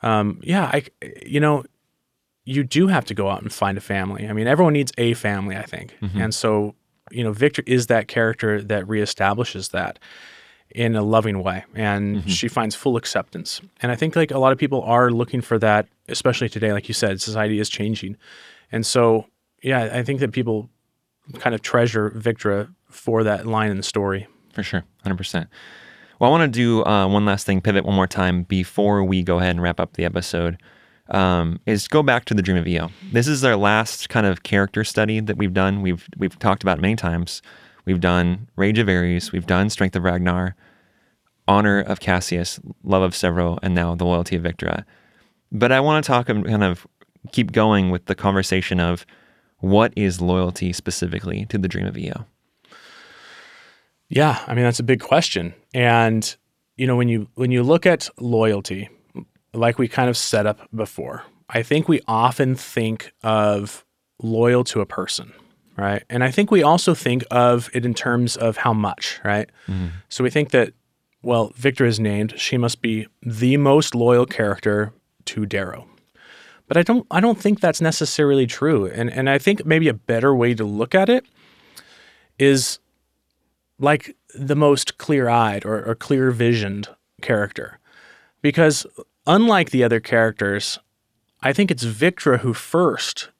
um, 0.02 0.40
yeah, 0.42 0.64
I, 0.72 0.84
you 1.24 1.38
know, 1.38 1.64
you 2.44 2.64
do 2.64 2.86
have 2.86 3.04
to 3.06 3.14
go 3.14 3.28
out 3.28 3.42
and 3.42 3.52
find 3.52 3.76
a 3.76 3.80
family. 3.82 4.26
I 4.26 4.32
mean, 4.32 4.46
everyone 4.46 4.72
needs 4.72 4.92
a 4.96 5.12
family, 5.14 5.56
I 5.56 5.64
think. 5.64 5.94
Mm-hmm. 6.00 6.20
And 6.20 6.34
so, 6.34 6.74
you 7.10 7.22
know, 7.22 7.32
Victra 7.32 7.62
is 7.66 7.88
that 7.88 8.08
character 8.08 8.62
that 8.62 8.84
reestablishes 8.84 9.72
that 9.72 9.98
in 10.70 10.96
a 10.96 11.02
loving 11.02 11.42
way 11.42 11.64
and 11.74 12.16
mm-hmm. 12.16 12.28
she 12.28 12.48
finds 12.48 12.74
full 12.74 12.96
acceptance. 12.96 13.60
And 13.82 13.92
I 13.92 13.96
think 13.96 14.16
like 14.16 14.30
a 14.30 14.38
lot 14.38 14.52
of 14.52 14.58
people 14.58 14.82
are 14.82 15.10
looking 15.10 15.40
for 15.40 15.58
that, 15.58 15.88
especially 16.08 16.48
today. 16.48 16.72
Like 16.72 16.88
you 16.88 16.94
said, 16.94 17.20
society 17.20 17.58
is 17.58 17.68
changing. 17.68 18.16
And 18.72 18.84
so, 18.84 19.26
yeah, 19.62 19.90
I 19.92 20.02
think 20.02 20.20
that 20.20 20.32
people 20.32 20.68
kind 21.38 21.54
of 21.54 21.62
treasure 21.62 22.10
Victra 22.10 22.72
for 22.88 23.24
that 23.24 23.46
line 23.46 23.70
in 23.70 23.76
the 23.76 23.82
story. 23.82 24.26
For 24.52 24.62
sure, 24.62 24.84
100%. 25.04 25.48
Well, 26.18 26.30
I 26.32 26.38
want 26.38 26.52
to 26.52 26.58
do 26.58 26.84
uh, 26.84 27.06
one 27.06 27.24
last 27.26 27.44
thing, 27.44 27.60
pivot 27.60 27.84
one 27.84 27.94
more 27.94 28.06
time 28.06 28.44
before 28.44 29.04
we 29.04 29.22
go 29.22 29.38
ahead 29.38 29.50
and 29.50 29.62
wrap 29.62 29.78
up 29.78 29.94
the 29.94 30.04
episode. 30.04 30.60
Um, 31.08 31.60
is 31.66 31.86
go 31.86 32.02
back 32.02 32.24
to 32.24 32.34
the 32.34 32.42
Dream 32.42 32.56
of 32.56 32.66
Eo. 32.66 32.90
This 33.12 33.28
is 33.28 33.44
our 33.44 33.54
last 33.54 34.08
kind 34.08 34.26
of 34.26 34.42
character 34.42 34.82
study 34.82 35.20
that 35.20 35.36
we've 35.36 35.52
done. 35.52 35.80
We've 35.80 36.08
we've 36.16 36.36
talked 36.40 36.64
about 36.64 36.80
many 36.80 36.96
times. 36.96 37.42
We've 37.84 38.00
done 38.00 38.48
Rage 38.56 38.80
of 38.80 38.88
Ares. 38.88 39.30
We've 39.30 39.46
done 39.46 39.70
Strength 39.70 39.94
of 39.94 40.02
Ragnar, 40.02 40.56
Honor 41.46 41.80
of 41.80 42.00
Cassius, 42.00 42.58
Love 42.82 43.02
of 43.02 43.12
Sevro, 43.12 43.56
and 43.62 43.72
now 43.72 43.94
the 43.94 44.04
Loyalty 44.04 44.34
of 44.34 44.42
Victra. 44.42 44.84
But 45.52 45.70
I 45.70 45.78
want 45.78 46.04
to 46.04 46.08
talk 46.08 46.26
kind 46.26 46.64
of 46.64 46.88
keep 47.32 47.52
going 47.52 47.90
with 47.90 48.06
the 48.06 48.14
conversation 48.14 48.80
of 48.80 49.06
what 49.58 49.92
is 49.96 50.20
loyalty 50.20 50.72
specifically 50.72 51.46
to 51.46 51.58
the 51.58 51.68
Dream 51.68 51.86
of 51.86 51.96
Eo. 51.96 52.26
Yeah, 54.08 54.42
I 54.46 54.54
mean 54.54 54.64
that's 54.64 54.80
a 54.80 54.84
big 54.84 55.00
question. 55.00 55.54
And 55.74 56.36
you 56.76 56.86
know 56.86 56.96
when 56.96 57.08
you 57.08 57.28
when 57.34 57.50
you 57.50 57.62
look 57.62 57.86
at 57.86 58.08
loyalty, 58.20 58.88
like 59.52 59.78
we 59.78 59.88
kind 59.88 60.08
of 60.08 60.16
set 60.16 60.46
up 60.46 60.68
before, 60.74 61.24
I 61.48 61.62
think 61.62 61.88
we 61.88 62.00
often 62.06 62.54
think 62.54 63.12
of 63.22 63.84
loyal 64.22 64.64
to 64.64 64.80
a 64.80 64.86
person, 64.86 65.32
right? 65.76 66.04
And 66.08 66.22
I 66.22 66.30
think 66.30 66.50
we 66.50 66.62
also 66.62 66.94
think 66.94 67.24
of 67.30 67.68
it 67.72 67.84
in 67.84 67.94
terms 67.94 68.36
of 68.36 68.58
how 68.58 68.72
much, 68.72 69.20
right? 69.24 69.50
Mm-hmm. 69.66 69.88
So 70.08 70.22
we 70.22 70.30
think 70.30 70.50
that 70.50 70.72
well, 71.22 71.50
Victra 71.58 71.88
is 71.88 71.98
named, 71.98 72.38
she 72.38 72.56
must 72.56 72.80
be 72.80 73.08
the 73.20 73.56
most 73.56 73.96
loyal 73.96 74.26
character 74.26 74.92
to 75.24 75.44
Darrow. 75.44 75.88
But 76.68 76.76
I 76.76 76.82
don't 76.82 77.06
I 77.10 77.20
don't 77.20 77.38
think 77.38 77.60
that's 77.60 77.80
necessarily 77.80 78.46
true. 78.46 78.86
And 78.86 79.10
and 79.10 79.30
I 79.30 79.38
think 79.38 79.64
maybe 79.64 79.88
a 79.88 79.94
better 79.94 80.34
way 80.34 80.54
to 80.54 80.64
look 80.64 80.94
at 80.94 81.08
it 81.08 81.24
is 82.38 82.78
like 83.78 84.16
the 84.34 84.56
most 84.56 84.98
clear 84.98 85.28
eyed 85.28 85.64
or, 85.64 85.84
or 85.84 85.94
clear 85.94 86.30
visioned 86.30 86.88
character. 87.22 87.78
Because 88.42 88.86
unlike 89.26 89.70
the 89.70 89.84
other 89.84 90.00
characters, 90.00 90.78
I 91.42 91.52
think 91.52 91.70
it's 91.70 91.84
Victra 91.84 92.40
who 92.40 92.54
first 92.54 93.30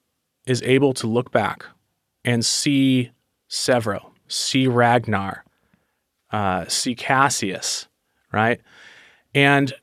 is 0.45 0.61
able 0.63 0.93
to 0.93 1.07
look 1.07 1.31
back 1.31 1.65
and 2.23 2.45
see 2.45 3.11
Sevro, 3.49 4.11
see 4.27 4.67
Ragnar, 4.67 5.43
uh, 6.31 6.65
see 6.67 6.95
Cassius, 6.95 7.87
right? 8.31 8.61
And 9.33 9.73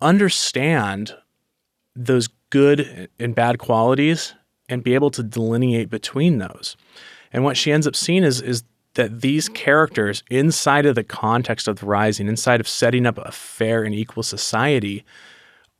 understand 0.00 1.14
those 1.96 2.28
good 2.50 3.08
and 3.18 3.34
bad 3.34 3.58
qualities 3.58 4.34
and 4.68 4.84
be 4.84 4.94
able 4.94 5.10
to 5.10 5.22
delineate 5.22 5.90
between 5.90 6.38
those. 6.38 6.76
And 7.32 7.44
what 7.44 7.56
she 7.56 7.72
ends 7.72 7.86
up 7.86 7.96
seeing 7.96 8.24
is 8.24 8.40
is 8.40 8.64
that 8.94 9.20
these 9.20 9.48
characters 9.48 10.24
inside 10.30 10.84
of 10.84 10.96
the 10.96 11.04
context 11.04 11.68
of 11.68 11.78
the 11.78 11.86
rising, 11.86 12.26
inside 12.26 12.60
of 12.60 12.68
setting 12.68 13.06
up 13.06 13.18
a 13.18 13.30
fair 13.30 13.84
and 13.84 13.94
equal 13.94 14.22
society, 14.22 15.04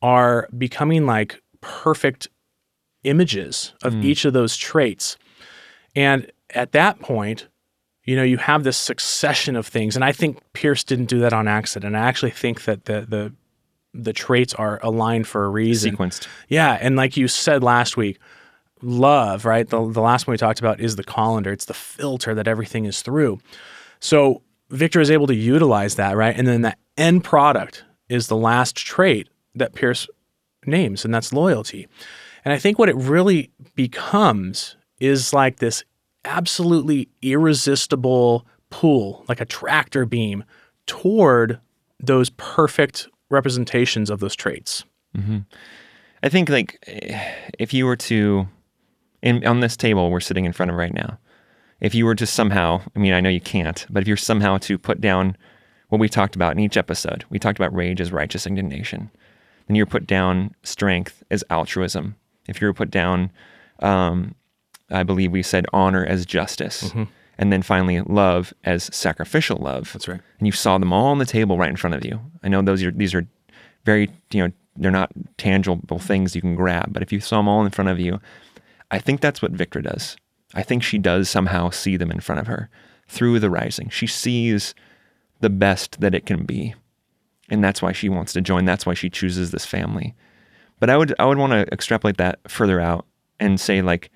are 0.01 0.47
becoming 0.57 1.05
like 1.05 1.41
perfect 1.59 2.29
images 3.03 3.73
of 3.83 3.93
mm. 3.93 4.03
each 4.03 4.25
of 4.25 4.33
those 4.33 4.55
traits. 4.55 5.17
And 5.95 6.31
at 6.51 6.71
that 6.71 6.99
point, 6.99 7.47
you 8.05 8.15
know, 8.15 8.23
you 8.23 8.37
have 8.37 8.63
this 8.63 8.77
succession 8.77 9.55
of 9.55 9.67
things. 9.67 9.95
And 9.95 10.03
I 10.03 10.11
think 10.11 10.39
Pierce 10.53 10.83
didn't 10.83 11.05
do 11.05 11.19
that 11.19 11.33
on 11.33 11.47
accident. 11.47 11.95
I 11.95 11.99
actually 11.99 12.31
think 12.31 12.63
that 12.63 12.85
the 12.85 13.01
the 13.07 13.33
the 13.93 14.13
traits 14.13 14.53
are 14.53 14.79
aligned 14.83 15.27
for 15.27 15.45
a 15.45 15.49
reason. 15.49 15.95
Sequenced. 15.95 16.27
Yeah, 16.47 16.77
and 16.79 16.95
like 16.95 17.17
you 17.17 17.27
said 17.27 17.63
last 17.63 17.97
week, 17.97 18.19
love, 18.81 19.45
right? 19.45 19.67
The 19.67 19.89
the 19.89 20.01
last 20.01 20.27
one 20.27 20.33
we 20.33 20.37
talked 20.37 20.59
about 20.59 20.79
is 20.79 20.95
the 20.95 21.03
colander. 21.03 21.51
It's 21.51 21.65
the 21.65 21.73
filter 21.73 22.33
that 22.33 22.47
everything 22.47 22.85
is 22.85 23.01
through. 23.01 23.39
So 23.99 24.41
Victra 24.71 25.01
is 25.01 25.11
able 25.11 25.27
to 25.27 25.35
utilize 25.35 25.95
that, 25.95 26.15
right? 26.15 26.35
And 26.35 26.47
then 26.47 26.61
the 26.61 26.75
end 26.97 27.23
product 27.23 27.83
is 28.09 28.27
the 28.27 28.37
last 28.37 28.75
trait 28.75 29.29
that 29.55 29.73
Pierce 29.73 30.07
names, 30.65 31.05
and 31.05 31.13
that's 31.13 31.33
loyalty. 31.33 31.87
And 32.43 32.53
I 32.53 32.57
think 32.57 32.79
what 32.79 32.89
it 32.89 32.95
really 32.95 33.51
becomes 33.75 34.75
is 34.99 35.33
like 35.33 35.57
this 35.57 35.83
absolutely 36.25 37.09
irresistible 37.21 38.45
pull, 38.69 39.25
like 39.27 39.41
a 39.41 39.45
tractor 39.45 40.05
beam, 40.05 40.43
toward 40.85 41.59
those 41.99 42.29
perfect 42.31 43.07
representations 43.31 44.09
of 44.09 44.19
those 44.19 44.35
traits. 44.35 44.83
I 46.23 46.29
think 46.29 46.49
like 46.49 46.77
if 47.59 47.73
you 47.73 47.85
were 47.85 47.95
to, 47.97 48.47
in 49.21 49.45
on 49.45 49.59
this 49.59 49.75
table 49.75 50.09
we're 50.11 50.19
sitting 50.19 50.45
in 50.45 50.53
front 50.53 50.71
of 50.71 50.77
right 50.77 50.93
now, 50.93 51.17
if 51.79 51.95
you 51.95 52.05
were 52.05 52.15
to 52.15 52.25
somehow, 52.27 52.81
I 52.95 52.99
mean 52.99 53.13
I 53.13 53.21
know 53.21 53.29
you 53.29 53.41
can't, 53.41 53.85
but 53.89 54.01
if 54.01 54.07
you're 54.07 54.17
somehow 54.17 54.57
to 54.59 54.77
put 54.77 55.01
down 55.01 55.35
what 55.89 55.99
we 55.99 56.07
talked 56.07 56.35
about 56.35 56.53
in 56.53 56.59
each 56.59 56.77
episode, 56.77 57.25
we 57.29 57.39
talked 57.39 57.59
about 57.59 57.73
rage 57.75 57.99
as 57.99 58.11
righteous 58.11 58.45
indignation, 58.47 59.09
then 59.67 59.75
you're 59.75 59.85
put 59.85 60.07
down 60.07 60.53
strength 60.63 61.23
as 61.31 61.43
altruism. 61.49 62.15
If 62.47 62.61
you 62.61 62.67
were 62.67 62.73
put 62.73 62.91
down, 62.91 63.31
um, 63.79 64.35
I 64.89 65.03
believe 65.03 65.31
we 65.31 65.43
said 65.43 65.65
honor 65.73 66.05
as 66.05 66.25
justice, 66.25 66.91
and 67.41 67.51
then 67.51 67.63
finally 67.63 67.99
love 68.01 68.53
as 68.63 68.83
sacrificial 68.95 69.57
love. 69.57 69.91
That's 69.91 70.07
right. 70.07 70.21
And 70.37 70.47
you 70.47 70.51
saw 70.51 70.77
them 70.77 70.93
all 70.93 71.07
on 71.07 71.17
the 71.17 71.25
table 71.25 71.57
right 71.57 71.71
in 71.71 71.75
front 71.75 71.95
of 71.95 72.05
you. 72.05 72.21
I 72.43 72.47
know 72.47 72.61
those 72.61 72.83
are 72.83 72.91
these 72.91 73.15
are 73.15 73.27
very 73.83 74.09
you 74.31 74.43
know 74.43 74.53
they're 74.77 74.91
not 74.91 75.11
tangible 75.37 75.99
things 75.99 76.35
you 76.35 76.41
can 76.41 76.55
grab, 76.55 76.93
but 76.93 77.01
if 77.01 77.11
you 77.11 77.19
saw 77.19 77.37
them 77.37 77.49
all 77.49 77.65
in 77.65 77.71
front 77.71 77.89
of 77.89 77.99
you, 77.99 78.21
I 78.91 78.99
think 78.99 79.19
that's 79.19 79.41
what 79.41 79.53
Victra 79.53 79.83
does. 79.83 80.15
I 80.53 80.61
think 80.61 80.83
she 80.83 80.99
does 80.99 81.29
somehow 81.29 81.71
see 81.71 81.97
them 81.97 82.11
in 82.11 82.19
front 82.19 82.39
of 82.39 82.47
her 82.47 82.69
through 83.07 83.39
the 83.39 83.49
rising. 83.49 83.89
She 83.89 84.07
sees 84.07 84.75
the 85.39 85.49
best 85.49 85.99
that 85.99 86.13
it 86.13 86.25
can 86.25 86.45
be. 86.45 86.75
And 87.49 87.63
that's 87.63 87.81
why 87.81 87.91
she 87.91 88.07
wants 88.07 88.33
to 88.33 88.41
join. 88.41 88.65
That's 88.65 88.85
why 88.85 88.93
she 88.93 89.09
chooses 89.09 89.51
this 89.51 89.65
family. 89.65 90.13
But 90.79 90.91
I 90.91 90.97
would 90.97 91.15
I 91.17 91.25
would 91.25 91.39
want 91.39 91.53
to 91.53 91.73
extrapolate 91.73 92.17
that 92.17 92.39
further 92.47 92.79
out 92.79 93.07
and 93.39 93.59
say 93.59 93.81
like 93.81 94.11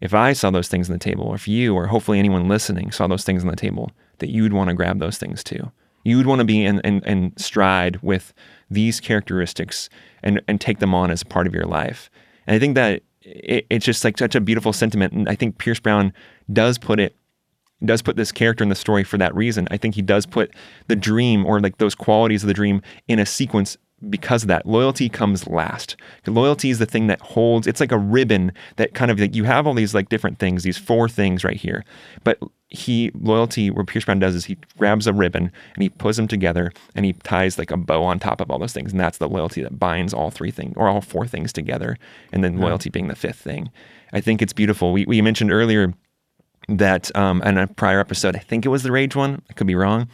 if 0.00 0.14
I 0.14 0.32
saw 0.32 0.50
those 0.50 0.68
things 0.68 0.88
on 0.88 0.94
the 0.94 0.98
table, 0.98 1.24
or 1.24 1.34
if 1.34 1.46
you 1.46 1.74
or 1.74 1.86
hopefully 1.86 2.18
anyone 2.18 2.48
listening 2.48 2.90
saw 2.90 3.06
those 3.06 3.24
things 3.24 3.42
on 3.42 3.50
the 3.50 3.56
table, 3.56 3.90
that 4.18 4.30
you'd 4.30 4.52
want 4.52 4.68
to 4.68 4.74
grab 4.74 4.98
those 4.98 5.18
things 5.18 5.44
too. 5.44 5.70
You'd 6.04 6.26
want 6.26 6.38
to 6.38 6.44
be 6.44 6.64
in, 6.64 6.80
in, 6.80 7.02
in 7.04 7.36
stride 7.36 8.00
with 8.02 8.32
these 8.70 9.00
characteristics 9.00 9.90
and, 10.22 10.40
and 10.48 10.60
take 10.60 10.78
them 10.78 10.94
on 10.94 11.10
as 11.10 11.22
part 11.22 11.46
of 11.46 11.54
your 11.54 11.64
life. 11.64 12.10
And 12.46 12.56
I 12.56 12.58
think 12.58 12.74
that 12.74 13.02
it, 13.20 13.66
it's 13.68 13.84
just 13.84 14.02
like 14.04 14.16
such 14.16 14.34
a 14.34 14.40
beautiful 14.40 14.72
sentiment. 14.72 15.12
And 15.12 15.28
I 15.28 15.34
think 15.34 15.58
Pierce 15.58 15.80
Brown 15.80 16.12
does 16.52 16.78
put 16.78 16.98
it 16.98 17.14
does 17.82 18.02
put 18.02 18.16
this 18.16 18.30
character 18.30 18.62
in 18.62 18.68
the 18.68 18.74
story 18.74 19.04
for 19.04 19.16
that 19.16 19.34
reason. 19.34 19.66
I 19.70 19.78
think 19.78 19.94
he 19.94 20.02
does 20.02 20.26
put 20.26 20.52
the 20.88 20.96
dream 20.96 21.46
or 21.46 21.60
like 21.60 21.78
those 21.78 21.94
qualities 21.94 22.42
of 22.42 22.46
the 22.46 22.54
dream 22.54 22.82
in 23.08 23.18
a 23.18 23.24
sequence 23.24 23.78
because 24.08 24.42
of 24.42 24.48
that. 24.48 24.66
Loyalty 24.66 25.08
comes 25.08 25.46
last. 25.46 25.96
Loyalty 26.26 26.70
is 26.70 26.78
the 26.78 26.86
thing 26.86 27.06
that 27.08 27.20
holds, 27.20 27.66
it's 27.66 27.80
like 27.80 27.92
a 27.92 27.98
ribbon 27.98 28.52
that 28.76 28.94
kind 28.94 29.10
of 29.10 29.18
like 29.18 29.34
you 29.34 29.44
have 29.44 29.66
all 29.66 29.74
these 29.74 29.94
like 29.94 30.08
different 30.08 30.38
things, 30.38 30.62
these 30.62 30.78
four 30.78 31.08
things 31.08 31.44
right 31.44 31.56
here. 31.56 31.84
But 32.24 32.38
he, 32.68 33.10
loyalty, 33.14 33.70
what 33.70 33.88
Pierce 33.88 34.04
Brown 34.04 34.20
does 34.20 34.34
is 34.34 34.44
he 34.44 34.56
grabs 34.78 35.06
a 35.06 35.12
ribbon 35.12 35.50
and 35.74 35.82
he 35.82 35.88
puts 35.88 36.16
them 36.16 36.28
together 36.28 36.72
and 36.94 37.04
he 37.04 37.12
ties 37.12 37.58
like 37.58 37.70
a 37.70 37.76
bow 37.76 38.02
on 38.04 38.18
top 38.18 38.40
of 38.40 38.50
all 38.50 38.58
those 38.58 38.72
things. 38.72 38.92
And 38.92 39.00
that's 39.00 39.18
the 39.18 39.28
loyalty 39.28 39.62
that 39.62 39.78
binds 39.78 40.14
all 40.14 40.30
three 40.30 40.52
things 40.52 40.74
or 40.76 40.88
all 40.88 41.00
four 41.00 41.26
things 41.26 41.52
together. 41.52 41.98
And 42.32 42.42
then 42.44 42.58
loyalty 42.58 42.88
being 42.88 43.08
the 43.08 43.16
fifth 43.16 43.40
thing. 43.40 43.70
I 44.12 44.20
think 44.20 44.40
it's 44.40 44.52
beautiful. 44.52 44.92
We, 44.92 45.04
we 45.04 45.20
mentioned 45.20 45.52
earlier 45.52 45.92
that 46.68 47.14
um, 47.16 47.42
in 47.42 47.58
a 47.58 47.66
prior 47.66 48.00
episode, 48.00 48.36
I 48.36 48.40
think 48.40 48.64
it 48.64 48.68
was 48.68 48.82
the 48.82 48.92
rage 48.92 49.16
one, 49.16 49.42
I 49.50 49.52
could 49.54 49.66
be 49.66 49.74
wrong, 49.74 50.08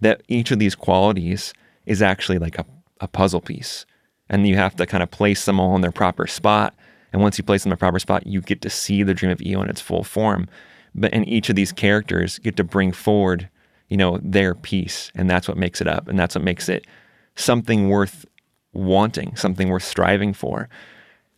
that 0.00 0.22
each 0.28 0.50
of 0.50 0.58
these 0.58 0.74
qualities 0.74 1.52
is 1.86 2.02
actually 2.02 2.38
like 2.38 2.58
a, 2.58 2.66
a 3.00 3.08
puzzle 3.08 3.40
piece. 3.40 3.86
And 4.28 4.46
you 4.46 4.56
have 4.56 4.76
to 4.76 4.86
kind 4.86 5.02
of 5.02 5.10
place 5.10 5.44
them 5.44 5.58
all 5.58 5.74
in 5.74 5.80
their 5.80 5.92
proper 5.92 6.26
spot. 6.26 6.74
And 7.12 7.22
once 7.22 7.38
you 7.38 7.44
place 7.44 7.62
them 7.62 7.70
in 7.70 7.76
the 7.76 7.78
proper 7.78 7.98
spot, 7.98 8.26
you 8.26 8.40
get 8.40 8.60
to 8.62 8.70
see 8.70 9.02
the 9.02 9.14
dream 9.14 9.32
of 9.32 9.40
Eo 9.40 9.62
in 9.62 9.70
its 9.70 9.80
full 9.80 10.04
form. 10.04 10.48
But 10.94 11.14
and 11.14 11.26
each 11.28 11.48
of 11.48 11.56
these 11.56 11.72
characters 11.72 12.38
get 12.38 12.56
to 12.56 12.64
bring 12.64 12.92
forward, 12.92 13.48
you 13.88 13.96
know, 13.96 14.18
their 14.22 14.54
piece. 14.54 15.10
And 15.14 15.30
that's 15.30 15.48
what 15.48 15.56
makes 15.56 15.80
it 15.80 15.88
up. 15.88 16.08
And 16.08 16.18
that's 16.18 16.34
what 16.34 16.44
makes 16.44 16.68
it 16.68 16.86
something 17.34 17.88
worth 17.88 18.26
wanting, 18.72 19.36
something 19.36 19.68
worth 19.68 19.84
striving 19.84 20.32
for. 20.32 20.68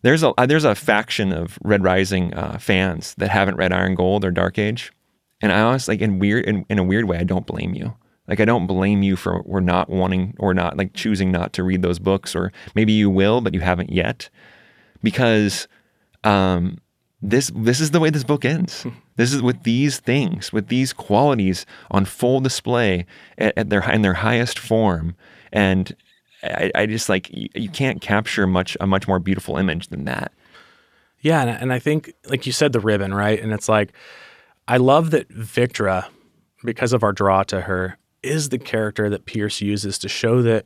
There's 0.01 0.23
a 0.23 0.33
uh, 0.39 0.45
there's 0.45 0.63
a 0.63 0.75
faction 0.75 1.31
of 1.31 1.59
Red 1.63 1.83
Rising 1.83 2.33
uh, 2.33 2.57
fans 2.57 3.13
that 3.15 3.29
haven't 3.29 3.57
read 3.57 3.71
Iron 3.71 3.95
Gold 3.95 4.25
or 4.25 4.31
Dark 4.31 4.57
Age, 4.57 4.91
and 5.41 5.51
I 5.51 5.61
honestly, 5.61 5.93
like 5.93 6.01
in 6.01 6.17
weird 6.17 6.45
in, 6.45 6.65
in 6.69 6.79
a 6.79 6.83
weird 6.83 7.05
way, 7.05 7.17
I 7.17 7.23
don't 7.23 7.45
blame 7.45 7.75
you. 7.75 7.95
Like 8.31 8.39
I 8.39 8.45
don't 8.45 8.65
blame 8.65 9.03
you 9.03 9.17
for 9.17 9.41
we're 9.45 9.59
not 9.59 9.89
wanting 9.89 10.35
or 10.39 10.53
not 10.53 10.77
like 10.77 10.93
choosing 10.93 11.33
not 11.33 11.51
to 11.51 11.63
read 11.63 11.81
those 11.81 11.99
books, 11.99 12.33
or 12.33 12.53
maybe 12.75 12.93
you 12.93 13.09
will, 13.09 13.41
but 13.41 13.53
you 13.53 13.59
haven't 13.59 13.91
yet, 13.91 14.29
because 15.03 15.67
um, 16.23 16.77
this 17.21 17.51
this 17.53 17.81
is 17.81 17.91
the 17.91 17.99
way 17.99 18.09
this 18.09 18.23
book 18.23 18.45
ends. 18.45 18.85
this 19.17 19.33
is 19.33 19.41
with 19.41 19.63
these 19.63 19.99
things, 19.99 20.53
with 20.53 20.69
these 20.69 20.93
qualities 20.93 21.65
on 21.91 22.05
full 22.05 22.39
display 22.39 23.05
at, 23.37 23.57
at 23.57 23.69
their 23.69 23.83
in 23.91 24.01
their 24.01 24.13
highest 24.13 24.57
form, 24.57 25.13
and 25.51 25.93
I, 26.41 26.71
I 26.73 26.85
just 26.85 27.09
like 27.09 27.29
you, 27.31 27.49
you 27.53 27.69
can't 27.69 27.99
capture 27.99 28.47
much 28.47 28.77
a 28.79 28.87
much 28.87 29.09
more 29.09 29.19
beautiful 29.19 29.57
image 29.57 29.89
than 29.89 30.05
that. 30.05 30.31
Yeah, 31.19 31.41
and, 31.41 31.49
and 31.49 31.73
I 31.73 31.79
think, 31.79 32.13
like 32.29 32.45
you 32.45 32.53
said, 32.53 32.71
the 32.71 32.79
ribbon, 32.79 33.13
right? 33.13 33.43
And 33.43 33.51
it's 33.51 33.67
like, 33.67 33.91
I 34.69 34.77
love 34.77 35.11
that 35.11 35.27
Victra, 35.27 36.07
because 36.63 36.93
of 36.93 37.03
our 37.03 37.11
draw 37.11 37.43
to 37.43 37.59
her, 37.59 37.97
is 38.23 38.49
the 38.49 38.59
character 38.59 39.09
that 39.09 39.25
Pierce 39.25 39.61
uses 39.61 39.97
to 39.99 40.09
show 40.09 40.41
that 40.41 40.65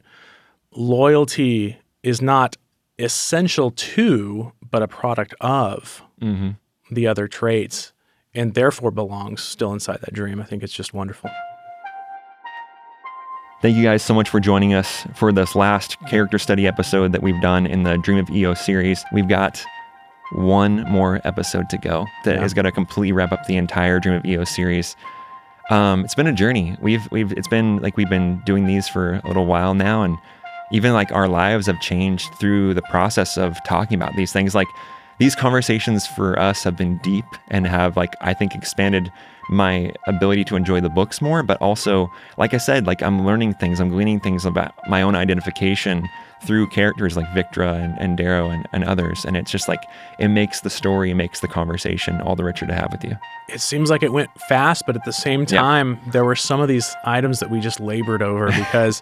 loyalty 0.71 1.77
is 2.03 2.21
not 2.21 2.57
essential 2.99 3.71
to, 3.71 4.51
but 4.69 4.81
a 4.81 4.87
product 4.87 5.33
of 5.41 6.01
mm-hmm. 6.21 6.51
the 6.91 7.07
other 7.07 7.27
traits, 7.27 7.93
and 8.33 8.53
therefore 8.53 8.91
belongs 8.91 9.41
still 9.41 9.73
inside 9.73 10.01
that 10.01 10.13
dream. 10.13 10.39
I 10.39 10.43
think 10.43 10.63
it's 10.63 10.73
just 10.73 10.93
wonderful. 10.93 11.29
Thank 13.61 13.77
you 13.77 13.83
guys 13.83 14.03
so 14.03 14.13
much 14.13 14.29
for 14.29 14.39
joining 14.39 14.73
us 14.73 15.07
for 15.15 15.31
this 15.31 15.55
last 15.55 15.97
character 16.07 16.37
study 16.37 16.67
episode 16.67 17.13
that 17.13 17.23
we've 17.23 17.41
done 17.41 17.65
in 17.65 17.83
the 17.83 17.97
Dream 17.97 18.19
of 18.19 18.29
EO 18.29 18.53
series. 18.53 19.03
We've 19.11 19.27
got 19.27 19.63
one 20.33 20.83
more 20.83 21.21
episode 21.23 21.69
to 21.69 21.77
go 21.77 22.05
that 22.25 22.43
is 22.43 22.53
going 22.53 22.65
to 22.65 22.71
completely 22.71 23.11
wrap 23.11 23.31
up 23.31 23.45
the 23.47 23.55
entire 23.55 23.99
Dream 23.99 24.15
of 24.15 24.25
EO 24.25 24.43
series. 24.43 24.95
Um, 25.69 26.05
it's 26.05 26.15
been 26.15 26.27
a 26.27 26.33
journey. 26.33 26.77
We've 26.81 27.09
we've 27.11 27.31
it's 27.31 27.47
been 27.47 27.77
like 27.81 27.97
we've 27.97 28.09
been 28.09 28.41
doing 28.45 28.65
these 28.65 28.87
for 28.87 29.15
a 29.23 29.27
little 29.27 29.45
while 29.45 29.73
now, 29.73 30.03
and 30.03 30.17
even 30.71 30.93
like 30.93 31.11
our 31.11 31.27
lives 31.27 31.67
have 31.67 31.79
changed 31.81 32.33
through 32.39 32.73
the 32.73 32.81
process 32.83 33.37
of 33.37 33.57
talking 33.65 33.95
about 33.95 34.15
these 34.15 34.31
things. 34.31 34.53
Like 34.53 34.67
these 35.17 35.35
conversations 35.35 36.05
for 36.05 36.37
us 36.37 36.63
have 36.63 36.77
been 36.77 36.97
deep 36.99 37.25
and 37.49 37.65
have 37.65 37.97
like 37.97 38.15
I 38.21 38.33
think 38.33 38.53
expanded 38.53 39.11
my 39.49 39.93
ability 40.07 40.43
to 40.45 40.55
enjoy 40.55 40.81
the 40.81 40.89
books 40.89 41.21
more, 41.21 41.43
but 41.43 41.61
also, 41.61 42.11
like 42.37 42.53
I 42.53 42.57
said, 42.57 42.87
like 42.87 43.01
I'm 43.01 43.25
learning 43.25 43.53
things, 43.55 43.79
I'm 43.79 43.89
gleaning 43.89 44.19
things 44.19 44.45
about 44.45 44.73
my 44.87 45.01
own 45.01 45.15
identification 45.15 46.07
through 46.45 46.67
characters 46.67 47.15
like 47.15 47.25
Victra 47.27 47.73
and, 47.83 47.99
and 47.99 48.17
Darrow 48.17 48.49
and, 48.49 48.67
and 48.71 48.83
others. 48.83 49.25
And 49.25 49.35
it's 49.35 49.51
just 49.51 49.67
like 49.67 49.83
it 50.19 50.27
makes 50.27 50.61
the 50.61 50.69
story, 50.69 51.11
it 51.11 51.15
makes 51.15 51.39
the 51.39 51.47
conversation 51.47 52.21
all 52.21 52.35
the 52.35 52.43
richer 52.43 52.65
to 52.65 52.73
have 52.73 52.91
with 52.91 53.03
you. 53.03 53.17
It 53.49 53.61
seems 53.61 53.89
like 53.89 54.03
it 54.03 54.13
went 54.13 54.29
fast, 54.41 54.83
but 54.85 54.95
at 54.95 55.05
the 55.05 55.13
same 55.13 55.41
Yeah. 55.41 55.61
time, 55.61 55.99
there 56.07 56.25
were 56.25 56.35
some 56.35 56.61
of 56.61 56.67
these 56.67 56.95
items 57.05 57.39
that 57.39 57.49
we 57.49 57.59
just 57.59 57.79
labored 57.79 58.21
over 58.21 58.47
because 58.51 59.01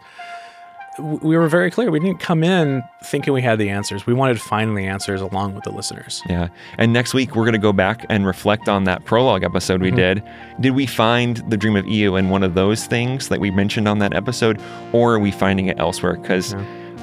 we 0.99 1.35
were 1.37 1.47
very 1.47 1.71
clear. 1.71 1.89
We 1.89 1.99
didn't 1.99 2.19
come 2.19 2.43
in 2.43 2.83
thinking 3.03 3.33
we 3.33 3.41
had 3.41 3.57
the 3.57 3.69
answers. 3.69 4.05
We 4.05 4.13
wanted 4.13 4.35
to 4.35 4.43
find 4.43 4.77
the 4.77 4.85
answers 4.85 5.21
along 5.21 5.55
with 5.55 5.63
the 5.63 5.71
listeners. 5.71 6.21
Yeah. 6.29 6.49
And 6.77 6.93
next 6.93 7.13
week, 7.13 7.35
we're 7.35 7.45
going 7.45 7.53
to 7.53 7.59
go 7.59 7.73
back 7.73 8.05
and 8.09 8.25
reflect 8.25 8.69
on 8.69 8.83
that 8.83 9.03
prologue 9.05 9.43
episode 9.43 9.81
we 9.81 9.87
mm-hmm. 9.87 9.97
did. 9.97 10.23
Did 10.59 10.75
we 10.75 10.85
find 10.85 11.37
the 11.49 11.57
dream 11.57 11.75
of 11.75 11.87
Eo 11.87 12.15
in 12.15 12.29
one 12.29 12.43
of 12.43 12.53
those 12.53 12.85
things 12.85 13.29
that 13.29 13.39
we 13.39 13.49
mentioned 13.49 13.87
on 13.87 13.99
that 13.99 14.13
episode, 14.13 14.61
or 14.91 15.15
are 15.15 15.19
we 15.19 15.31
finding 15.31 15.67
it 15.67 15.79
elsewhere? 15.79 16.15
Because 16.15 16.53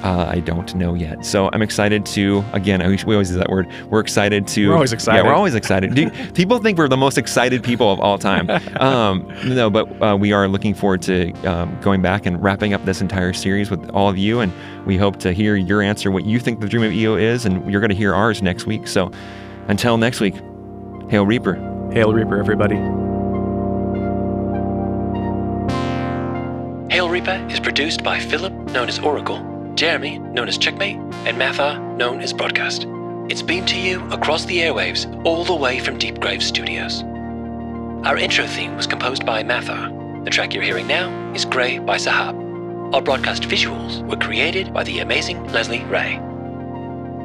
Uh, 0.03 0.25
I 0.27 0.39
don't 0.39 0.73
know 0.75 0.93
yet. 0.93 1.25
So 1.25 1.49
I'm 1.53 1.61
excited 1.61 2.05
to, 2.07 2.43
again, 2.53 2.81
I, 2.81 2.87
we 2.87 3.13
always 3.13 3.29
use 3.29 3.37
that 3.37 3.49
word. 3.49 3.67
We're 3.89 3.99
excited 3.99 4.47
to. 4.47 4.69
We're 4.69 4.75
always 4.75 4.93
excited. 4.93 5.17
Yeah, 5.17 5.19
excited. 5.19 5.29
we're 5.29 5.35
always 5.35 5.55
excited. 5.55 5.93
Do, 5.93 6.09
people 6.33 6.57
think 6.57 6.77
we're 6.77 6.87
the 6.87 6.97
most 6.97 7.17
excited 7.17 7.63
people 7.63 7.91
of 7.91 7.99
all 7.99 8.17
time. 8.17 8.49
Um, 8.81 9.31
no, 9.45 9.69
but 9.69 10.01
uh, 10.01 10.15
we 10.15 10.31
are 10.31 10.47
looking 10.47 10.73
forward 10.73 11.01
to 11.03 11.33
um, 11.43 11.77
going 11.81 12.01
back 12.01 12.25
and 12.25 12.41
wrapping 12.41 12.73
up 12.73 12.83
this 12.83 12.99
entire 12.99 13.31
series 13.31 13.69
with 13.69 13.89
all 13.91 14.09
of 14.09 14.17
you. 14.17 14.39
And 14.39 14.51
we 14.85 14.97
hope 14.97 15.17
to 15.19 15.33
hear 15.33 15.55
your 15.55 15.81
answer, 15.81 16.09
what 16.09 16.25
you 16.25 16.39
think 16.39 16.61
the 16.61 16.67
Dream 16.67 16.83
of 16.83 16.91
EO 16.91 17.15
is. 17.15 17.45
And 17.45 17.69
you're 17.71 17.81
going 17.81 17.89
to 17.89 17.95
hear 17.95 18.15
ours 18.15 18.41
next 18.41 18.65
week. 18.65 18.87
So 18.87 19.11
until 19.67 19.97
next 19.97 20.19
week, 20.19 20.35
Hail 21.09 21.25
Reaper. 21.25 21.55
Hail 21.93 22.13
Reaper, 22.13 22.39
everybody. 22.39 22.75
Hail 26.91 27.09
Reaper 27.09 27.47
is 27.49 27.59
produced 27.59 28.03
by 28.03 28.19
Philip, 28.19 28.53
known 28.71 28.89
as 28.89 28.99
Oracle, 28.99 29.37
Jeremy, 29.75 30.19
known 30.19 30.47
as 30.47 30.57
Checkmate, 30.57 30.97
and 31.25 31.37
Mathar, 31.37 31.79
known 31.97 32.21
as 32.21 32.33
Broadcast. 32.33 32.85
It's 33.29 33.41
beamed 33.41 33.67
to 33.69 33.79
you 33.79 34.03
across 34.11 34.45
the 34.45 34.57
airwaves, 34.57 35.07
all 35.25 35.45
the 35.45 35.55
way 35.55 35.79
from 35.79 35.97
Deep 35.97 36.19
Grave 36.19 36.43
Studios. 36.43 37.03
Our 38.05 38.17
intro 38.17 38.45
theme 38.45 38.75
was 38.75 38.87
composed 38.87 39.25
by 39.25 39.43
Mathar. 39.43 40.23
The 40.25 40.31
track 40.31 40.53
you're 40.53 40.63
hearing 40.63 40.87
now 40.87 41.33
is 41.33 41.45
Grey 41.45 41.79
by 41.79 41.97
Sahab. 41.97 42.93
Our 42.93 43.01
broadcast 43.01 43.43
visuals 43.43 44.05
were 44.07 44.17
created 44.17 44.73
by 44.73 44.83
the 44.83 44.99
amazing 44.99 45.47
Leslie 45.51 45.83
Ray. 45.85 46.19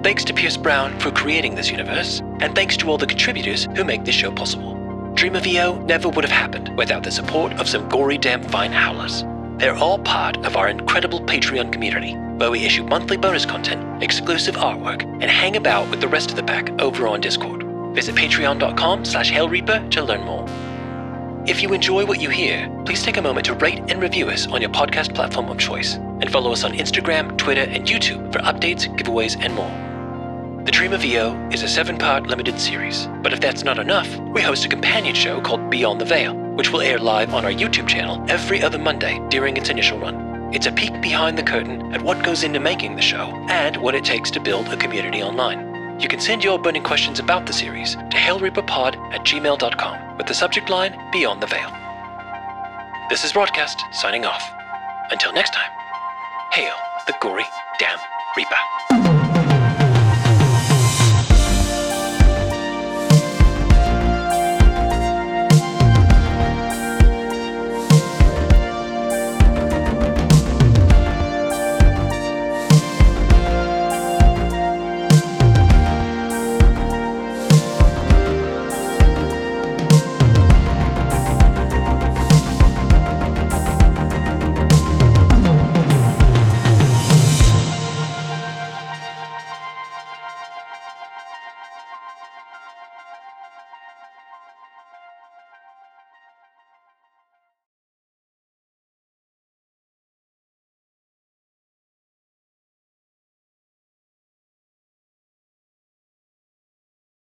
Thanks 0.03 0.25
to 0.25 0.35
Pierce 0.35 0.57
Brown 0.57 0.99
for 1.01 1.11
creating 1.11 1.57
this 1.57 1.71
universe, 1.71 2.21
and 2.41 2.55
thanks 2.55 2.77
to 2.77 2.89
all 2.89 2.99
the 2.99 3.07
contributors 3.07 3.67
who 3.75 3.83
make 3.83 4.05
this 4.05 4.15
show 4.15 4.31
possible. 4.31 4.75
Dream 5.15 5.35
of 5.35 5.47
EO 5.47 5.81
never 5.81 6.09
would 6.09 6.25
have 6.25 6.31
happened 6.31 6.77
without 6.77 7.03
the 7.03 7.11
support 7.11 7.53
of 7.55 7.69
some 7.69 7.89
gory 7.89 8.19
damn 8.19 8.43
fine 8.45 8.71
howlers. 8.71 9.25
They're 9.59 9.75
all 9.75 9.99
part 9.99 10.45
of 10.45 10.55
our 10.55 10.69
incredible 10.69 11.21
Patreon 11.23 11.73
community, 11.73 12.13
where 12.13 12.51
we 12.51 12.67
issue 12.67 12.85
monthly 12.85 13.17
bonus 13.17 13.47
content, 13.47 14.03
exclusive 14.03 14.55
artwork, 14.57 15.03
and 15.03 15.31
hang 15.31 15.57
about 15.57 15.89
with 15.91 16.03
the 16.03 16.09
rest 16.09 16.29
of 16.29 16.37
the 16.37 16.43
pack 16.43 16.79
over 16.79 17.09
on 17.09 17.23
Discord. 17.23 17.63
Visit 17.95 18.17
patreon.com 18.17 19.07
slash 19.07 19.33
hailreaper 19.33 19.91
to 19.93 20.03
learn 20.05 20.23
more. 20.25 20.45
If 21.49 21.63
you 21.63 21.73
enjoy 21.73 22.05
what 22.05 22.21
you 22.21 22.29
hear, 22.29 22.69
please 22.85 23.03
take 23.03 23.17
a 23.17 23.23
moment 23.23 23.47
to 23.47 23.55
rate 23.55 23.79
and 23.89 24.03
review 24.03 24.29
us 24.29 24.47
on 24.47 24.61
your 24.61 24.69
podcast 24.69 25.15
platform 25.15 25.49
of 25.49 25.57
choice, 25.57 25.95
and 25.95 26.31
follow 26.31 26.53
us 26.53 26.63
on 26.63 26.75
Instagram, 26.75 27.39
Twitter, 27.39 27.63
and 27.63 27.87
YouTube 27.87 28.31
for 28.35 28.41
updates, 28.41 28.95
giveaways, 28.99 29.43
and 29.43 29.55
more. 29.55 30.65
The 30.67 30.73
Dream 30.73 30.93
of 30.93 31.03
EO 31.03 31.35
is 31.51 31.63
a 31.63 31.69
seven 31.69 31.97
part 31.97 32.27
limited 32.27 32.61
series, 32.61 33.09
but 33.23 33.33
if 33.33 33.41
that's 33.41 33.65
not 33.65 33.79
enough, 33.79 34.15
we 34.35 34.43
host 34.43 34.67
a 34.67 34.69
companion 34.69 35.15
show 35.15 35.41
called 35.41 35.71
Beyond 35.71 36.01
the 36.03 36.05
Veil, 36.05 36.35
which 36.57 36.73
will 36.73 36.81
air 36.81 36.99
live 36.99 37.33
on 37.33 37.45
our 37.45 37.53
YouTube 37.53 37.87
channel 37.87 38.25
every 38.29 38.63
other 38.63 38.79
Monday 38.79 39.21
during 39.29 39.57
its 39.57 39.71
initial 39.71 39.99
run. 39.99 40.53
It's 40.53 40.67
a 40.67 40.73
peek 40.73 41.01
behind 41.01 41.39
the 41.39 41.43
curtain 41.43 41.93
at 41.95 42.03
what 42.03 42.25
goes 42.25 42.43
into 42.43 42.61
making 42.61 42.97
the 42.97 43.03
show 43.03 43.33
and 43.49 43.77
what 43.77 43.95
it 43.95 44.05
takes 44.05 44.31
to 44.33 44.41
build 44.41 44.69
a 44.69 44.77
community 44.77 45.23
online. 45.23 46.01
You 46.01 46.09
can 46.09 46.21
send 46.21 46.45
your 46.45 46.59
burning 46.59 46.83
questions 46.83 47.19
about 47.19 47.47
the 47.47 47.53
series 47.53 47.95
to 47.95 48.17
hailreaperpod 48.17 48.97
at 49.13 49.25
gmail.com 49.25 50.17
with 50.17 50.27
the 50.27 50.35
subject 50.35 50.69
line 50.69 50.99
Beyond 51.13 51.43
the 51.43 51.47
Veil. 51.47 51.71
This 53.09 53.25
is 53.25 53.33
Broadcast, 53.33 53.83
signing 53.93 54.25
off. 54.25 54.43
Until 55.11 55.33
next 55.33 55.55
time, 55.55 55.71
hail 56.53 56.75
the 57.07 57.15
gory 57.21 57.45
damn 57.79 57.99
Reaper. 58.37 59.16